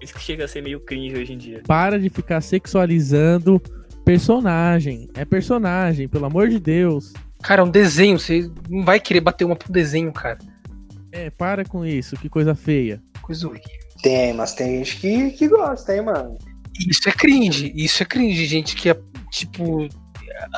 isso 0.00 0.14
que 0.14 0.20
chega 0.20 0.44
a 0.44 0.48
ser 0.48 0.62
meio 0.62 0.80
cringe 0.80 1.16
hoje 1.16 1.32
em 1.32 1.38
dia. 1.38 1.62
Para 1.66 1.98
de 1.98 2.08
ficar 2.08 2.40
sexualizando 2.40 3.60
Personagem. 4.04 5.08
É 5.14 5.24
personagem, 5.24 6.08
pelo 6.08 6.26
amor 6.26 6.48
de 6.48 6.58
Deus. 6.58 7.12
Cara, 7.42 7.62
é 7.62 7.64
um 7.64 7.70
desenho. 7.70 8.18
Você 8.18 8.50
não 8.68 8.84
vai 8.84 8.98
querer 8.98 9.20
bater 9.20 9.44
uma 9.44 9.56
pro 9.56 9.72
desenho, 9.72 10.12
cara. 10.12 10.38
É, 11.10 11.30
para 11.30 11.64
com 11.64 11.84
isso. 11.84 12.16
Que 12.16 12.28
coisa 12.28 12.54
feia. 12.54 13.02
Coisa 13.20 13.46
horrível. 13.46 13.68
Tem, 14.02 14.32
mas 14.32 14.54
tem 14.54 14.78
gente 14.78 14.96
que, 14.96 15.30
que 15.30 15.48
gosta, 15.48 15.94
hein, 15.94 16.02
mano. 16.02 16.36
Isso 16.88 17.08
é 17.08 17.12
cringe. 17.12 17.72
Isso 17.74 18.02
é 18.02 18.06
cringe. 18.06 18.46
Gente 18.46 18.74
que 18.74 18.90
é, 18.90 18.98
tipo, 19.30 19.88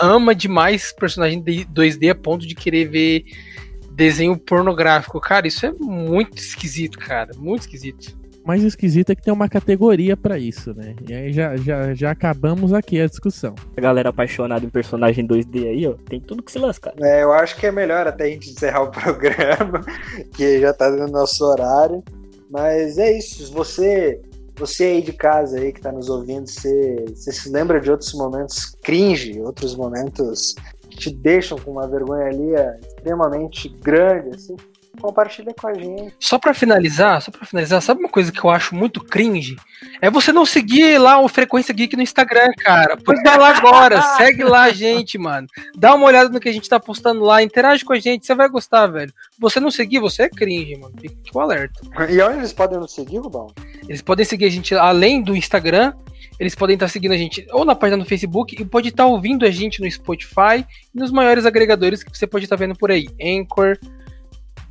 ama 0.01 0.35
demais 0.35 0.93
personagem 0.93 1.43
2D 1.43 2.11
a 2.11 2.15
ponto 2.15 2.47
de 2.47 2.55
querer 2.55 2.89
ver 2.89 3.25
desenho 3.93 4.37
pornográfico. 4.39 5.21
Cara, 5.21 5.47
isso 5.47 5.67
é 5.67 5.73
muito 5.73 6.39
esquisito, 6.39 6.99
cara. 6.99 7.33
Muito 7.37 7.63
esquisito 7.63 8.24
mais 8.45 8.63
esquisito 8.63 9.11
é 9.11 9.15
que 9.15 9.23
tem 9.23 9.33
uma 9.33 9.49
categoria 9.49 10.17
para 10.17 10.39
isso, 10.39 10.75
né? 10.75 10.95
E 11.09 11.15
aí 11.15 11.33
já, 11.33 11.57
já, 11.57 11.95
já 11.95 12.11
acabamos 12.11 12.73
aqui 12.73 13.01
a 13.01 13.07
discussão. 13.07 13.55
A 13.77 13.81
galera 13.81 14.11
apaixonada 14.11 14.65
em 14.65 14.69
personagem 14.69 15.27
2D 15.27 15.69
aí, 15.69 15.87
ó, 15.87 15.95
tem 16.09 16.21
tudo 16.21 16.43
que 16.43 16.53
se 16.53 16.59
lascar. 16.59 16.93
É, 17.01 17.23
eu 17.23 17.33
acho 17.33 17.57
que 17.57 17.67
é 17.67 17.73
melhor 17.73 18.07
até 18.07 18.25
a 18.25 18.29
gente 18.29 18.51
encerrar 18.51 18.83
o 18.83 18.91
programa, 18.93 19.81
que 20.37 20.61
já 20.61 20.73
tá 20.73 20.91
dando 20.91 21.13
nosso 21.13 21.45
horário. 21.45 22.03
Mas 22.51 22.99
é 22.99 23.17
isso, 23.17 23.53
você 23.53 24.21
você 24.57 24.85
aí 24.85 25.03
de 25.03 25.13
casa 25.13 25.59
aí 25.59 25.73
que 25.73 25.81
tá 25.81 25.91
nos 25.91 26.09
ouvindo, 26.09 26.47
você, 26.47 27.05
você 27.09 27.33
se 27.33 27.51
lembra 27.51 27.81
de 27.81 27.91
outros 27.91 28.15
momentos 28.15 28.77
cringe, 28.83 29.41
outros 29.41 29.75
momentos 29.75 30.55
que 30.89 30.97
te 30.97 31.11
deixam 31.11 31.59
com 31.59 31.73
uma 31.73 31.89
vergonha 31.89 32.27
ali 32.27 32.55
é, 32.55 32.79
extremamente 32.81 33.69
grande, 33.69 34.37
assim? 34.37 34.57
Compartilha 35.01 35.53
com 35.55 35.67
a 35.67 35.75
gente. 35.75 36.15
Só 36.19 36.39
para 36.39 36.55
finalizar, 36.55 37.21
só 37.21 37.31
para 37.31 37.47
finalizar, 37.47 37.81
sabe 37.83 38.01
uma 38.01 38.09
coisa 38.09 38.33
que 38.33 38.43
eu 38.43 38.51
acho 38.51 38.75
muito 38.75 39.03
cringe? 39.03 39.57
É 40.01 40.11
você 40.11 40.33
não 40.33 40.47
seguir 40.47 40.99
lá 40.99 41.21
o 41.21 41.29
Frequência 41.29 41.75
Geek 41.75 41.97
no 41.97 42.03
Instagram, 42.03 42.51
cara. 42.59 42.97
Pois 42.97 43.23
vai 43.23 43.39
lá 43.39 43.57
agora, 43.57 44.01
segue 44.17 44.45
lá 44.45 44.63
a 44.65 44.71
gente, 44.71 45.19
mano. 45.19 45.47
Dá 45.77 45.95
uma 45.95 46.07
olhada 46.07 46.29
no 46.29 46.41
que 46.41 46.49
a 46.49 46.53
gente 46.53 46.69
tá 46.69 46.79
postando 46.81 47.21
lá, 47.23 47.43
interage 47.43 47.85
com 47.85 47.93
a 47.93 47.99
gente, 47.99 48.27
você 48.27 48.35
vai 48.35 48.49
gostar, 48.49 48.87
velho. 48.87 49.13
Você 49.39 49.61
não 49.61 49.71
seguir, 49.71 49.99
você 49.99 50.25
é 50.25 50.29
cringe, 50.29 50.77
mano. 50.77 50.95
Fica 51.01 51.39
o 51.39 51.41
alerta. 51.41 51.81
E 52.09 52.21
onde 52.21 52.39
eles 52.39 52.53
podem 52.53 52.79
nos 52.79 52.93
seguir, 52.93 53.19
Rubão? 53.19 53.53
Eles 53.89 54.03
podem 54.03 54.25
seguir 54.25 54.47
a 54.47 54.51
gente 54.51 54.75
além 54.75 55.23
do 55.23 55.37
Instagram, 55.37 55.93
eles 56.39 56.55
podem 56.55 56.75
estar 56.75 56.89
seguindo 56.89 57.13
a 57.13 57.17
gente 57.17 57.47
ou 57.53 57.65
na 57.65 57.75
página 57.75 58.03
do 58.03 58.09
Facebook 58.09 58.61
e 58.61 58.65
pode 58.65 58.89
estar 58.89 59.07
ouvindo 59.07 59.45
a 59.45 59.51
gente 59.51 59.81
no 59.81 59.91
Spotify 59.91 60.67
e 60.95 60.99
nos 60.99 61.11
maiores 61.11 61.47
agregadores 61.47 62.03
que 62.03 62.17
você 62.17 62.27
pode 62.27 62.45
estar 62.45 62.57
vendo 62.57 62.75
por 62.75 62.91
aí. 62.91 63.07
Anchor, 63.21 63.79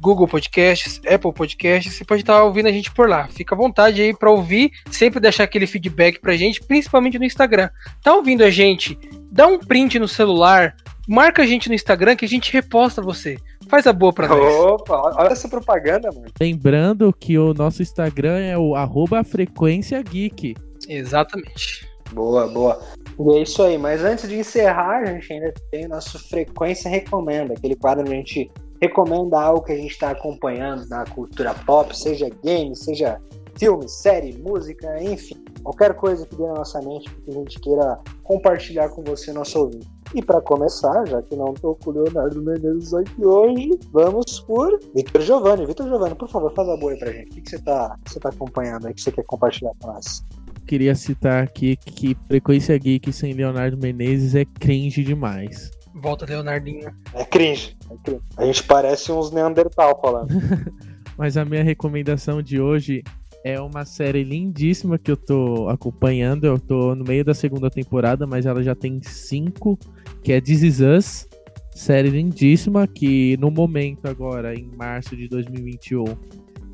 Google 0.04 0.28
Podcasts, 0.28 1.00
Apple 1.08 1.32
Podcasts, 1.32 1.94
você 1.94 2.04
pode 2.04 2.24
estar 2.24 2.44
ouvindo 2.44 2.68
a 2.68 2.72
gente 2.74 2.92
por 2.92 3.08
lá. 3.08 3.30
Fica 3.30 3.56
à 3.56 3.58
vontade 3.58 4.02
aí 4.02 4.14
para 4.14 4.30
ouvir, 4.30 4.70
sempre 4.92 5.18
deixar 5.18 5.46
aquele 5.46 5.66
feedback 5.66 6.20
pra 6.20 6.36
gente, 6.36 6.62
principalmente 6.62 7.18
no 7.18 7.24
Instagram. 7.24 7.70
Tá 8.04 8.14
ouvindo 8.14 8.44
a 8.44 8.50
gente? 8.50 9.00
Dá 9.32 9.48
um 9.48 9.58
print 9.58 9.98
no 10.00 10.08
celular, 10.08 10.76
marca 11.08 11.42
a 11.42 11.46
gente 11.46 11.70
no 11.70 11.76
Instagram 11.76 12.18
que 12.18 12.26
a 12.26 12.28
gente 12.28 12.52
reposta 12.52 13.02
você. 13.02 13.38
Faz 13.70 13.88
a 13.88 13.94
boa 13.94 14.12
pra 14.12 14.28
nós. 14.28 14.54
Opa, 14.54 15.16
olha 15.16 15.32
essa 15.32 15.48
propaganda, 15.48 16.12
mano. 16.12 16.26
Lembrando 16.38 17.14
que 17.14 17.38
o 17.38 17.54
nosso 17.54 17.82
Instagram 17.82 18.40
é 18.40 18.58
o 18.58 18.76
arroba 18.76 19.24
frequência 19.24 20.02
geek. 20.04 20.54
Exatamente. 20.90 21.88
Boa, 22.12 22.46
boa. 22.48 22.82
E 23.18 23.38
é 23.38 23.42
isso 23.42 23.64
aí, 23.64 23.78
mas 23.78 24.04
antes 24.04 24.28
de 24.28 24.36
encerrar, 24.36 25.04
a 25.04 25.06
gente 25.06 25.32
ainda 25.32 25.54
tem 25.72 25.86
o 25.86 25.90
nosso 25.90 26.20
Frequência 26.28 26.90
Recomenda, 26.90 27.54
aquele 27.54 27.76
quadro 27.76 28.02
onde 28.02 28.12
a 28.12 28.16
gente 28.18 28.52
recomenda 28.84 29.40
algo 29.40 29.64
que 29.64 29.72
a 29.72 29.78
gente 29.78 29.92
está 29.92 30.12
acompanhando 30.12 30.86
na 30.90 31.06
cultura 31.06 31.54
pop, 31.66 31.98
seja 31.98 32.30
game, 32.44 32.76
seja 32.76 33.18
filme, 33.58 33.88
série, 33.88 34.38
música, 34.40 35.02
enfim, 35.02 35.42
qualquer 35.64 35.94
coisa 35.94 36.26
que 36.26 36.36
dê 36.36 36.44
na 36.44 36.56
nossa 36.56 36.82
mente 36.82 37.10
que 37.10 37.32
a 37.32 37.34
gente 37.34 37.60
queira 37.62 37.98
compartilhar 38.24 38.90
com 38.90 39.02
você, 39.04 39.32
nosso 39.32 39.58
ouvinte. 39.60 39.88
E 40.14 40.22
para 40.22 40.42
começar, 40.42 41.08
já 41.08 41.22
que 41.22 41.36
não 41.36 41.54
estou 41.54 41.76
com 41.76 41.92
o 41.92 41.94
Leonardo 41.94 42.42
Menezes 42.42 42.94
aqui 42.94 43.26
hoje, 43.26 43.72
vamos 43.92 44.42
por 44.42 44.78
Vitor 44.94 45.22
Giovanni. 45.22 45.66
Vitor 45.66 45.88
Giovanni, 45.88 46.16
por 46.16 46.30
favor, 46.30 46.54
faz 46.54 46.68
a 46.68 46.78
boa 46.78 46.92
aí 46.92 47.00
pra 47.00 47.12
gente. 47.12 47.40
O 47.40 47.42
que, 47.42 47.50
você 47.50 47.56
está 47.56 47.98
você 48.06 48.20
tá 48.20 48.30
acompanhando 48.30 48.88
aí 48.88 48.94
que 48.94 49.02
você 49.02 49.12
quer 49.12 49.24
compartilhar 49.24 49.72
com 49.80 49.88
nós? 49.88 50.24
Queria 50.68 50.94
citar 50.94 51.44
aqui 51.44 51.78
que 51.78 52.18
Frequência 52.28 52.78
Geek 52.78 53.12
sem 53.14 53.34
Leonardo 53.34 53.78
Menezes 53.78 54.36
é 54.36 54.46
cringe 54.46 55.04
demais. 55.04 55.72
Volta, 55.94 56.26
Leonardinho. 56.26 56.92
É 57.14 57.24
cringe. 57.24 57.78
É 57.90 57.96
cringe. 58.04 58.22
A 58.38 58.46
gente 58.46 58.64
parece 58.64 59.12
uns 59.12 59.32
Neandertal 59.32 60.00
falando. 60.02 60.30
Mas 61.18 61.38
a 61.38 61.46
minha 61.46 61.64
recomendação 61.64 62.42
de 62.42 62.60
hoje 62.60 63.04
é 63.44 63.60
uma 63.60 63.86
série 63.86 64.24
lindíssima 64.24 64.98
que 64.98 65.12
eu 65.12 65.18
tô 65.18 65.70
acompanhando. 65.70 66.46
Eu 66.46 66.58
tô 66.58 66.96
no 66.96 67.04
meio 67.04 67.24
da 67.24 67.34
segunda 67.34 67.70
temporada, 67.70 68.26
mas 68.26 68.46
ela 68.46 68.64
já 68.64 68.74
tem 68.74 69.00
cinco, 69.04 69.78
que 70.24 70.32
é 70.32 70.40
This 70.40 70.64
Is 70.64 70.80
Us. 70.80 71.28
Série 71.72 72.10
lindíssima 72.10 72.88
que 72.88 73.36
no 73.38 73.52
momento 73.52 74.08
agora, 74.08 74.56
em 74.56 74.70
março 74.76 75.16
de 75.16 75.28
2021, 75.28 76.06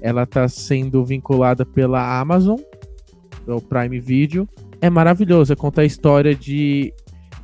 ela 0.01 0.25
tá 0.25 0.47
sendo 0.47 1.03
vinculada 1.03 1.65
pela 1.65 2.19
Amazon, 2.19 2.57
o 3.47 3.61
Prime 3.61 3.99
Video. 3.99 4.47
É 4.81 4.89
maravilhoso, 4.89 5.55
conta 5.55 5.81
a 5.81 5.85
história 5.85 6.35
de 6.35 6.93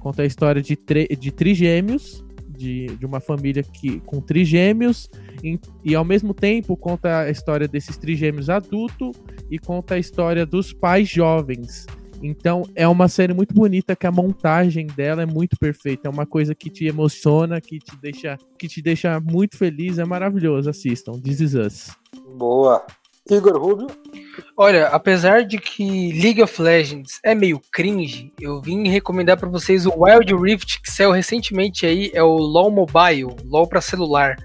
Conta 0.06 0.22
a 0.22 0.26
história 0.28 0.62
de, 0.62 0.78
de 1.20 1.32
trigêmeos, 1.32 2.24
de, 2.48 2.96
de 2.96 3.08
uma 3.08 3.20
família 3.20 3.63
que, 3.63 4.00
com 4.02 4.22
trigêmeos, 4.22 5.10
e, 5.44 5.60
e 5.84 5.96
ao 5.96 6.06
mesmo 6.06 6.32
tempo 6.32 6.78
conta 6.78 7.22
a 7.22 7.32
história 7.32 7.68
desses 7.68 7.98
trigêmeos 7.98 8.48
adulto 8.48 9.12
e 9.50 9.58
conta 9.58 9.96
a 9.96 9.98
história 9.98 10.46
dos 10.46 10.72
pais 10.72 11.10
jovens. 11.10 11.88
Então 12.22 12.62
é 12.76 12.88
uma 12.88 13.08
série 13.08 13.34
muito 13.34 13.56
bonita 13.56 13.95
que 13.95 14.06
a 14.06 14.12
montagem 14.12 14.86
dela 14.86 15.24
é 15.24 15.26
muito 15.26 15.58
perfeita, 15.58 16.08
é 16.08 16.12
uma 16.12 16.28
coisa 16.28 16.53
que 16.53 16.70
te 16.70 16.86
emociona, 16.86 17.60
que 17.60 17.80
te 17.80 17.97
deixa, 17.99 18.38
que 18.60 18.68
te 18.68 18.84
deixa 18.84 19.20
muito 19.20 19.58
feliz, 19.58 19.97
é 19.97 20.06
maravilhoso. 20.06 20.70
Assistam, 20.70 21.14
This 21.14 21.39
Is 21.39 21.56
Us. 21.56 21.89
Boa. 22.38 22.86
Igor 23.30 23.57
Rubio. 23.57 23.88
Olha, 24.55 24.88
apesar 24.88 25.43
de 25.43 25.57
que 25.57 26.13
League 26.13 26.41
of 26.41 26.61
Legends 26.61 27.19
é 27.23 27.34
meio 27.34 27.59
cringe, 27.71 28.32
eu 28.39 28.61
vim 28.61 28.88
recomendar 28.88 29.38
para 29.38 29.49
vocês 29.49 29.86
o 29.86 29.93
Wild 29.97 30.34
Rift 30.36 30.82
que 30.82 30.91
saiu 30.91 31.11
recentemente 31.11 31.86
aí, 31.86 32.11
é 32.13 32.21
o 32.21 32.38
LoL 32.38 32.69
Mobile, 32.69 33.36
LoL 33.43 33.67
para 33.67 33.82
celular. 33.82 34.36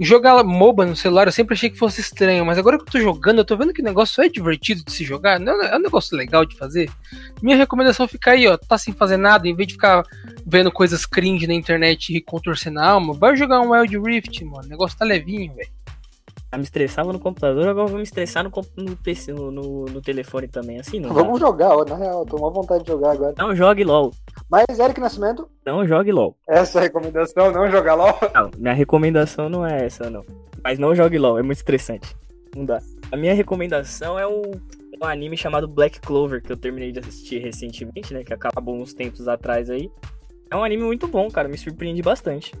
Jogar 0.00 0.42
MOBA 0.42 0.86
no 0.86 0.96
celular 0.96 1.28
eu 1.28 1.32
sempre 1.32 1.54
achei 1.54 1.70
que 1.70 1.78
fosse 1.78 2.00
estranho, 2.00 2.44
mas 2.44 2.58
agora 2.58 2.76
que 2.78 2.82
eu 2.82 2.90
tô 2.90 2.98
jogando, 2.98 3.38
eu 3.38 3.44
tô 3.44 3.56
vendo 3.56 3.72
que 3.72 3.80
o 3.80 3.84
negócio 3.84 4.22
é 4.24 4.28
divertido 4.28 4.82
de 4.84 4.90
se 4.90 5.04
jogar, 5.04 5.40
é 5.40 5.76
um 5.76 5.82
negócio 5.82 6.16
legal 6.16 6.44
de 6.44 6.56
fazer. 6.56 6.90
Minha 7.40 7.56
recomendação 7.56 8.08
fica 8.08 8.32
aí, 8.32 8.48
ó, 8.48 8.56
tá 8.56 8.76
sem 8.76 8.92
fazer 8.92 9.18
nada, 9.18 9.46
em 9.46 9.54
vez 9.54 9.68
de 9.68 9.74
ficar 9.74 10.02
vendo 10.44 10.72
coisas 10.72 11.06
cringe 11.06 11.46
na 11.46 11.54
internet 11.54 12.16
e 12.16 12.20
contorcendo 12.20 12.80
a 12.80 12.88
alma, 12.88 13.14
vai 13.14 13.36
jogar 13.36 13.60
um 13.60 13.70
Wild 13.70 13.96
Rift, 13.98 14.44
mano, 14.44 14.64
o 14.64 14.68
negócio 14.68 14.98
tá 14.98 15.04
levinho, 15.04 15.54
velho. 15.54 15.83
Me 16.56 16.64
estressava 16.64 17.12
no 17.12 17.18
computador, 17.18 17.68
agora 17.68 17.84
eu 17.84 17.88
vou 17.88 17.96
me 17.98 18.02
estressar 18.02 18.44
no, 18.44 18.50
no 18.76 18.96
PC, 18.96 19.32
no, 19.32 19.50
no, 19.50 19.84
no 19.86 20.00
telefone 20.00 20.48
também, 20.48 20.78
assim 20.78 21.00
não. 21.00 21.08
dá. 21.10 21.14
Vamos 21.22 21.40
jogar, 21.40 21.76
ó, 21.76 21.84
na 21.84 21.96
real, 21.96 22.24
tô 22.26 22.36
com 22.36 22.50
vontade 22.50 22.84
de 22.84 22.90
jogar 22.90 23.12
agora. 23.12 23.34
Não 23.38 23.54
jogue 23.54 23.84
LOL. 23.84 24.12
Mas, 24.50 24.78
Eric 24.78 25.00
Nascimento, 25.00 25.48
Não 25.64 25.86
jogue 25.86 26.12
LOL. 26.12 26.36
essa 26.48 26.78
é 26.78 26.80
a 26.80 26.82
recomendação, 26.84 27.50
não 27.52 27.70
jogar 27.70 27.94
LOL. 27.94 28.18
Não, 28.34 28.50
minha 28.58 28.74
recomendação 28.74 29.48
não 29.48 29.66
é 29.66 29.84
essa, 29.86 30.08
não. 30.10 30.24
Mas 30.62 30.78
não 30.78 30.94
jogue 30.94 31.18
LOL, 31.18 31.38
é 31.38 31.42
muito 31.42 31.58
estressante. 31.58 32.16
Não 32.56 32.64
dá. 32.64 32.80
A 33.10 33.16
minha 33.16 33.34
recomendação 33.34 34.18
é 34.18 34.26
um, 34.26 34.42
um 35.02 35.04
anime 35.06 35.36
chamado 35.36 35.66
Black 35.68 36.00
Clover, 36.00 36.42
que 36.42 36.52
eu 36.52 36.56
terminei 36.56 36.92
de 36.92 37.00
assistir 37.00 37.38
recentemente, 37.38 38.14
né? 38.14 38.22
Que 38.24 38.32
acabou 38.32 38.76
uns 38.76 38.94
tempos 38.94 39.28
atrás 39.28 39.68
aí. 39.70 39.90
É 40.50 40.56
um 40.56 40.62
anime 40.62 40.84
muito 40.84 41.08
bom, 41.08 41.28
cara. 41.30 41.48
Me 41.48 41.58
surpreende 41.58 42.00
bastante. 42.00 42.52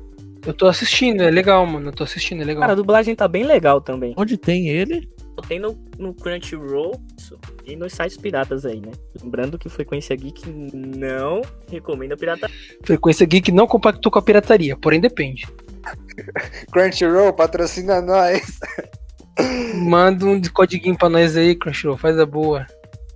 Eu 0.46 0.52
tô 0.52 0.66
assistindo, 0.66 1.22
é 1.22 1.30
legal, 1.30 1.66
mano. 1.66 1.88
Eu 1.88 1.92
tô 1.92 2.04
assistindo, 2.04 2.42
é 2.42 2.44
legal. 2.44 2.60
Cara, 2.62 2.72
a 2.72 2.76
dublagem 2.76 3.14
tá 3.14 3.26
bem 3.26 3.44
legal 3.44 3.80
também. 3.80 4.14
Onde 4.16 4.36
tem 4.36 4.68
ele? 4.68 5.08
Tem 5.48 5.58
no, 5.58 5.76
no 5.98 6.14
Crunchyroll 6.14 6.92
isso, 7.18 7.38
e 7.66 7.74
nos 7.74 7.92
sites 7.92 8.16
piratas 8.16 8.64
aí, 8.64 8.80
né? 8.80 8.92
Lembrando 9.20 9.58
que 9.58 9.68
Frequência 9.68 10.14
Geek 10.14 10.48
não 10.48 11.40
recomenda 11.68 12.16
pirata. 12.16 12.48
Frequência 12.82 13.26
Geek 13.26 13.50
não 13.50 13.66
compactou 13.66 14.12
com 14.12 14.18
a 14.18 14.22
pirataria, 14.22 14.76
porém 14.76 15.00
depende. 15.00 15.46
Crunchyroll, 16.70 17.32
patrocina 17.32 18.00
nós. 18.00 18.58
Manda 19.74 20.24
um 20.24 20.40
codiguinho 20.42 20.96
pra 20.96 21.08
nós 21.08 21.36
aí, 21.36 21.56
Crunchyroll, 21.56 21.96
faz 21.96 22.18
a 22.18 22.26
boa. 22.26 22.66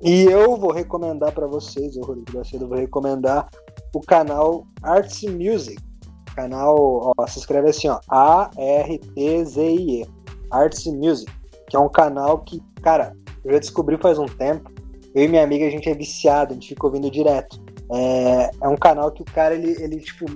E 0.03 0.25
eu 0.25 0.57
vou 0.57 0.73
recomendar 0.73 1.33
pra 1.33 1.47
vocês, 1.47 1.97
eu, 1.97 2.03
Rodrigo 2.03 2.39
Lacedo, 2.39 2.69
vou 2.69 2.79
recomendar 2.79 3.49
o 3.95 4.01
canal 4.01 4.67
Arts 4.83 5.23
Music. 5.23 5.88
Canal, 6.35 7.13
ó, 7.17 7.27
se 7.27 7.39
escreve 7.39 7.71
assim, 7.71 7.89
ó, 7.89 7.99
A-R-T-Z-I-E. 8.09 10.07
Arts 10.51 10.87
Music. 10.87 11.31
Que 11.69 11.77
é 11.77 11.79
um 11.79 11.89
canal 11.89 12.39
que, 12.39 12.63
cara, 12.83 13.15
eu 13.45 13.53
já 13.53 13.59
descobri 13.59 13.97
faz 13.99 14.19
um 14.19 14.27
tempo. 14.27 14.71
Eu 15.15 15.25
e 15.25 15.29
minha 15.29 15.43
amiga, 15.43 15.67
a 15.67 15.71
gente 15.71 15.89
é 15.89 15.95
viciado, 15.95 16.53
a 16.53 16.55
gente 16.55 16.69
fica 16.69 16.87
ouvindo 16.87 17.11
direto. 17.11 17.61
É, 17.93 18.51
é 18.61 18.69
um 18.69 18.77
canal 18.77 19.11
que 19.11 19.23
o 19.23 19.25
cara, 19.25 19.55
ele, 19.55 19.77
ele, 19.83 20.01
tipo, 20.01 20.27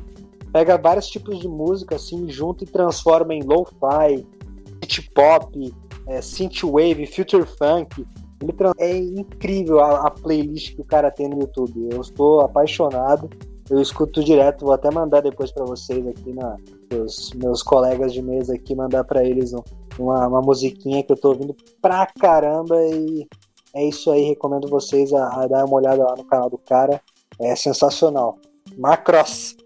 pega 0.52 0.76
vários 0.76 1.08
tipos 1.08 1.38
de 1.38 1.48
música, 1.48 1.96
assim, 1.96 2.28
junto 2.28 2.64
e 2.64 2.66
transforma 2.66 3.34
em 3.34 3.42
lo-fi, 3.42 4.26
hip 4.82 5.10
pop, 5.14 5.74
é, 6.08 6.20
synthwave, 6.20 7.06
future 7.06 7.46
funk. 7.46 8.06
É 8.78 8.96
incrível 8.96 9.80
a, 9.80 10.08
a 10.08 10.10
playlist 10.10 10.74
que 10.74 10.80
o 10.80 10.84
cara 10.84 11.10
tem 11.10 11.28
no 11.28 11.40
YouTube. 11.40 11.88
Eu 11.92 12.00
estou 12.00 12.40
apaixonado. 12.40 13.30
Eu 13.72 13.80
escuto 13.80 14.22
direto. 14.22 14.64
Vou 14.66 14.74
até 14.74 14.90
mandar 14.90 15.20
depois 15.22 15.50
para 15.50 15.64
vocês 15.64 16.06
aqui 16.06 16.32
na 16.32 16.56
os 16.94 17.32
meus 17.32 17.62
colegas 17.62 18.12
de 18.12 18.20
mesa 18.20 18.54
aqui 18.54 18.74
mandar 18.74 19.02
para 19.04 19.24
eles 19.24 19.54
um- 19.54 19.62
uma, 19.98 20.26
uma 20.28 20.42
musiquinha 20.42 21.02
que 21.02 21.10
eu 21.10 21.16
tô 21.16 21.30
ouvindo 21.30 21.56
pra 21.80 22.06
caramba 22.20 22.76
e 22.84 23.26
é 23.74 23.88
isso 23.88 24.10
aí. 24.10 24.22
Recomendo 24.24 24.68
vocês 24.68 25.10
a, 25.14 25.42
a 25.42 25.46
dar 25.46 25.64
uma 25.64 25.76
olhada 25.76 26.04
lá 26.04 26.14
no 26.16 26.24
canal 26.24 26.50
do 26.50 26.58
cara. 26.58 27.00
É 27.40 27.56
sensacional. 27.56 28.38
Macross. 28.76 29.56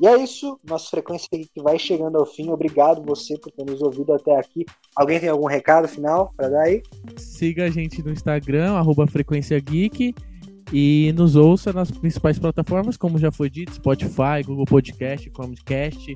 E 0.00 0.06
é 0.06 0.16
isso, 0.18 0.60
nossa 0.68 0.90
frequência 0.90 1.26
que 1.30 1.62
vai 1.62 1.78
chegando 1.78 2.18
ao 2.18 2.26
fim. 2.26 2.50
Obrigado 2.50 3.02
você 3.04 3.36
por 3.38 3.50
ter 3.50 3.64
nos 3.64 3.80
ouvido 3.82 4.12
até 4.12 4.36
aqui. 4.38 4.64
Alguém 4.94 5.18
tem 5.18 5.28
algum 5.28 5.46
recado 5.46 5.88
final 5.88 6.32
para 6.36 6.50
dar 6.50 6.60
aí? 6.60 6.82
Siga 7.16 7.64
a 7.64 7.70
gente 7.70 8.00
no 8.02 8.12
Instagram, 8.12 8.74
arroba 8.74 9.06
Frequência 9.06 9.58
Geek. 9.58 10.14
E 10.72 11.12
nos 11.16 11.34
ouça 11.34 11.72
nas 11.72 11.90
principais 11.90 12.38
plataformas, 12.38 12.96
como 12.96 13.18
já 13.18 13.32
foi 13.32 13.48
dito, 13.48 13.74
Spotify, 13.74 14.42
Google 14.44 14.66
Podcast, 14.66 15.30
Chromecast, 15.30 16.14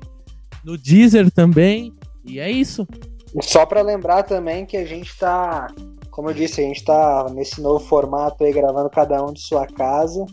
no 0.63 0.77
Deezer 0.77 1.31
também. 1.31 1.93
E 2.23 2.39
é 2.39 2.49
isso. 2.49 2.87
Só 3.41 3.65
para 3.65 3.81
lembrar 3.81 4.23
também 4.23 4.65
que 4.65 4.77
a 4.77 4.85
gente 4.85 5.17
tá, 5.17 5.67
como 6.11 6.29
eu 6.29 6.33
disse, 6.33 6.61
a 6.61 6.63
gente 6.63 6.83
tá 6.83 7.25
nesse 7.33 7.61
novo 7.61 7.83
formato 7.83 8.43
aí 8.43 8.53
gravando 8.53 8.89
cada 8.89 9.23
um 9.25 9.33
de 9.33 9.41
sua 9.41 9.65
casa. 9.65 10.23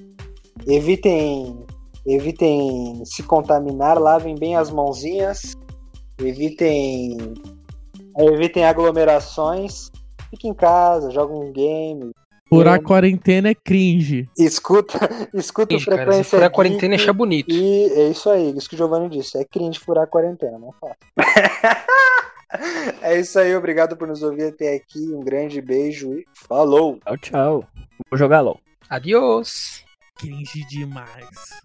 Evitem, 0.66 1.64
evitem 2.06 3.02
se 3.06 3.22
contaminar, 3.22 3.98
lavem 3.98 4.34
bem 4.34 4.54
as 4.54 4.70
mãozinhas, 4.70 5.54
evitem, 6.18 7.16
evitem 8.18 8.66
aglomerações. 8.66 9.90
Fique 10.28 10.46
em 10.46 10.54
casa, 10.54 11.10
joga 11.10 11.34
um 11.34 11.50
game, 11.50 12.12
Furar 12.50 12.80
é... 12.80 12.82
quarentena 12.82 13.48
é 13.50 13.54
cringe. 13.54 14.28
Escuta, 14.36 14.98
escuta 15.32 15.68
cringe, 15.68 15.84
frequência. 15.84 16.10
Cara, 16.10 16.24
se 16.24 16.30
furar 16.30 16.46
é 16.46 16.50
quarentena 16.50 16.96
é 16.96 17.12
bonito. 17.12 17.54
E 17.54 17.84
é 17.92 18.08
isso 18.08 18.28
aí, 18.28 18.52
isso 18.56 18.68
que 18.68 18.74
o 18.74 18.78
Giovanni 18.78 19.08
disse. 19.08 19.38
É 19.38 19.44
cringe 19.44 19.78
furar 19.78 20.08
quarentena, 20.08 20.58
não 20.58 20.72
faça. 20.72 20.96
é 23.02 23.20
isso 23.20 23.38
aí, 23.38 23.54
obrigado 23.54 23.96
por 23.96 24.08
nos 24.08 24.24
ouvir 24.24 24.48
até 24.48 24.74
aqui. 24.74 24.98
Um 25.14 25.20
grande 25.20 25.60
beijo 25.60 26.12
e 26.12 26.26
falou. 26.48 26.98
Tchau, 27.06 27.18
tchau. 27.18 27.64
Vou 28.10 28.18
jogar 28.18 28.40
LOL. 28.40 28.60
Adiós. 28.88 29.84
Cringe 30.18 30.66
demais. 30.68 31.60